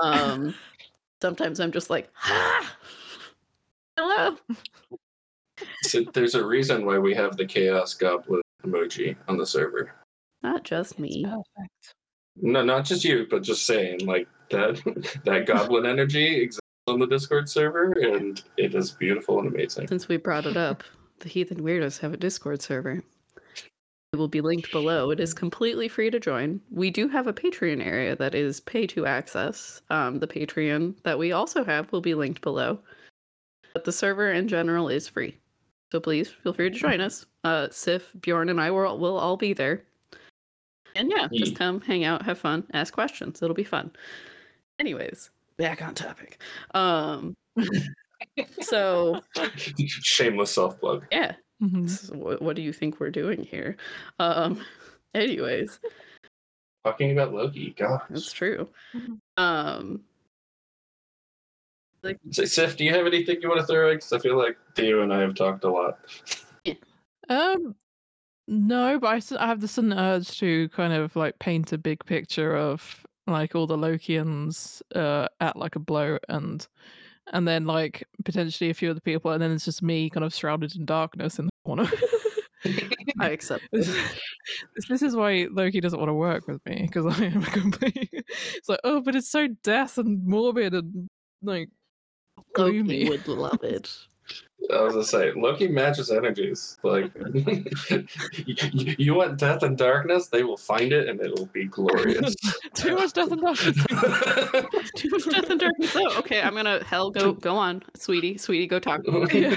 um 0.00 0.54
sometimes 1.20 1.60
i'm 1.60 1.72
just 1.72 1.90
like 1.90 2.10
ah, 2.24 2.74
hello 3.98 4.36
So 5.82 6.00
there's 6.14 6.34
a 6.34 6.42
reason 6.46 6.86
why 6.86 6.96
we 6.98 7.12
have 7.14 7.36
the 7.36 7.44
chaos 7.44 7.92
goblin 7.92 8.40
emoji 8.64 9.14
on 9.28 9.36
the 9.36 9.46
server. 9.46 9.94
not 10.42 10.64
just 10.64 10.98
me 10.98 11.24
Perfect. 11.24 11.94
No, 12.42 12.64
not 12.64 12.86
just 12.86 13.04
you, 13.04 13.26
but 13.28 13.42
just 13.42 13.66
saying 13.66 14.06
like 14.06 14.26
that 14.50 14.80
that 15.26 15.44
goblin 15.44 15.84
energy 15.84 16.36
exists 16.40 16.59
on 16.90 17.00
the 17.00 17.06
Discord 17.06 17.48
server, 17.48 17.92
and 17.92 18.42
it 18.56 18.74
is 18.74 18.90
beautiful 18.90 19.38
and 19.38 19.48
amazing. 19.48 19.88
since 19.88 20.08
we 20.08 20.16
brought 20.16 20.46
it 20.46 20.56
up 20.56 20.82
the 21.20 21.28
heathen 21.28 21.62
wyrdos 21.62 22.00
have 22.00 22.12
a 22.12 22.16
discord 22.16 22.60
server. 22.60 23.02
It 24.12 24.16
will 24.16 24.28
be 24.28 24.40
linked 24.40 24.72
below. 24.72 25.10
It 25.10 25.20
is 25.20 25.32
completely 25.32 25.86
free 25.86 26.10
to 26.10 26.18
join. 26.18 26.60
We 26.70 26.90
do 26.90 27.06
have 27.08 27.28
a 27.28 27.32
patreon 27.32 27.84
area 27.84 28.16
that 28.16 28.34
is 28.34 28.58
pay 28.60 28.86
to 28.88 29.06
access. 29.06 29.82
Um, 29.88 30.18
the 30.18 30.26
patreon 30.26 31.00
that 31.04 31.18
we 31.18 31.30
also 31.30 31.62
have 31.62 31.92
will 31.92 32.00
be 32.00 32.14
linked 32.14 32.40
below. 32.40 32.80
But 33.72 33.84
the 33.84 33.92
server 33.92 34.32
in 34.32 34.48
general 34.48 34.88
is 34.88 35.06
free. 35.06 35.36
So 35.92 36.00
please 36.00 36.28
feel 36.28 36.52
free 36.52 36.70
to 36.70 36.76
join 36.76 37.00
us. 37.00 37.26
Uh 37.44 37.68
sif 37.70 38.12
bjorn 38.20 38.48
and 38.48 38.60
i 38.60 38.70
will, 38.70 38.98
will 38.98 39.16
all 39.16 39.36
be 39.36 39.52
there. 39.52 39.84
And 40.96 41.10
yeah 41.14 41.28
just 41.32 41.56
come 41.56 41.80
hang 41.80 42.04
out 42.04 42.22
have 42.22 42.38
fun 42.38 42.66
ask 42.72 42.92
questions. 42.92 43.42
It'll 43.42 43.54
be 43.54 43.64
fun. 43.64 43.92
Anyways 44.80 45.30
back 45.60 45.82
on 45.82 45.94
topic 45.94 46.40
um 46.74 47.36
so 48.62 49.20
Shameless 49.86 50.50
self 50.50 50.80
plug. 50.80 51.04
yeah 51.12 51.34
Mhm. 51.62 51.84
s- 51.84 52.10
what, 52.10 52.40
what 52.40 52.56
do 52.56 52.62
you 52.62 52.72
think 52.72 52.98
we're 52.98 53.10
doing 53.10 53.42
here 53.44 53.76
um 54.18 54.60
anyways 55.14 55.78
Talking 56.82 57.12
about 57.12 57.34
Loki, 57.34 57.74
gosh. 57.76 58.00
that's 58.08 58.32
true 58.32 58.66
Mhm. 58.96 59.18
um 59.36 60.00
So, 62.30 62.46
Sif, 62.46 62.78
do 62.78 62.84
you 62.84 62.94
have 62.94 63.06
anything 63.06 63.42
you 63.42 63.48
want 63.50 63.60
to 63.60 63.66
throw 63.66 63.90
in? 63.90 63.98
Because 63.98 64.14
I 64.14 64.18
feel 64.20 64.38
like 64.38 64.56
Theo 64.74 65.02
and 65.02 65.12
I 65.12 65.20
have 65.20 65.34
talked 65.34 65.64
a 65.64 65.70
lot. 65.70 65.98
Um, 67.28 67.74
no, 68.48 68.98
but 68.98 69.22
I 69.38 69.46
have 69.46 69.60
the 69.60 69.68
sudden 69.68 69.92
urge 69.92 70.38
to 70.38 70.70
kind 70.70 70.94
of 70.94 71.14
like 71.14 71.38
paint 71.38 71.74
a 71.74 71.78
big 71.78 72.02
picture 72.06 72.56
of 72.56 73.04
like 73.30 73.54
all 73.54 73.66
the 73.66 73.76
Lokeans 73.76 74.82
uh, 74.94 75.28
at 75.40 75.56
like 75.56 75.76
a 75.76 75.80
blow 75.80 76.18
and 76.28 76.66
and 77.32 77.46
then 77.46 77.64
like 77.64 78.06
potentially 78.24 78.70
a 78.70 78.74
few 78.74 78.90
other 78.90 79.00
people, 79.00 79.30
and 79.30 79.40
then 79.42 79.52
it's 79.52 79.64
just 79.64 79.82
me 79.82 80.10
kind 80.10 80.24
of 80.24 80.34
shrouded 80.34 80.74
in 80.76 80.84
darkness 80.84 81.38
in 81.38 81.46
the 81.46 81.50
corner. 81.64 81.88
i 83.20 83.30
accept 83.30 83.64
this, 83.72 83.86
this- 83.86 84.88
this 84.88 85.02
is 85.02 85.16
why 85.16 85.46
Loki 85.50 85.80
doesn't 85.80 85.98
want 85.98 86.10
to 86.10 86.14
work 86.14 86.46
with 86.46 86.60
me 86.66 86.82
because 86.86 87.06
I 87.06 87.24
am 87.24 87.42
a 87.42 87.46
complete. 87.46 88.10
It's 88.54 88.68
like, 88.68 88.80
oh, 88.84 89.00
but 89.00 89.14
it's 89.16 89.30
so 89.30 89.48
death 89.62 89.96
and 89.98 90.26
morbid 90.26 90.74
and 90.74 91.08
like 91.42 91.70
gloomy. 92.54 93.04
Loki 93.04 93.10
would 93.10 93.28
love 93.28 93.64
it 93.64 93.90
I 94.72 94.82
was 94.82 94.92
gonna 94.92 95.04
say 95.04 95.32
Loki 95.32 95.68
matches 95.68 96.10
energies. 96.10 96.78
Like 96.82 97.10
you, 97.88 98.04
you 98.98 99.14
want 99.14 99.38
death 99.38 99.62
and 99.62 99.76
darkness, 99.76 100.28
they 100.28 100.44
will 100.44 100.56
find 100.56 100.92
it 100.92 101.08
and 101.08 101.20
it 101.20 101.36
will 101.36 101.46
be 101.46 101.64
glorious. 101.64 102.34
Too 102.74 102.94
much 102.94 103.12
death 103.12 103.32
and 103.32 103.40
darkness. 103.40 103.76
too 104.96 105.08
much 105.10 105.24
death 105.30 105.50
and 105.50 105.60
darkness 105.60 105.96
oh 105.96 106.18
okay 106.18 106.40
i'm 106.42 106.54
gonna 106.54 106.82
hell 106.84 107.10
go 107.10 107.32
go 107.32 107.56
on 107.56 107.82
sweetie 107.96 108.36
sweetie 108.38 108.66
go 108.66 108.78
talk 108.78 109.00
Yeah. 109.32 109.56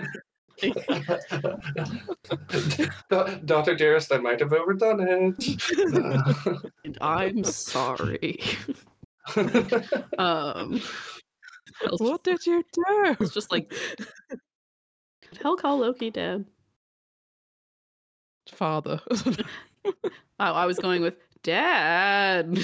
Da- 3.09 3.36
Dr. 3.45 3.76
Dearest, 3.76 4.11
I 4.11 4.17
might 4.17 4.39
have 4.39 4.53
overdone 4.53 4.99
it. 5.01 5.09
and 6.86 6.97
i'm 7.01 7.43
sorry 7.43 8.39
um 10.17 10.82
Hel's 11.82 12.01
what 12.01 12.24
did 12.24 12.45
you 12.45 12.63
do? 12.71 13.15
It's 13.19 13.34
just 13.34 13.51
like 13.51 13.74
Could 15.34 15.42
Hel 15.42 15.56
call 15.58 15.80
Loki 15.80 16.12
dad. 16.12 16.46
father. 18.52 19.02
I, 20.40 20.50
I 20.52 20.66
was 20.68 20.78
going 20.78 21.02
with 21.02 21.16
dad. 21.42 22.56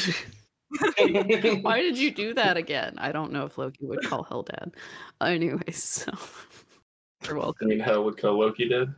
Why 1.61 1.81
did 1.81 1.97
you 1.97 2.11
do 2.11 2.35
that 2.35 2.57
again? 2.57 2.93
I 2.99 3.11
don't 3.11 3.31
know 3.31 3.45
if 3.45 3.57
Loki 3.57 3.85
would 3.85 4.03
call 4.05 4.21
Hel 4.23 4.43
dad. 4.43 4.75
Anyways, 5.19 5.83
so 5.83 6.11
you're 7.25 7.35
welcome. 7.35 7.35
I 7.35 7.43
welcome. 7.45 7.67
mean, 7.69 7.79
Hel 7.79 8.03
would 8.03 8.17
call 8.17 8.37
Loki 8.39 8.69
dad. 8.69 8.93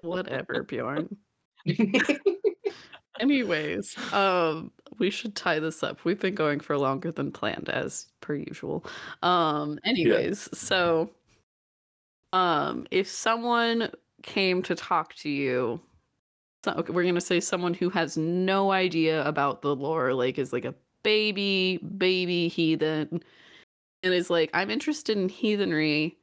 Whatever, 0.00 0.62
Bjorn. 0.62 1.14
Anyways, 3.20 3.94
um, 4.14 4.72
we 4.98 5.10
should 5.10 5.36
tie 5.36 5.58
this 5.58 5.82
up. 5.82 6.04
We've 6.06 6.18
been 6.18 6.34
going 6.34 6.60
for 6.60 6.78
longer 6.78 7.12
than 7.12 7.30
planned, 7.30 7.68
as 7.68 8.06
per 8.22 8.34
usual. 8.34 8.84
Um, 9.22 9.78
anyways, 9.84 10.48
so 10.58 11.10
um, 12.32 12.86
if 12.90 13.08
someone 13.08 13.90
came 14.22 14.62
to 14.62 14.74
talk 14.74 15.14
to 15.16 15.28
you, 15.28 15.80
so, 16.64 16.72
okay, 16.72 16.92
we're 16.92 17.04
gonna 17.04 17.20
say 17.20 17.40
someone 17.40 17.74
who 17.74 17.90
has 17.90 18.16
no 18.16 18.70
idea 18.70 19.26
about 19.26 19.62
the 19.62 19.74
lore, 19.74 20.14
like 20.14 20.38
is 20.38 20.52
like 20.52 20.64
a 20.64 20.74
baby, 21.02 21.78
baby 21.78 22.48
heathen, 22.48 23.22
and 24.02 24.14
is 24.14 24.30
like, 24.30 24.50
I'm 24.54 24.70
interested 24.70 25.18
in 25.18 25.28
heathenry, 25.28 26.16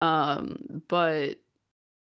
um, 0.00 0.82
but 0.88 1.36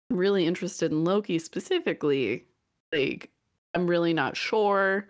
I'm 0.09 0.17
really 0.17 0.45
interested 0.45 0.91
in 0.91 1.03
Loki 1.03 1.39
specifically. 1.39 2.45
Like, 2.91 3.31
I'm 3.73 3.87
really 3.87 4.13
not 4.13 4.37
sure. 4.37 5.07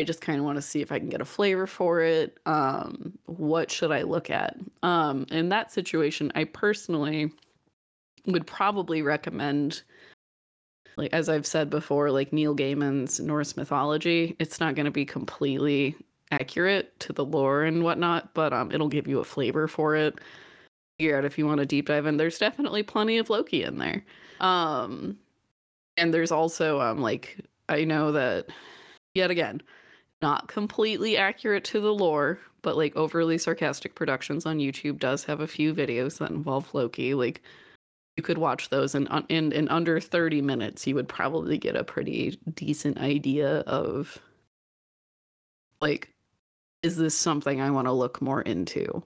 I 0.00 0.04
just 0.04 0.20
kind 0.20 0.38
of 0.38 0.44
want 0.44 0.56
to 0.56 0.62
see 0.62 0.80
if 0.80 0.92
I 0.92 0.98
can 0.98 1.08
get 1.08 1.20
a 1.20 1.24
flavor 1.24 1.66
for 1.66 2.00
it. 2.00 2.38
Um, 2.46 3.18
what 3.26 3.70
should 3.70 3.90
I 3.90 4.02
look 4.02 4.30
at? 4.30 4.56
Um, 4.82 5.26
in 5.30 5.48
that 5.48 5.72
situation, 5.72 6.30
I 6.34 6.44
personally 6.44 7.32
would 8.28 8.46
probably 8.46 9.02
recommend, 9.02 9.82
like 10.96 11.12
as 11.12 11.28
I've 11.28 11.46
said 11.46 11.70
before, 11.70 12.10
like 12.10 12.32
Neil 12.32 12.54
Gaiman's 12.54 13.20
Norse 13.20 13.56
mythology. 13.56 14.36
It's 14.38 14.60
not 14.60 14.74
going 14.74 14.86
to 14.86 14.90
be 14.90 15.04
completely 15.04 15.96
accurate 16.30 16.98
to 17.00 17.12
the 17.12 17.24
lore 17.24 17.64
and 17.64 17.82
whatnot, 17.82 18.34
but 18.34 18.52
um, 18.52 18.70
it'll 18.70 18.88
give 18.88 19.08
you 19.08 19.18
a 19.18 19.24
flavor 19.24 19.66
for 19.66 19.96
it. 19.96 20.18
Figure 20.98 21.16
out 21.16 21.24
if 21.24 21.38
you 21.38 21.46
want 21.46 21.58
to 21.60 21.66
deep 21.66 21.86
dive 21.86 22.06
in. 22.06 22.16
There's 22.16 22.38
definitely 22.38 22.82
plenty 22.82 23.18
of 23.18 23.30
Loki 23.30 23.62
in 23.62 23.78
there. 23.78 24.04
Um, 24.40 25.18
and 25.96 26.12
there's 26.12 26.32
also 26.32 26.80
um, 26.80 27.00
like 27.00 27.38
I 27.68 27.84
know 27.84 28.12
that 28.12 28.46
yet 29.14 29.30
again, 29.30 29.62
not 30.22 30.48
completely 30.48 31.16
accurate 31.16 31.64
to 31.64 31.80
the 31.80 31.92
lore, 31.92 32.38
but 32.62 32.76
like 32.76 32.96
overly 32.96 33.38
sarcastic 33.38 33.94
productions 33.94 34.46
on 34.46 34.58
YouTube 34.58 34.98
does 34.98 35.24
have 35.24 35.40
a 35.40 35.46
few 35.46 35.74
videos 35.74 36.18
that 36.18 36.30
involve 36.30 36.72
Loki. 36.74 37.14
Like 37.14 37.42
you 38.18 38.22
could 38.22 38.36
watch 38.36 38.68
those 38.68 38.96
and 38.96 39.08
in, 39.28 39.52
in 39.52 39.68
under 39.68 40.00
30 40.00 40.42
minutes 40.42 40.88
you 40.88 40.96
would 40.96 41.08
probably 41.08 41.56
get 41.56 41.76
a 41.76 41.84
pretty 41.84 42.36
decent 42.54 42.98
idea 42.98 43.60
of 43.60 44.18
like 45.80 46.12
is 46.82 46.96
this 46.96 47.14
something 47.14 47.60
I 47.60 47.70
want 47.70 47.86
to 47.86 47.92
look 47.92 48.20
more 48.20 48.42
into? 48.42 49.02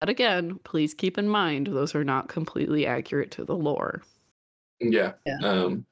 But 0.00 0.08
again, 0.08 0.58
please 0.64 0.94
keep 0.94 1.18
in 1.18 1.28
mind 1.28 1.68
those 1.68 1.94
are 1.94 2.04
not 2.04 2.28
completely 2.28 2.86
accurate 2.86 3.30
to 3.32 3.44
the 3.44 3.56
lore. 3.56 4.02
Yeah. 4.80 5.12
Yeah. 5.26 5.38
Um, 5.42 5.84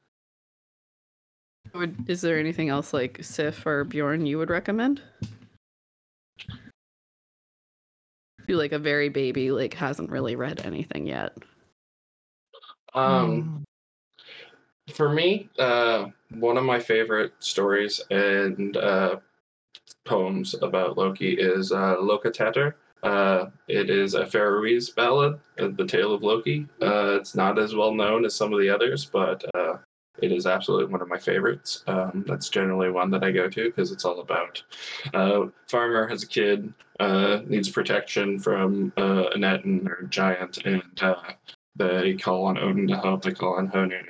Would, 1.75 2.09
is 2.09 2.21
there 2.21 2.39
anything 2.39 2.69
else 2.69 2.93
like 2.93 3.19
Sif 3.21 3.67
or 3.67 3.85
Bjorn 3.85 4.27
you 4.27 4.39
would 4.39 4.51
recommend? 4.51 5.03
I 6.41 6.47
feel 8.47 8.59
like 8.59 8.73
a 8.73 8.79
very 8.79 9.09
baby 9.09 9.51
like 9.51 9.75
hasn't 9.75 10.11
really 10.11 10.37
read 10.37 10.61
anything 10.65 11.07
yet. 11.07 11.37
Um, 12.95 13.65
for 14.93 15.09
me, 15.09 15.49
uh, 15.59 16.07
one 16.35 16.57
of 16.57 16.65
my 16.65 16.79
favorite 16.79 17.33
stories 17.39 18.01
and 18.11 18.77
uh, 18.77 19.17
poems 20.05 20.55
about 20.63 20.99
Loki 20.99 21.33
is 21.35 21.73
uh, 21.73 21.97
Lokka 21.97 22.35
Táttur. 22.35 22.75
Uh, 23.03 23.51
it 23.69 23.89
is 23.89 24.15
a 24.15 24.27
Faroese 24.27 24.91
ballad, 24.91 25.41
uh, 25.59 25.69
the 25.69 25.87
tale 25.87 26.13
of 26.13 26.23
Loki. 26.23 26.67
Uh, 26.83 27.17
it's 27.19 27.35
not 27.35 27.59
as 27.59 27.75
well 27.75 27.95
known 27.95 28.25
as 28.25 28.35
some 28.35 28.53
of 28.53 28.61
the 28.61 28.69
others, 28.69 29.07
but 29.07 29.43
uh, 29.55 29.79
it 30.21 30.33
is 30.33 30.47
absolutely 30.47 30.93
one 30.93 31.01
of 31.01 31.09
my 31.09 31.19
favorites. 31.19 31.83
Um, 31.87 32.25
that's 32.27 32.51
generally 32.51 32.91
one 32.91 33.11
that 33.13 33.25
I 33.25 33.31
go 33.31 33.49
to 33.49 33.65
because 33.65 33.91
it's 33.91 34.05
all 34.05 34.21
about 34.21 34.63
uh, 35.15 35.47
farmer 35.67 36.07
has 36.09 36.25
a 36.25 36.27
kid, 36.27 36.73
uh, 36.99 37.41
needs 37.47 37.71
protection 37.71 38.39
from 38.39 38.93
uh, 38.99 39.29
an 39.35 39.45
etin 39.45 39.89
or 39.89 40.03
giant, 40.03 40.59
and 40.67 40.83
uh, 41.01 41.15
they 41.77 42.15
call 42.15 42.45
on 42.47 42.59
Odin 42.59 42.89
to 42.89 42.97
help. 42.97 43.23
They 43.23 43.33
call 43.33 43.55
on 43.55 43.69
Hoenir 43.69 44.09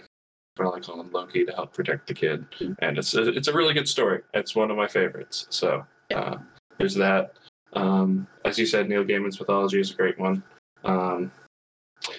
probably 0.61 0.81
call 0.83 1.01
on 1.01 1.11
Loki 1.11 1.45
to 1.45 1.53
help 1.53 1.73
protect 1.73 2.07
the 2.07 2.15
kid. 2.15 2.45
And 2.81 2.99
it's 2.99 3.15
a, 3.15 3.29
it's 3.29 3.49
a 3.49 3.53
really 3.53 3.73
good 3.73 3.89
story. 3.89 4.21
It's 4.35 4.55
one 4.55 4.71
of 4.71 4.77
my 4.77 4.87
favorites. 4.87 5.47
So 5.49 5.85
uh, 6.15 6.37
there's 6.79 6.95
that. 6.97 7.35
Um, 7.73 8.27
as 8.45 8.59
you 8.59 8.67
said, 8.67 8.89
Neil 8.89 9.05
Gaiman's 9.05 9.41
mythology 9.41 9.81
is 9.81 9.91
a 9.91 9.95
great 9.95 10.19
one. 10.19 10.43
Um, 10.85 11.33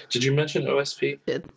did 0.10 0.24
you 0.24 0.32
mention 0.32 0.64
OSP? 0.64 1.20
Did. 1.26 1.50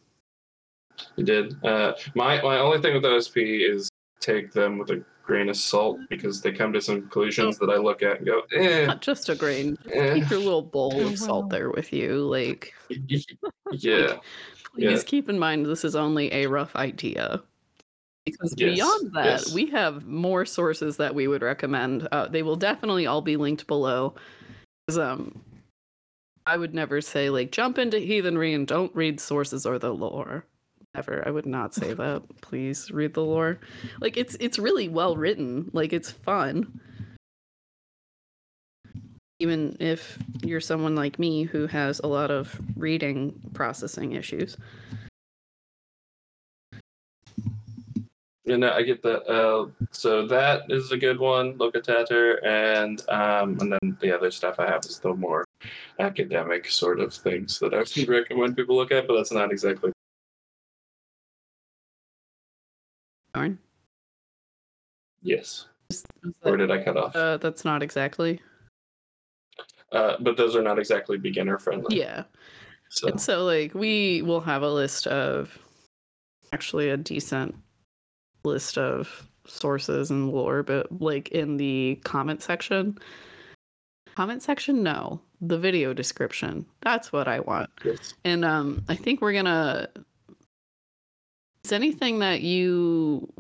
You 1.17 1.25
did. 1.25 1.65
Uh, 1.65 1.95
my 2.15 2.41
my 2.43 2.59
only 2.59 2.81
thing 2.81 2.95
with 2.95 3.03
OSP 3.03 3.71
is 3.71 3.89
take 4.21 4.53
them 4.53 4.79
with 4.79 4.91
a 4.91 5.05
grain 5.25 5.49
of 5.49 5.57
salt 5.57 5.99
because 6.11 6.41
they 6.43 6.53
come 6.53 6.73
to 6.73 6.81
some 6.81 7.01
conclusions 7.01 7.59
that 7.59 7.71
I 7.71 7.77
look 7.77 8.03
at 8.03 8.19
and 8.19 8.27
go, 8.27 8.43
eh, 8.55 8.85
Not 8.87 9.01
just 9.03 9.29
a 9.29 9.35
grain. 9.35 9.77
eh. 9.93 10.15
Keep 10.15 10.31
your 10.31 10.39
little 10.41 10.63
bowl 10.63 11.07
of 11.07 11.19
salt 11.19 11.51
there 11.51 11.71
with 11.71 11.93
you. 11.93 12.19
Like 12.27 12.75
yeah, 12.91 13.27
please 13.73 14.19
Yeah. 14.77 15.03
keep 15.07 15.29
in 15.29 15.39
mind 15.39 15.67
this 15.67 15.85
is 15.85 15.97
only 15.97 16.33
a 16.33 16.47
rough 16.47 16.77
idea. 16.77 17.43
Because 18.27 18.55
Yes, 18.57 18.75
beyond 18.77 19.13
that, 19.15 19.25
yes. 19.25 19.53
we 19.53 19.67
have 19.67 20.07
more 20.07 20.45
sources 20.47 20.97
that 20.97 21.15
we 21.15 21.29
would 21.29 21.43
recommend. 21.43 22.09
Uh, 22.11 22.27
they 22.29 22.43
will 22.43 22.57
definitely 22.57 23.07
all 23.07 23.21
be 23.21 23.37
linked 23.37 23.67
below. 23.67 24.15
'Cause, 24.89 24.99
um, 24.99 25.43
I 26.47 26.57
would 26.59 26.75
never 26.75 27.01
say 27.01 27.31
like 27.31 27.51
jump 27.53 27.79
into 27.79 27.99
heathenry 27.99 28.53
and 28.53 28.67
don't 28.67 28.95
read 28.95 29.21
sources 29.21 29.65
or 29.67 29.79
the 29.79 29.95
lore. 29.95 30.47
Never. 30.95 31.27
I 31.27 31.31
would 31.31 31.47
not 31.47 31.75
say 31.75 31.93
that. 31.93 32.23
Please 32.41 32.91
read 32.91 33.15
the 33.15 33.25
lore. 33.25 33.59
Like 34.01 34.17
it's 34.17 34.37
it's 34.41 34.59
really 34.59 34.89
well 34.89 35.17
written. 35.17 35.71
Like 35.73 35.93
it's 35.93 36.11
fun. 36.11 36.81
Even 39.41 39.77
if 39.81 40.19
you're 40.43 40.61
someone 40.61 40.95
like 40.95 41.19
me 41.19 41.43
who 41.43 41.67
has 41.67 42.01
a 42.01 42.07
lot 42.07 42.31
of 42.31 42.61
reading 42.77 43.35
processing 43.53 44.13
issues. 44.13 44.57
you 48.45 48.59
know, 48.59 48.71
I 48.71 48.83
get 48.83 49.03
that. 49.03 49.27
Uh, 49.27 49.67
so 49.91 50.27
that 50.27 50.65
is 50.69 50.93
a 50.93 50.99
good 50.99 51.19
one, 51.19 51.55
Lokka 51.55 51.83
Táttur, 51.83 52.45
and 52.45 53.03
um, 53.09 53.59
and 53.61 53.73
then 53.73 53.97
the 54.01 54.13
other 54.13 54.31
stuff 54.31 54.61
I 54.61 54.67
have 54.67 54.85
is 54.85 54.99
the 54.99 55.15
more 55.15 55.47
academic 55.99 56.71
sort 56.71 57.01
of 57.01 57.15
things 57.15 57.59
that 57.61 57.73
I 57.73 57.79
would 57.79 58.09
recommend 58.09 58.57
people 58.57 58.77
look 58.77 58.93
at, 58.93 59.09
but 59.09 59.17
that's 59.17 59.33
not 59.33 59.51
exactly. 59.51 59.94
Darn. 63.35 63.59
Yes. 65.23 65.67
Is- 65.91 66.05
is 66.23 66.33
Or 66.45 66.57
did 66.57 66.71
I 66.71 66.83
cut 66.83 66.97
off? 66.97 67.15
Uh, 67.17 67.37
that's 67.39 67.65
not 67.65 67.83
exactly. 67.83 68.41
Uh, 69.93 70.17
but 70.21 70.37
those 70.37 70.57
are 70.57 70.63
not 70.63 70.79
exactly 70.79 71.19
beginner 71.19 71.59
friendly. 71.59 71.99
Yeah. 71.99 72.25
So 72.91 73.09
And 73.09 73.21
so, 73.21 73.45
like, 73.45 73.75
we 73.75 74.23
will 74.23 74.41
have 74.41 74.63
a 74.63 74.71
list 74.71 75.07
of 75.07 75.59
actually 76.53 76.91
a 76.91 76.97
decent 76.97 77.55
list 78.45 78.79
of 78.79 79.27
sources 79.47 80.11
and 80.11 80.31
lore, 80.31 80.63
but 80.63 81.01
like 81.01 81.29
in 81.29 81.57
the 81.57 82.01
comment 82.05 82.43
section. 82.43 82.99
Comment 84.15 84.43
section, 84.43 84.83
no. 84.83 85.21
The 85.41 85.59
video 85.59 85.93
description. 85.93 86.67
That's 86.83 87.13
what 87.13 87.27
I 87.29 87.41
want. 87.41 87.69
yes. 87.85 88.15
And 88.25 88.45
um, 88.45 88.85
I 88.89 88.95
think 88.95 89.21
we're 89.21 89.33
gonna. 89.33 89.89
Is 91.65 91.73
anything 91.73 92.19
that 92.19 92.43
you 92.43 93.33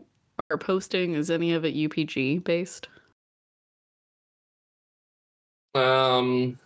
are 0.50 0.56
posting? 0.56 1.14
Is 1.14 1.30
any 1.30 1.52
of 1.52 1.64
it 1.66 1.74
UPG 1.74 2.42
based? 2.42 2.88
Um, 5.74 6.58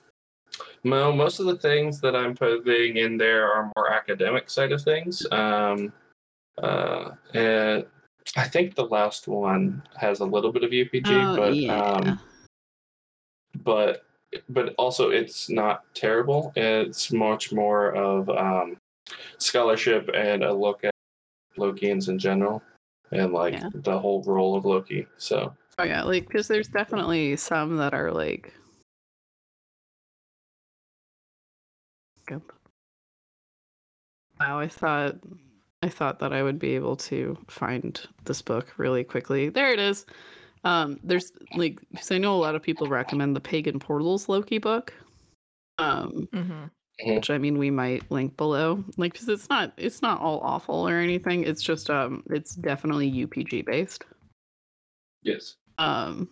no, 0.85 1.13
most 1.13 1.41
of 1.41 1.47
the 1.47 1.57
things 1.57 2.01
that 2.01 2.15
I'm 2.15 2.37
putting 2.37 2.99
in 2.99 3.17
there 3.19 3.51
are 3.53 3.73
more 3.77 3.91
academic 3.91 4.51
side 4.51 4.71
of 4.71 4.83
things. 4.83 5.27
Um, 5.33 5.93
uh, 6.63 7.11
and 7.35 7.87
I 8.37 8.45
think 8.45 8.75
the 8.77 8.87
last 8.87 9.27
one 9.27 9.83
has 9.97 10.21
a 10.21 10.25
little 10.25 10.53
bit 10.53 10.63
of 10.63 10.71
UPG, 10.71 11.07
Oh, 11.07 11.37
but 11.37 11.57
yeah. 11.57 11.83
um, 11.83 12.21
but 13.65 14.05
but 14.51 14.75
also 14.77 15.11
it's 15.11 15.49
not 15.49 15.83
terrible. 15.95 16.53
It's 16.55 17.11
much 17.11 17.51
more 17.53 17.93
of 17.95 18.29
um, 18.29 18.77
scholarship 19.39 20.11
and 20.15 20.45
a 20.45 20.53
look 20.53 20.85
at 20.85 20.93
Lokeans 21.59 22.09
in 22.09 22.19
general 22.19 22.63
and 23.11 23.33
like 23.33 23.55
Yeah. 23.55 23.69
the 23.75 23.99
whole 23.99 24.23
role 24.25 24.57
of 24.57 24.65
Loki. 24.65 25.07
So 25.17 25.55
Oh 25.79 25.85
yeah, 25.85 26.03
like 26.03 26.27
because 26.27 26.49
there's 26.49 26.69
definitely 26.69 27.37
some 27.37 27.77
that 27.77 27.95
are 27.95 28.11
like. 28.13 28.53
Good. 32.27 32.43
Wow, 34.41 34.59
I 34.61 34.69
thought 34.69 35.17
I 35.83 35.89
thought 35.89 36.19
that 36.19 36.33
I 36.33 36.43
would 36.43 36.59
be 36.59 36.75
able 36.75 36.97
to 36.97 37.39
find 37.49 38.01
this 38.25 38.43
book 38.43 38.75
really 38.77 39.05
quickly. 39.05 39.49
There 39.49 39.73
it 39.73 39.79
is. 39.79 40.05
Um, 40.65 40.99
there's 41.05 41.33
like 41.55 41.81
because 41.93 42.11
I 42.11 42.19
know 42.19 42.35
a 42.35 42.43
lot 42.43 42.57
of 42.57 42.63
people 42.63 42.89
recommend 42.89 43.37
the 43.37 43.41
Pagan 43.41 43.79
Portals 43.79 44.29
Loki 44.29 44.59
book. 44.59 44.93
Um, 45.79 46.29
Mm-hmm. 46.33 46.65
Which 47.05 47.31
I 47.31 47.39
mean 47.39 47.59
we 47.59 47.71
might 47.71 48.11
link 48.11 48.37
below. 48.37 48.85
Like, 48.97 49.13
because 49.13 49.29
it's 49.29 49.49
not 49.49 49.73
it's 49.77 50.03
not 50.03 50.21
all 50.21 50.41
awful 50.41 50.89
or 50.89 50.97
anything. 50.99 51.45
It's 51.45 51.63
just 51.63 51.91
um, 51.91 52.23
it's 52.31 52.55
definitely 52.55 53.11
UPG 53.11 53.65
based. 53.67 54.05
yes. 55.23 55.55
Um. 55.79 56.29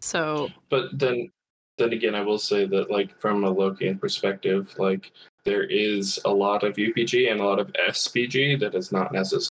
So 0.00 0.48
but 0.70 0.98
then 0.98 1.30
then 1.78 1.92
again 1.94 2.14
i 2.14 2.20
will 2.20 2.38
say 2.38 2.66
that 2.66 2.90
like 2.90 3.18
from 3.20 3.44
a 3.44 3.54
lokean 3.54 3.98
perspective 3.98 4.74
like 4.78 5.12
there 5.46 5.62
is 5.64 6.18
a 6.26 6.30
lot 6.30 6.62
of 6.62 6.74
upg 6.76 7.30
and 7.30 7.40
a 7.40 7.44
lot 7.44 7.58
of 7.58 7.72
spg 7.90 8.58
that 8.60 8.74
is 8.74 8.92
not 8.92 9.12
necessarily 9.12 9.48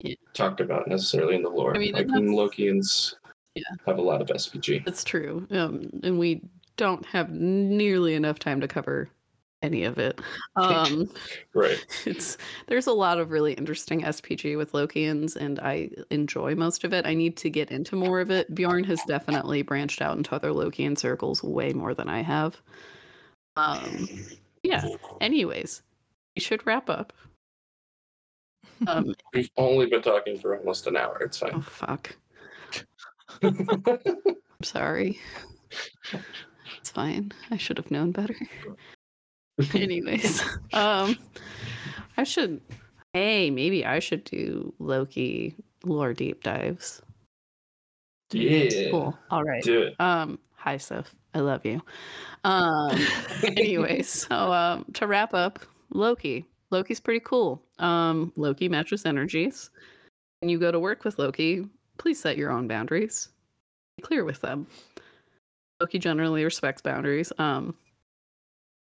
Yeah. 0.00 0.14
talked 0.34 0.60
about 0.60 0.88
necessarily 0.88 1.34
in 1.34 1.42
the 1.42 1.50
lore 1.50 1.74
I 1.74 1.78
mean, 1.78 1.92
like 1.92 2.06
lokeans 2.06 3.14
Yeah. 3.54 3.62
have 3.86 3.98
a 3.98 4.02
lot 4.02 4.20
of 4.22 4.28
spg 4.28 4.84
That's 4.86 5.04
true. 5.04 5.46
Um, 5.50 5.88
and 6.02 6.18
we 6.18 6.42
don't 6.76 7.04
have 7.06 7.30
nearly 7.30 8.14
enough 8.14 8.38
time 8.38 8.60
to 8.60 8.68
cover 8.68 9.10
any 9.62 9.84
of 9.84 9.98
it. 9.98 10.20
Um, 10.56 11.08
right 11.54 11.84
it's 12.06 12.36
there's 12.66 12.86
a 12.86 12.92
lot 12.92 13.18
of 13.18 13.30
really 13.30 13.54
interesting 13.54 14.02
SPG 14.02 14.56
with 14.56 14.72
Lokeans, 14.72 15.36
and 15.36 15.58
I 15.60 15.90
enjoy 16.10 16.54
most 16.54 16.84
of 16.84 16.92
it. 16.92 17.06
I 17.06 17.14
need 17.14 17.36
to 17.38 17.50
get 17.50 17.70
into 17.70 17.96
more 17.96 18.20
of 18.20 18.30
it. 18.30 18.54
Bjorn 18.54 18.84
has 18.84 19.00
definitely 19.06 19.62
branched 19.62 20.02
out 20.02 20.16
into 20.16 20.34
other 20.34 20.50
Lokean 20.50 20.98
circles 20.98 21.42
way 21.42 21.72
more 21.72 21.94
than 21.94 22.08
I 22.08 22.22
have. 22.22 22.60
Um, 23.56 24.08
yeah. 24.62 24.84
Anyways, 25.20 25.82
we 26.36 26.40
should 26.40 26.66
wrap 26.66 26.90
up. 26.90 27.12
Um, 28.84 29.14
we've 29.32 29.48
only 29.56 29.86
been 29.86 30.02
talking 30.02 30.40
for 30.40 30.58
almost 30.58 30.88
an 30.88 30.96
hour 30.96 31.16
it's 31.22 31.38
fine. 31.38 31.52
oh 31.54 31.60
fuck. 31.60 32.16
I'm 33.42 34.36
sorry. 34.60 35.20
It's 36.78 36.90
fine. 36.90 37.32
I 37.50 37.56
should 37.56 37.78
have 37.78 37.90
known 37.90 38.12
better. 38.12 38.36
Anyways, 39.74 40.42
um, 40.72 41.16
I 42.16 42.24
should. 42.24 42.60
Hey, 43.12 43.50
maybe 43.50 43.84
I 43.84 43.98
should 43.98 44.24
do 44.24 44.72
Loki 44.78 45.54
lore 45.84 46.14
deep 46.14 46.42
dives. 46.42 47.02
yeah. 48.32 48.90
Cool. 48.90 49.16
All 49.30 49.44
right. 49.44 49.62
Do 49.62 49.82
it. 49.82 50.00
Um, 50.00 50.38
hi, 50.54 50.76
Soph. 50.78 51.14
I 51.34 51.40
love 51.40 51.64
you. 51.64 51.80
Um, 52.44 52.98
anyways, 53.42 54.08
so 54.08 54.52
um, 54.52 54.84
to 54.94 55.06
wrap 55.06 55.34
up, 55.34 55.60
Loki. 55.90 56.46
Loki's 56.70 57.00
pretty 57.00 57.20
cool. 57.24 57.62
Um, 57.78 58.32
Loki 58.36 58.68
matches 58.68 59.04
energies. 59.04 59.70
When 60.40 60.48
you 60.48 60.58
go 60.58 60.72
to 60.72 60.80
work 60.80 61.04
with 61.04 61.18
Loki, 61.18 61.66
please 61.98 62.20
set 62.20 62.36
your 62.36 62.50
own 62.50 62.66
boundaries. 62.66 63.28
Be 63.96 64.02
clear 64.02 64.24
with 64.24 64.40
them. 64.40 64.66
Loki 65.82 65.98
generally 65.98 66.44
respects 66.44 66.80
boundaries. 66.80 67.32
Um, 67.38 67.74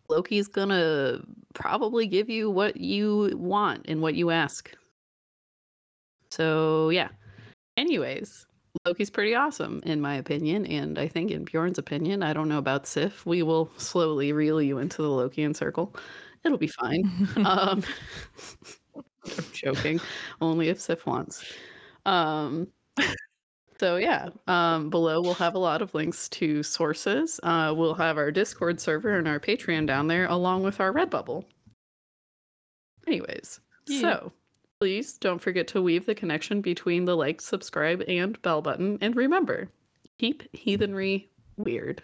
Loki's 0.08 0.48
gonna 0.48 1.22
probably 1.56 2.06
give 2.06 2.30
you 2.30 2.52
what 2.52 2.78
you 2.78 3.36
want 3.36 3.88
and 3.88 4.04
what 4.04 4.14
you 4.14 4.30
ask. 4.30 4.72
So 6.30 6.90
yeah. 6.90 7.10
Anyways, 7.76 8.46
Loki's 8.86 9.10
pretty 9.10 9.34
awesome 9.34 9.82
in 9.84 10.00
my 10.00 10.14
opinion, 10.14 10.68
and 10.68 11.00
I 11.00 11.08
think 11.08 11.32
in 11.32 11.44
Bjorn's 11.44 11.80
opinion. 11.80 12.22
I 12.22 12.34
don't 12.34 12.48
know 12.48 12.60
about 12.60 12.86
Sif. 12.86 13.26
We 13.26 13.42
will 13.42 13.72
slowly 13.78 14.32
reel 14.32 14.62
you 14.62 14.78
into 14.78 15.02
the 15.02 15.08
Lokean 15.08 15.56
circle. 15.56 15.96
It'll 16.46 16.60
be 16.60 16.68
fine. 16.68 17.10
um, 17.38 17.84
I'm 18.96 19.46
joking. 19.54 20.00
Only 20.40 20.70
if 20.70 20.80
Sif 20.80 21.08
wants. 21.08 21.44
Um, 22.06 22.68
so 23.82 23.96
yeah, 23.98 24.30
um, 24.46 24.92
below 24.92 25.22
we'll 25.22 25.34
have 25.34 25.56
a 25.56 25.60
lot 25.60 25.82
of 25.82 25.92
links 25.96 26.30
to 26.30 26.62
sources. 26.62 27.40
Uh, 27.42 27.74
we'll 27.76 27.96
have 27.96 28.16
our 28.16 28.30
Discord 28.30 28.80
server 28.80 29.18
and 29.18 29.28
our 29.28 29.40
Patreon 29.40 29.88
down 29.88 30.06
there, 30.06 30.28
along 30.28 30.62
with 30.62 30.80
our 30.80 30.94
Redbubble. 30.94 31.46
Anyways, 33.08 33.60
Yeah. 33.88 34.02
so 34.02 34.32
please 34.80 35.18
don't 35.18 35.40
forget 35.40 35.68
to 35.70 35.82
weave 35.82 36.06
the 36.06 36.14
connection 36.14 36.62
between 36.62 37.06
the 37.06 37.18
like, 37.18 37.42
subscribe, 37.42 38.04
and 38.08 38.40
bell 38.44 38.62
button. 38.62 39.00
And 39.02 39.16
remember, 39.16 39.70
keep 40.20 40.44
heathenry 40.56 41.32
weird. 41.58 42.04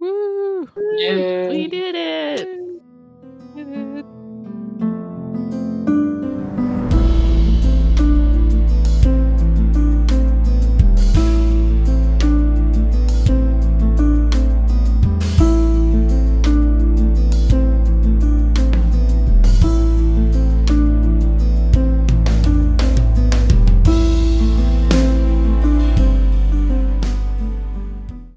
Woo! 0.00 0.68
We 0.74 0.96
Yay. 0.98 1.66
did 1.68 1.94
it! 1.94 2.48
Yay. 3.54 4.02